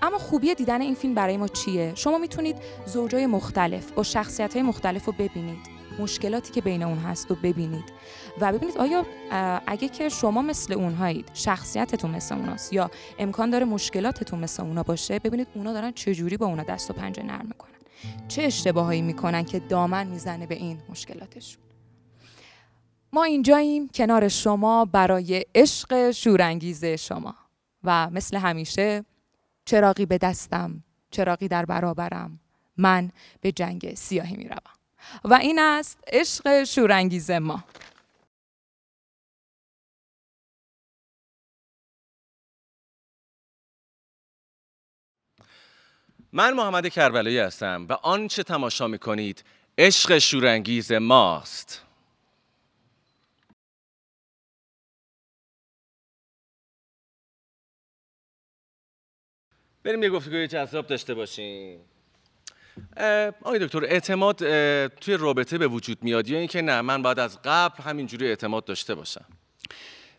اما 0.02 0.18
خوبی 0.18 0.54
دیدن 0.54 0.80
این 0.80 0.94
فیلم 0.94 1.14
برای 1.14 1.36
ما 1.36 1.48
چیه؟ 1.48 1.92
شما 1.94 2.18
می‌تونید 2.18 2.56
زوجای 2.86 3.26
مختلف 3.26 3.92
با 3.92 4.02
شخصیت 4.02 4.52
های 4.52 4.62
مختلف 4.62 5.04
رو 5.04 5.12
ببینید. 5.12 5.75
مشکلاتی 5.98 6.52
که 6.52 6.60
بین 6.60 6.82
اون 6.82 6.98
هست 6.98 7.30
رو 7.30 7.36
ببینید. 7.36 7.92
و 8.40 8.52
ببینید 8.52 8.78
آیا 8.78 9.06
اگه 9.66 9.88
که 9.88 10.08
شما 10.08 10.42
مثل 10.42 10.72
اونهایید 10.72 11.30
شخصیتتون 11.34 12.10
مثل 12.10 12.34
اوناست 12.34 12.72
یا 12.72 12.90
امکان 13.18 13.50
داره 13.50 13.64
مشکلاتتون 13.64 14.38
مثل 14.38 14.62
اونا 14.62 14.82
باشه 14.82 15.18
ببینید 15.18 15.48
اونا 15.54 15.72
دارن 15.72 15.92
چجوری 15.92 16.36
با 16.36 16.46
اونا 16.46 16.62
دست 16.62 16.90
و 16.90 16.92
پنجه 16.92 17.22
نرم 17.22 17.46
می‌کنن. 17.46 17.70
چه 18.28 18.42
اشتباهایی 18.42 19.02
می‌کنن 19.02 19.44
که 19.44 19.58
دامن 19.58 20.06
می‌زنه 20.06 20.46
به 20.46 20.54
این 20.54 20.78
مشکلاتشون؟ 20.88 21.62
ما 23.12 23.24
اینجاییم 23.24 23.88
کنار 23.88 24.28
شما 24.28 24.84
برای 24.84 25.44
عشق 25.54 26.10
شورانگیز 26.10 26.84
شما. 26.84 27.34
و 27.84 28.10
مثل 28.10 28.36
همیشه 28.36 29.04
چراقی 29.64 30.06
به 30.06 30.18
دستم 30.18 30.84
چراقی 31.10 31.48
در 31.48 31.64
برابرم 31.64 32.40
من 32.76 33.10
به 33.40 33.52
جنگ 33.52 33.94
سیاهی 33.94 34.36
می 34.36 34.48
روم. 34.48 34.75
و 35.24 35.34
این 35.34 35.58
است 35.58 35.98
عشق 36.06 36.64
شورانگیز 36.64 37.30
ما. 37.30 37.64
من 46.32 46.52
محمد 46.52 46.88
کربلایی 46.88 47.38
هستم 47.38 47.86
و 47.88 47.92
آنچه 47.92 48.42
تماشا 48.42 48.88
می 48.88 48.98
کنید 48.98 49.44
عشق 49.78 50.18
شورانگیز 50.18 50.92
ماست. 50.92 51.82
بریم 59.82 60.02
یه 60.02 60.10
گفتگوی 60.10 60.46
جذاب 60.46 60.86
داشته 60.86 61.14
باشیم. 61.14 61.80
آقای 63.42 63.58
دکتر 63.58 63.84
اعتماد 63.84 64.38
توی 64.88 65.16
رابطه 65.16 65.58
به 65.58 65.68
وجود 65.68 65.98
میاد 66.02 66.28
یا 66.28 66.38
اینکه 66.38 66.62
نه 66.62 66.80
من 66.80 67.02
باید 67.02 67.18
از 67.18 67.38
قبل 67.44 67.82
همینجوری 67.82 68.26
اعتماد 68.26 68.64
داشته 68.64 68.94
باشم؟ 68.94 69.24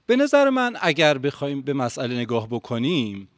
به 0.06 0.16
نظر 0.16 0.50
من 0.50 0.78
اگر 0.82 1.18
بخوایم 1.18 1.62
به 1.62 1.74
مسئله 1.74 2.16
نگاه 2.16 2.48
بکنیم 2.48 3.30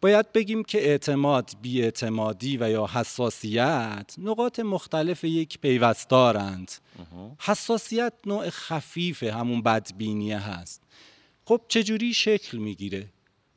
باید 0.00 0.32
بگیم 0.32 0.64
که 0.64 0.88
اعتماد، 0.88 1.50
بیاعتمادی 1.62 2.56
و 2.56 2.70
یا 2.70 2.86
حساسیت 2.86 4.14
نقاط 4.18 4.60
مختلف 4.60 5.24
یک 5.24 5.58
پیوستارند. 5.58 6.72
حساسیت 7.40 8.12
نوع 8.26 8.50
خفیف 8.50 9.22
همون 9.22 9.62
بدبینیه 9.62 10.38
هست. 10.38 10.82
خب 11.44 11.60
چجوری 11.68 12.14
شکل 12.14 12.58
می‌گیره؟ 12.58 13.06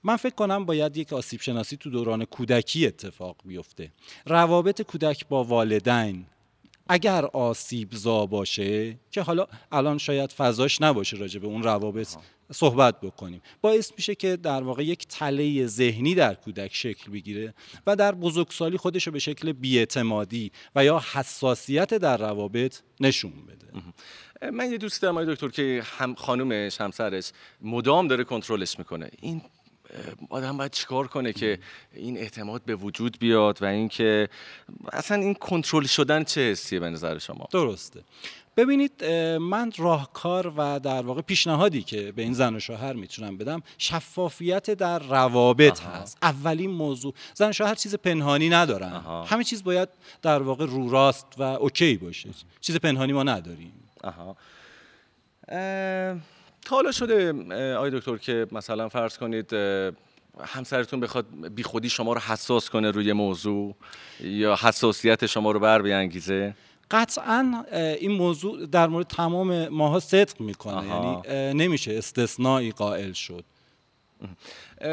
من 0.03 0.15
فکر 0.15 0.35
کنم 0.35 0.65
باید 0.65 0.97
یک 0.97 1.13
آسیب 1.13 1.41
شناسی 1.41 1.77
تو 1.77 1.89
دوران 1.89 2.25
کودکی 2.25 2.87
اتفاق 2.87 3.35
بیفته. 3.45 3.91
روابط 4.25 4.81
کودک 4.81 5.27
با 5.27 5.43
والدین. 5.43 6.25
اگر 6.89 7.25
آسیب 7.25 7.89
زا 7.91 8.25
باشه 8.25 8.97
که 9.11 9.21
حالا 9.21 9.47
الان 9.71 9.97
شاید 9.97 10.31
فضاش 10.31 10.81
نباشه 10.81 11.17
راجع 11.17 11.39
به 11.39 11.47
اون 11.47 11.63
روابط 11.63 12.15
صحبت 12.51 13.01
بکنیم. 13.01 13.41
باعث 13.61 13.91
میشه 13.97 14.15
که 14.15 14.35
در 14.35 14.63
واقع 14.63 14.83
یک 14.83 15.07
تله 15.07 15.67
ذهنی 15.67 16.15
در 16.15 16.33
کودک 16.33 16.75
شکل 16.75 17.11
بگیره 17.11 17.53
و 17.87 17.95
در 17.95 18.11
بزرگسالی 18.11 18.77
خودش 18.77 19.07
رو 19.07 19.13
به 19.13 19.19
شکل 19.19 19.51
بیاعتمادی 19.51 20.51
و 20.75 20.85
یا 20.85 21.03
حساسیت 21.13 21.93
در 21.93 22.17
روابط 22.17 22.79
نشون 22.99 23.33
بده. 23.45 24.51
من 24.51 24.71
یه 24.71 24.77
دوست 24.77 25.01
دارم 25.01 25.33
دکتر 25.33 25.49
که 25.49 25.83
هم 25.85 26.15
خانومش 26.15 26.81
همسرش 26.81 27.31
مدام 27.61 28.07
داره 28.07 28.23
کنترلش 28.23 28.79
می‌کنه. 28.79 29.09
این 29.21 29.41
آدم 30.29 30.57
باید 30.57 30.71
چیکار 30.71 31.07
کنه 31.07 31.33
که 31.33 31.59
این 31.93 32.17
اعتماد 32.17 32.61
به 32.65 32.75
وجود 32.75 33.19
بیاد 33.19 33.61
و 33.61 33.65
اینکه 33.65 34.29
اصلا 34.93 35.17
این 35.17 35.33
کنترل 35.33 35.85
شدن 35.85 36.23
چه 36.23 36.41
حسیه 36.41 36.79
به 36.79 36.89
نظر 36.89 37.17
شما؟ 37.17 37.47
درسته. 37.51 38.03
ببینید 38.57 39.05
من 39.39 39.71
راهکار 39.77 40.53
و 40.57 40.79
در 40.79 41.01
واقع 41.01 41.21
پیشنهادی 41.21 41.83
که 41.83 42.11
به 42.11 42.21
این 42.21 42.33
زن 42.33 42.55
و 42.55 42.59
شوهر 42.59 42.93
می‌تونم 42.93 43.37
بدم 43.37 43.63
شفافیت 43.77 44.69
در 44.69 44.99
روابط 44.99 45.81
هست. 45.81 46.17
اولین 46.21 46.71
موضوع 46.71 47.13
زن 47.33 47.49
و 47.49 47.51
شوهر 47.51 47.75
چیز 47.75 47.95
پنهانی 47.95 48.49
ندارن. 48.49 49.25
همه 49.27 49.43
چیز 49.43 49.63
باید 49.63 49.89
در 50.21 50.41
واقع 50.41 50.65
رو 50.65 50.89
راست 50.89 51.27
و 51.37 51.41
اوکی 51.41 51.97
باشه. 51.97 52.29
چیز 52.61 52.75
پنهانی 52.75 53.13
ما 53.13 53.23
نداریم. 53.23 53.73
آها. 54.03 54.35
تا 56.65 56.75
حالا 56.75 56.91
شده 56.91 57.33
آقای 57.75 57.91
دکتر 57.91 58.17
که 58.17 58.47
مثلا 58.51 58.89
فرض 58.89 59.17
کنید 59.17 59.53
همسرتون 60.43 60.99
بخواد 60.99 61.25
بیخودی 61.55 61.89
شما 61.89 62.13
رو 62.13 62.19
حساس 62.19 62.69
کنه 62.69 62.91
روی 62.91 63.13
موضوع 63.13 63.75
یا 64.19 64.55
حساسیت 64.61 65.25
شما 65.25 65.51
رو 65.51 65.59
بر 65.59 65.81
بیانگیزه؟ 65.81 66.55
قطعا 66.91 67.63
این 67.71 68.11
موضوع 68.11 68.65
در 68.65 68.87
مورد 68.87 69.07
تمام 69.07 69.67
ماها 69.67 69.99
صدق 69.99 70.41
می‌کنه. 70.41 70.87
یعنی 70.87 71.63
نمیشه 71.63 71.97
استثنایی 71.97 72.71
قائل 72.71 73.13
شد. 73.13 73.43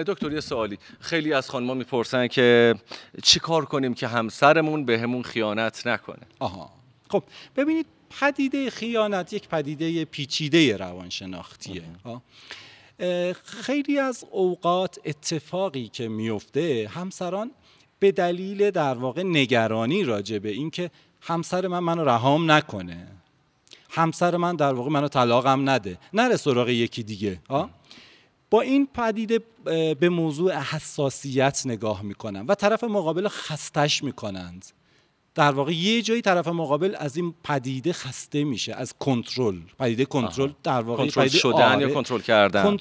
دکتر 0.07 0.33
یه 0.33 0.41
سوالی. 0.41 0.79
خیلی 1.01 1.33
از 1.33 1.51
خانم‌ها 1.51 1.75
می‌پرسن 1.75 2.27
که 2.27 2.75
چی 3.23 3.41
کار 3.41 3.65
کنیم 3.65 3.95
که 3.95 4.09
همسرمون 4.09 4.85
به 4.85 4.99
همون 4.99 5.23
خیانت 5.23 5.87
نکنه؟ 5.87 6.27
آها. 6.39 6.71
خب 7.11 7.23
ببینید 7.57 7.87
پدیده 8.11 8.71
خیانت 8.71 9.33
یک 9.33 9.49
پدیده 9.49 10.05
پیچیده 10.05 10.77
روانشناختیه. 10.77 11.83
خیلی 13.45 13.99
از 13.99 14.25
اوقات 14.31 14.99
اتفاقی 15.05 15.89
که 15.89 16.09
میفته 16.09 16.91
همسران 16.95 17.51
به 17.99 18.13
دلیل 18.13 18.71
در 18.71 18.95
واقع 18.95 19.23
نگرانی 19.23 20.05
راجع 20.05 20.39
به 20.39 20.51
اینکه 20.51 20.91
همسر 21.21 21.67
من 21.67 21.79
منو 21.79 22.05
رهام 22.05 22.51
نکنه. 22.51 23.07
همسر 23.91 24.37
من 24.37 24.57
در 24.57 24.73
واقع 24.75 24.91
منو 24.91 25.09
طلاقم 25.09 25.71
نده. 25.71 25.99
نره 26.15 26.37
سراغ 26.37 26.69
یکی 26.69 27.03
دیگه. 27.03 27.41
ها 27.51 27.71
با 28.51 28.61
این 28.61 28.87
پدیده 28.95 29.41
به 29.95 30.09
موضوع 30.09 30.61
حساسیت 30.61 31.63
نگاه 31.65 32.03
می‌کنن 32.03 32.47
و 32.47 32.55
طرف 32.55 32.85
مقابل 32.85 33.29
خستش 33.29 34.05
می‌کنند. 34.05 34.67
در 35.39 35.51
واقع 35.51 35.73
یه 35.73 36.03
جایی 36.03 36.23
طرف 36.23 36.49
مقابل 36.49 36.95
از 36.99 37.17
این 37.17 37.35
پدیده 37.45 37.93
خسته 37.93 38.45
میشه 38.45 38.75
از 38.75 38.95
کنترل. 38.99 39.57
پدیده 39.79 40.05
کنترل 40.05 40.51
در 40.63 40.81
واقع 40.81 41.05
کنترل 41.05 41.29
شدن 41.29 41.59
یا 41.59 41.87
آره. 41.87 41.95
کنترل 41.95 42.21
کردن؟ 42.21 42.77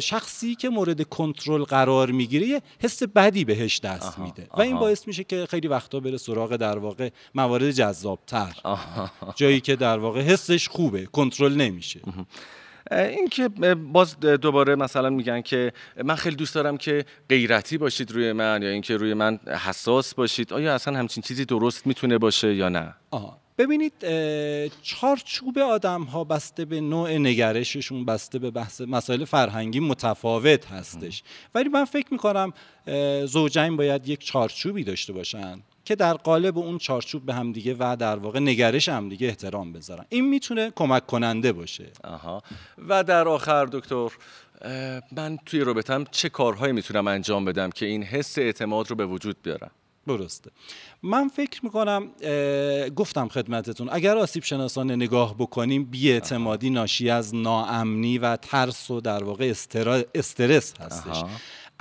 شخصی 0.00 0.54
که 0.54 0.68
مورد 0.68 1.02
کنترل 1.02 1.64
قرار 1.64 2.10
می‌گیره 2.10 2.46
یه 2.46 2.62
حس 2.80 3.02
بدی 3.02 3.44
بهش 3.44 3.80
دست 3.80 4.18
میده 4.18 4.46
و 4.56 4.60
این 4.60 4.78
باعث 4.78 5.06
میشه 5.06 5.24
که 5.24 5.46
خیلی 5.50 5.68
وقتا 5.68 6.00
بره 6.00 6.16
سراغ 6.16 6.56
در 6.56 6.78
واقع 6.78 7.10
موارد 7.34 7.70
جذابتر. 7.70 8.54
جایی 9.34 9.60
که 9.60 9.76
در 9.76 9.98
واقع 9.98 10.20
حسش 10.20 10.68
خوبه 10.68 11.06
کنترل 11.06 11.54
نمیشه. 11.54 12.00
این 12.90 13.28
که 13.28 13.48
باز 13.92 14.20
دوباره 14.20 14.74
مثلا 14.74 15.10
میگن 15.10 15.40
که 15.40 15.72
من 16.04 16.14
خیلی 16.14 16.36
دوست 16.36 16.54
دارم 16.54 16.76
که 16.76 17.04
غیرتی 17.28 17.78
باشید 17.78 18.12
روی 18.12 18.32
من 18.32 18.62
یا 18.62 18.68
اینکه 18.68 18.96
روی 18.96 19.14
من 19.14 19.36
حساس 19.66 20.14
باشید 20.14 20.52
آیا 20.52 20.74
اصلا 20.74 20.98
همچین 20.98 21.22
چیزی 21.22 21.44
درست 21.44 21.86
می‌تونه 21.86 22.18
باشه 22.18 22.54
یا 22.54 22.68
نه؟ 22.68 22.94
آه. 23.10 23.40
ببینید 23.58 23.92
چارچوب 24.82 25.58
آدم 25.58 26.02
ها 26.02 26.24
بسته 26.24 26.64
به 26.64 26.80
نوع 26.80 27.18
نگرششون 27.18 28.04
بسته 28.04 28.38
به 28.38 28.50
بحث 28.50 28.80
مسائل 28.80 29.24
فرهنگی 29.24 29.80
متفاوت 29.80 30.66
هستش. 30.66 31.22
ولی 31.54 31.68
من 31.68 31.84
فکر 31.84 32.06
می‌کنم 32.10 32.52
زوجین 33.24 33.76
باید 33.76 34.08
یک 34.08 34.24
چارچوبی 34.24 34.84
داشته 34.84 35.12
باشن. 35.12 35.62
که 35.90 35.96
در 35.96 36.14
قالب 36.14 36.58
اون 36.58 36.78
چارچوب 36.78 37.26
به 37.26 37.34
همدیگه 37.34 37.76
و 37.78 37.96
در 37.96 38.16
واقع 38.16 38.38
نگرش 38.38 38.88
همدیگه 38.88 39.26
احترام 39.26 39.72
بذارن. 39.72 40.04
این 40.08 40.28
می‌تونه 40.28 40.72
کمک 40.76 41.06
کننده 41.06 41.52
باشه. 41.52 41.86
آها. 42.04 42.42
و 42.88 43.04
در 43.04 43.28
آخر 43.28 43.66
دکتر 43.66 44.08
من 45.12 45.38
توی 45.46 45.60
رابطم 45.60 46.04
چه 46.10 46.28
کارهایی 46.28 46.72
می‌تونم 46.72 47.08
انجام 47.08 47.44
بدم 47.44 47.70
که 47.70 47.86
این 47.86 48.02
حس 48.02 48.38
اعتماد 48.38 48.90
رو 48.90 48.96
به 48.96 49.06
وجود 49.06 49.36
بیارم 49.42 49.70
درسته. 50.08 50.50
من 51.02 51.28
فکر 51.28 51.64
می‌کنم 51.64 52.08
گفتم 52.96 53.28
خدمتتون 53.28 53.88
اگر 53.92 54.16
آسیب 54.16 54.44
شناسانه 54.44 54.96
نگاه 54.96 55.34
بکنیم 55.38 55.84
بیاعتمادی 55.84 56.70
ناشی 56.70 57.10
از 57.10 57.34
ناامنی 57.34 58.18
و 58.18 58.36
ترس 58.36 58.90
و 58.90 59.00
در 59.00 59.24
واقع 59.24 59.52
استرس 60.14 60.74
هستش. 60.80 61.22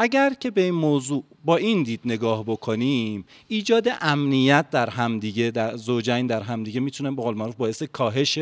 اگر 0.01 0.33
که 0.39 0.51
به 0.51 0.61
این 0.61 0.73
موضوع 0.73 1.23
با 1.45 1.57
این 1.57 1.83
دید 1.83 2.01
نگاه 2.05 2.43
بکنیم 2.43 3.25
ایجاد 3.47 3.87
امنیت 4.01 4.69
در 4.69 4.89
همدیگه 4.89 5.51
در 5.51 5.75
زوجین 5.75 6.27
در 6.27 6.41
همدیگه 6.41 6.79
می‌تونه 6.79 7.11
به 7.11 7.21
قول 7.21 7.35
معروف 7.35 7.55
باعث 7.55 7.83
کاهش 7.83 8.39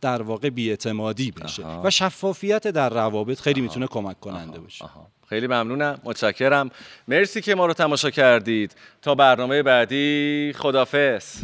در 0.00 0.22
واقع 0.22 0.50
بیاعتمادی 0.50 1.30
بشه 1.30 1.66
و 1.66 1.90
شفافیت 1.90 2.68
در 2.68 2.88
روابط 2.88 3.40
خیلی 3.40 3.60
می‌تونه 3.60 3.86
کمک 3.86 4.20
کننده 4.20 4.60
باشه 4.60 4.84
خیلی 5.28 5.46
ممنونم. 5.46 6.00
متشکرم. 6.04 6.70
مرسی 7.08 7.40
که 7.40 7.54
ما 7.54 7.66
رو 7.66 7.72
تماشا 7.72 8.10
کردید. 8.10 8.76
تا 9.02 9.14
برنامه 9.14 9.62
بعدی. 9.62 10.52
خدافظ 10.56 11.42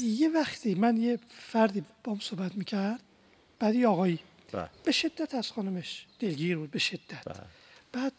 یه 0.00 0.28
وقتی 0.28 0.74
من 0.74 0.96
یه 0.96 1.18
فردی 1.28 1.84
بام 2.04 2.20
صحبت 2.20 2.54
می‌کرد 2.54 3.02
بعد 3.58 3.74
یه 3.74 3.88
آقایی. 3.88 4.18
بله. 4.52 4.70
به 4.84 4.92
شدت 4.92 5.34
از 5.34 5.52
خانمش 5.52 6.06
دلگیر 6.18 6.56
بود 6.56 6.70
به 6.70 6.78
شدت. 6.78 7.24
بله. 7.24 7.46
بعد 7.92 8.12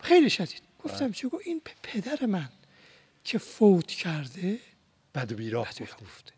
خیلی 0.00 0.30
شدید. 0.30 0.62
گفتم 0.84 1.04
بله. 1.04 1.12
چه 1.12 1.30
این 1.44 1.62
پدر 1.82 2.26
من 2.26 2.48
که 3.24 3.38
فوت 3.38 3.86
کرده 3.86 4.58
بعد 5.12 5.36
بیراه 5.36 5.68
گفته. 5.68 6.32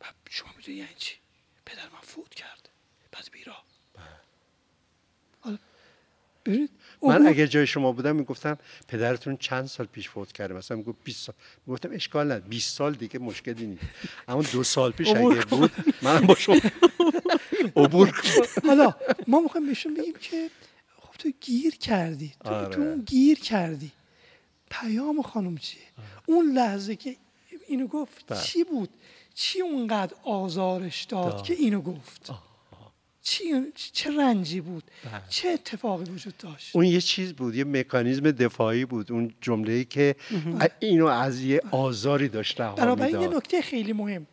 بعد 0.00 0.14
شما 0.30 0.48
می‌دونی 0.56 0.78
یعنی 0.78 0.94
چی؟ 0.96 1.14
پدر 1.66 1.88
من 1.88 2.00
فوت 2.02 2.34
کرده. 2.34 2.70
بعد 3.12 3.28
بیراه. 3.32 3.64
حالا 5.40 5.58
ببینید 6.44 6.70
من 7.08 7.26
اگه 7.26 7.48
جای 7.48 7.66
شما 7.66 7.92
بودم 7.92 8.16
می‌گفتم 8.16 8.58
پدرتون 8.88 9.36
چند 9.36 9.66
سال 9.66 9.86
پیش 9.86 10.08
فوت 10.08 10.32
کرده؟ 10.32 10.54
مثلا 10.54 10.76
می‌گفت 10.76 10.98
20 11.04 11.26
سال. 11.26 11.34
می‌گفتم 11.66 11.88
اشکال 11.92 12.26
نداره. 12.26 12.40
20 12.48 12.76
سال 12.76 12.94
دیگه 12.94 13.18
مشکلی 13.18 13.66
نیست. 13.66 13.82
اما 14.28 14.42
دو 14.42 14.64
سال 14.64 14.92
پیش 14.92 15.08
اگه 15.08 15.44
بود 15.44 15.72
منم 16.02 16.26
با 16.26 16.34
شما 16.34 16.56
عبور 17.76 18.22
حالا 18.66 18.94
ما 19.26 19.40
می‌خوایم 19.40 19.66
بهشون 19.66 19.94
بگیم 19.94 20.14
که 20.20 20.50
خب 20.96 21.14
تو 21.18 21.30
گیر 21.40 21.76
کردی. 21.76 22.32
تو, 22.44 22.50
آره. 22.50 22.74
تو 22.76 23.02
گیر 23.02 23.38
کردی. 23.38 23.92
پیام 24.70 25.22
خانم 25.22 25.56
چیه؟ 25.56 25.82
اون 26.26 26.52
لحظه 26.52 26.96
که 26.96 27.16
اینو 27.68 27.86
گفت 27.86 28.24
بله. 28.26 28.42
چی 28.42 28.64
بود؟ 28.64 28.88
چی 29.34 29.60
اونقدر 29.60 30.14
آزارش 30.24 31.04
داد 31.04 31.42
که 31.42 31.54
اینو 31.54 31.80
گفت؟ 31.80 32.30
چی 33.24 33.44
چه 33.74 34.10
رنجی 34.10 34.60
بود؟ 34.60 34.84
بله. 35.04 35.22
چه 35.28 35.48
اتفاقی 35.48 36.10
وجود 36.10 36.36
داشت؟ 36.36 36.76
اون 36.76 36.84
یه 36.84 37.00
چیز 37.00 37.32
بود 37.32 37.54
یه 37.54 37.64
مکانیزم 37.64 38.30
دفاعی 38.30 38.84
بود 38.84 39.12
اون 39.12 39.34
جمله 39.40 39.84
که 39.84 40.16
اینو 40.78 41.06
از 41.06 41.40
یه 41.40 41.60
آزاری 41.70 42.28
داشت 42.28 42.60
رها 42.60 42.74
بنابراین 42.74 43.20
یه 43.20 43.28
نکته 43.28 43.62
خیلی 43.62 43.92
مهم. 43.92 44.26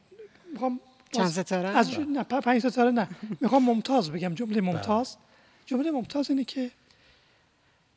می‌خوام 0.53 0.79
چند 1.11 1.27
ستاره؟ 1.27 1.69
از 1.69 1.99
نه 1.99 2.23
پنج 2.23 2.67
ستاره 2.67 2.91
نه. 2.91 3.07
می‌خوام 3.41 3.65
ممتاز 3.65 4.11
بگم 4.11 4.35
جمله 4.35 4.61
بله. 4.61 4.71
ممتاز. 4.71 5.17
جمله 5.65 5.91
ممتاز 5.91 6.29
اینه 6.29 6.43
که 6.43 6.71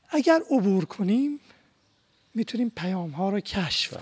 اگر 0.09 0.41
عبور 0.51 0.85
کنیم 0.85 1.41
می‌تونیم 2.35 2.73
پیام 2.77 3.11
ها 3.11 3.31
رو 3.31 3.41
کشف 3.41 3.99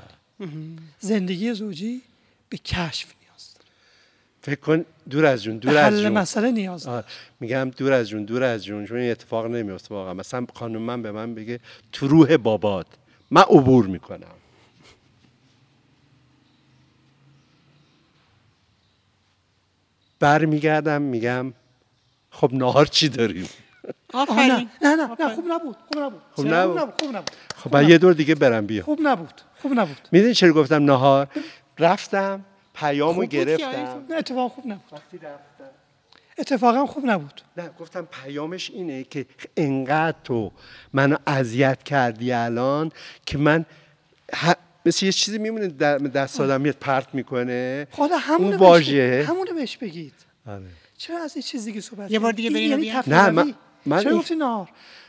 زندگی 1.01 1.55
زوجی 1.55 2.03
به 2.49 2.59
کشف 2.59 3.12
فکر 4.43 4.61
کن 4.61 4.84
دور 5.11 5.26
از 5.26 5.43
جون 5.43 5.59
دور 5.59 5.76
از 5.76 6.01
جون. 6.01 6.12
مسئله 6.12 6.51
نیاز 6.51 6.88
میگم 7.40 7.70
دور 7.76 7.93
از 7.93 8.09
جون 8.09 8.24
دور 8.24 8.43
از 8.43 8.64
جون 8.64 8.86
چون 8.86 8.97
این 8.97 9.11
اتفاق 9.11 9.47
نمیفته 9.47 9.95
واقعا. 9.95 10.14
مثلا 10.14 10.47
خانم 10.55 10.82
من 10.82 11.03
به 11.03 11.12
من 11.12 11.34
بگه 11.34 11.61
تو 11.93 12.09
روح 12.09 12.36
بابات. 12.36 12.86
من 13.30 13.43
عبور 13.43 13.86
می‌کنم. 13.86 14.26
برمیگردم 20.20 21.03
میگم 21.03 21.53
خب 22.30 22.55
نهار 22.55 22.86
چی 22.86 23.09
داریم؟ 23.09 23.49
آفرین. 24.12 24.68
نه 24.82 24.97
نه 24.97 25.09
نه 25.20 25.34
خوب 25.34 25.45
نبود 25.49 25.76
خوب 25.86 25.99
نبود. 25.99 26.20
خوب 26.32 26.47
نبود. 26.47 26.78
خوب 26.78 27.16
نبود. 27.16 27.30
خب 27.57 27.82
یه 27.82 27.99
دور 27.99 28.12
دیگه 28.12 28.34
برم 28.34 28.66
بیا. 28.66 28.84
خوب 28.84 28.99
نبود. 29.03 29.40
خوب 29.62 29.72
نبود. 29.72 30.09
می‌دونی 30.12 30.34
چرا 30.34 30.53
گفتم 30.53 30.84
نهار؟ 30.84 31.28
رفتم 31.78 32.45
پیامو 32.75 33.25
گرفتم 33.25 34.07
نه 34.11 34.16
اتفاق 34.16 34.53
خوب 34.53 34.66
نبود. 34.66 35.01
اتفاقا 36.39 36.87
خوب 36.87 37.07
نبود. 37.07 37.43
نه 37.57 37.70
گفتم 37.81 38.09
پیامش 38.11 38.70
اینه 38.70 39.05
که 39.05 39.27
انقدر 39.57 40.16
تو 40.25 40.53
منو 40.93 41.16
اذیت 41.27 41.83
کردی 41.83 42.33
الان 42.33 42.93
که 43.27 43.39
من 43.39 43.64
مثل 44.87 45.07
یه 45.07 45.12
چیزی 45.12 45.39
میمونه 45.39 45.68
در 45.68 45.99
دست 45.99 46.41
آدم 46.41 46.61
میاد 46.61 46.75
پرت 46.75 47.14
می‌کنه. 47.14 47.87
خدا 47.91 48.16
همون 48.16 48.57
واژه. 48.57 49.25
همونو 49.29 49.55
بهش 49.55 49.77
بگید. 49.77 50.14
آره. 50.47 50.66
چرا 50.99 51.23
از 51.23 51.37
این 51.37 51.43
چیز 51.43 51.64
دیگه 51.64 51.81
صحبت 51.81 52.11
یه 52.11 52.18
بار 52.18 52.33
دیگه 52.33 52.51
برین 52.51 52.70
یعنی 52.70 52.93
نه 53.07 53.31
من, 53.31 53.55
من 53.87 54.03
چرا 54.03 54.18
گفتی 54.18 54.35
نار؟ 54.35 54.68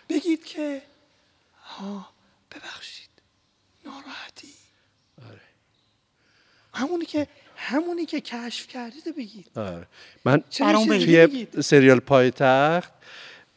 بگید 0.09 0.45
که 0.45 0.81
ها 1.63 2.07
ببخشید. 2.51 3.09
ناراحتی. 3.85 4.53
آره. 5.29 5.41
همونی 6.73 7.05
که 7.05 7.27
همونی 7.65 8.05
که 8.05 8.21
کشف 8.21 8.67
کردید 8.67 9.03
بگید. 9.17 9.47
آره. 9.55 9.87
من 10.25 10.43
توی 10.51 11.47
سریال 11.61 11.99
پایتخت 11.99 12.91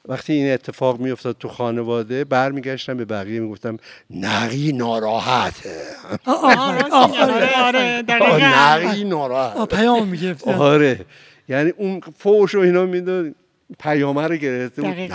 وقتی 0.09 0.33
این 0.33 0.53
اتفاق 0.53 1.01
میافتاد 1.01 1.37
تو 1.39 1.49
خانواده 1.49 2.25
برمیگشتم 2.25 2.97
به 2.97 3.05
بقیه 3.05 3.41
می‌گفتم 3.41 3.77
نقی 4.11 4.73
ناراحته. 4.73 5.83
آره 6.27 8.05
نقی 8.41 9.05
ناراحت 9.05 9.75
پیام 9.75 10.09
می‌گرفت 10.09 10.49
آره. 10.49 11.07
یعنی 11.49 11.71
اون 11.71 12.01
فوش 12.19 12.55
و 12.55 12.59
اینا 12.59 12.87
می‌داد 12.87 13.35
پیامه 13.79 14.23
رو 14.23 14.37
گرفته 14.37 14.83
بود. 14.83 15.13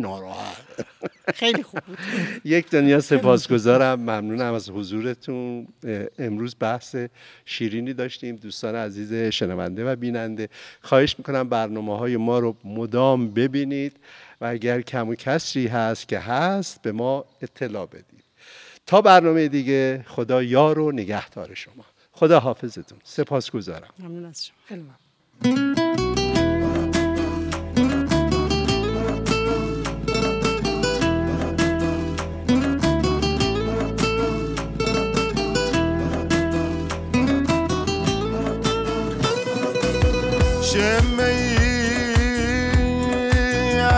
ناراحت 0.00 0.56
خیلی 1.34 1.62
خوب 1.62 1.80
بود. 1.80 1.98
یک 2.44 2.70
دنیا 2.70 3.00
سپاسگزارم. 3.00 4.00
ممنونم 4.00 4.54
از 4.54 4.70
حضورتون. 4.70 5.68
امروز 6.18 6.56
بحث 6.60 6.96
شیرینی 7.44 7.92
داشتیم. 7.92 8.36
دوستان 8.36 8.74
عزیز 8.74 9.12
شنونده 9.12 9.84
و 9.84 9.96
بیننده. 9.96 10.48
خواهش 10.80 11.14
می‌کنم 11.18 11.48
برنامه 11.48 11.98
های 11.98 12.16
ما 12.16 12.38
رو 12.38 12.56
مدام 12.64 13.30
ببینید 13.30 13.96
و 14.40 14.44
اگر 14.44 14.80
کم 14.80 15.08
و 15.08 15.14
کسری 15.14 15.66
هست 15.66 16.08
که 16.08 16.18
هست 16.18 16.82
به 16.82 16.92
ما 16.92 17.24
اطلاع 17.42 17.86
بدید. 17.86 18.24
تا 18.86 19.00
برنامه 19.00 19.48
دیگه 19.48 20.04
خدا 20.08 20.42
یار 20.42 20.78
و 20.78 20.92
نگهدار 20.92 21.54
شما. 21.54 21.84
خدا 22.12 22.40
حافظتون 22.40 22.98
سپاسگزارم. 23.04 23.90
ممنون 23.98 24.24
از 24.24 24.46
شما. 24.46 24.56
خیلی 24.68 26.05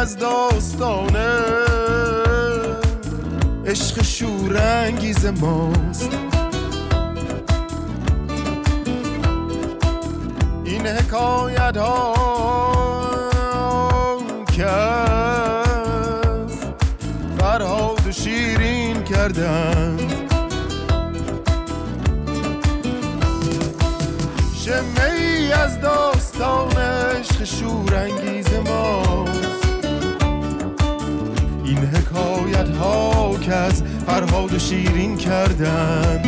از 0.08 0.16
داستانه. 0.16 1.40
عشق 3.66 4.02
شورانگیز 4.02 5.26
ماست. 5.26 6.10
این 10.64 10.86
حکایت 10.86 11.76
ها 11.76 12.14
که 14.52 14.66
فرهاد 17.38 18.10
شیرین 18.10 19.04
کردن 19.04 19.98
شمه 24.54 25.12
ای 25.12 25.52
از 25.52 25.80
داستان 25.80 26.76
عشق 26.76 27.44
شورانگیز 27.44 28.37
ها 32.78 33.38
که 33.38 33.54
از 33.54 33.82
فرهاد 34.06 34.58
شیرین 34.58 35.16
کردن. 35.16 36.22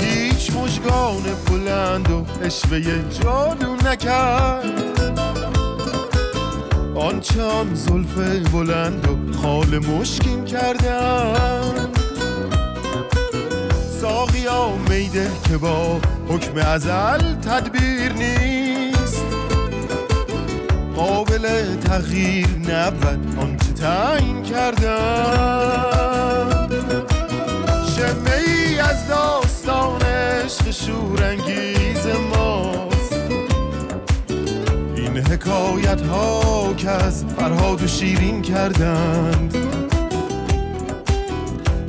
هیچ 0.00 0.52
مشگان 0.56 1.22
بلند 1.50 2.10
و 2.10 2.24
اشوه 2.42 2.80
جادو 3.22 3.74
نکرد. 3.74 4.92
آن 6.94 7.12
غنچه 7.12 7.42
آن 7.42 7.74
زلف 7.74 8.18
بلند 8.52 9.08
و 9.08 9.21
خال 9.42 9.78
مشکین 9.78 10.44
کردن. 10.44 11.88
ساقیا 14.00 14.68
میده 14.90 15.30
که 15.48 15.56
با 15.56 16.00
حکم 16.28 16.56
ازل 16.56 17.34
تدبیر 17.34 18.12
نیست. 18.12 19.24
قابل 20.96 21.76
تغییر 21.76 22.48
نبود 22.48 23.38
آنچه 23.40 23.72
تعیین 23.72 24.42
کردن. 24.42 25.82
شمه 27.96 28.36
ای 28.46 28.78
از 28.78 29.08
داستان 29.08 30.02
عشق 30.02 30.70
شورانگیز 30.70 31.91
این 35.22 35.32
حکایت 35.32 36.00
ها 36.00 36.74
که 36.76 36.90
از 36.90 37.24
فرهاد 37.24 37.82
و 37.82 37.86
شیرین 37.86 38.42
کردند. 38.42 39.56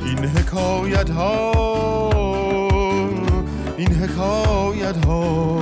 این 0.06 0.18
حکایت 0.18 1.10
ها 1.10 1.52
این 3.76 3.92
حکایت 3.94 5.04
ها 5.04 5.58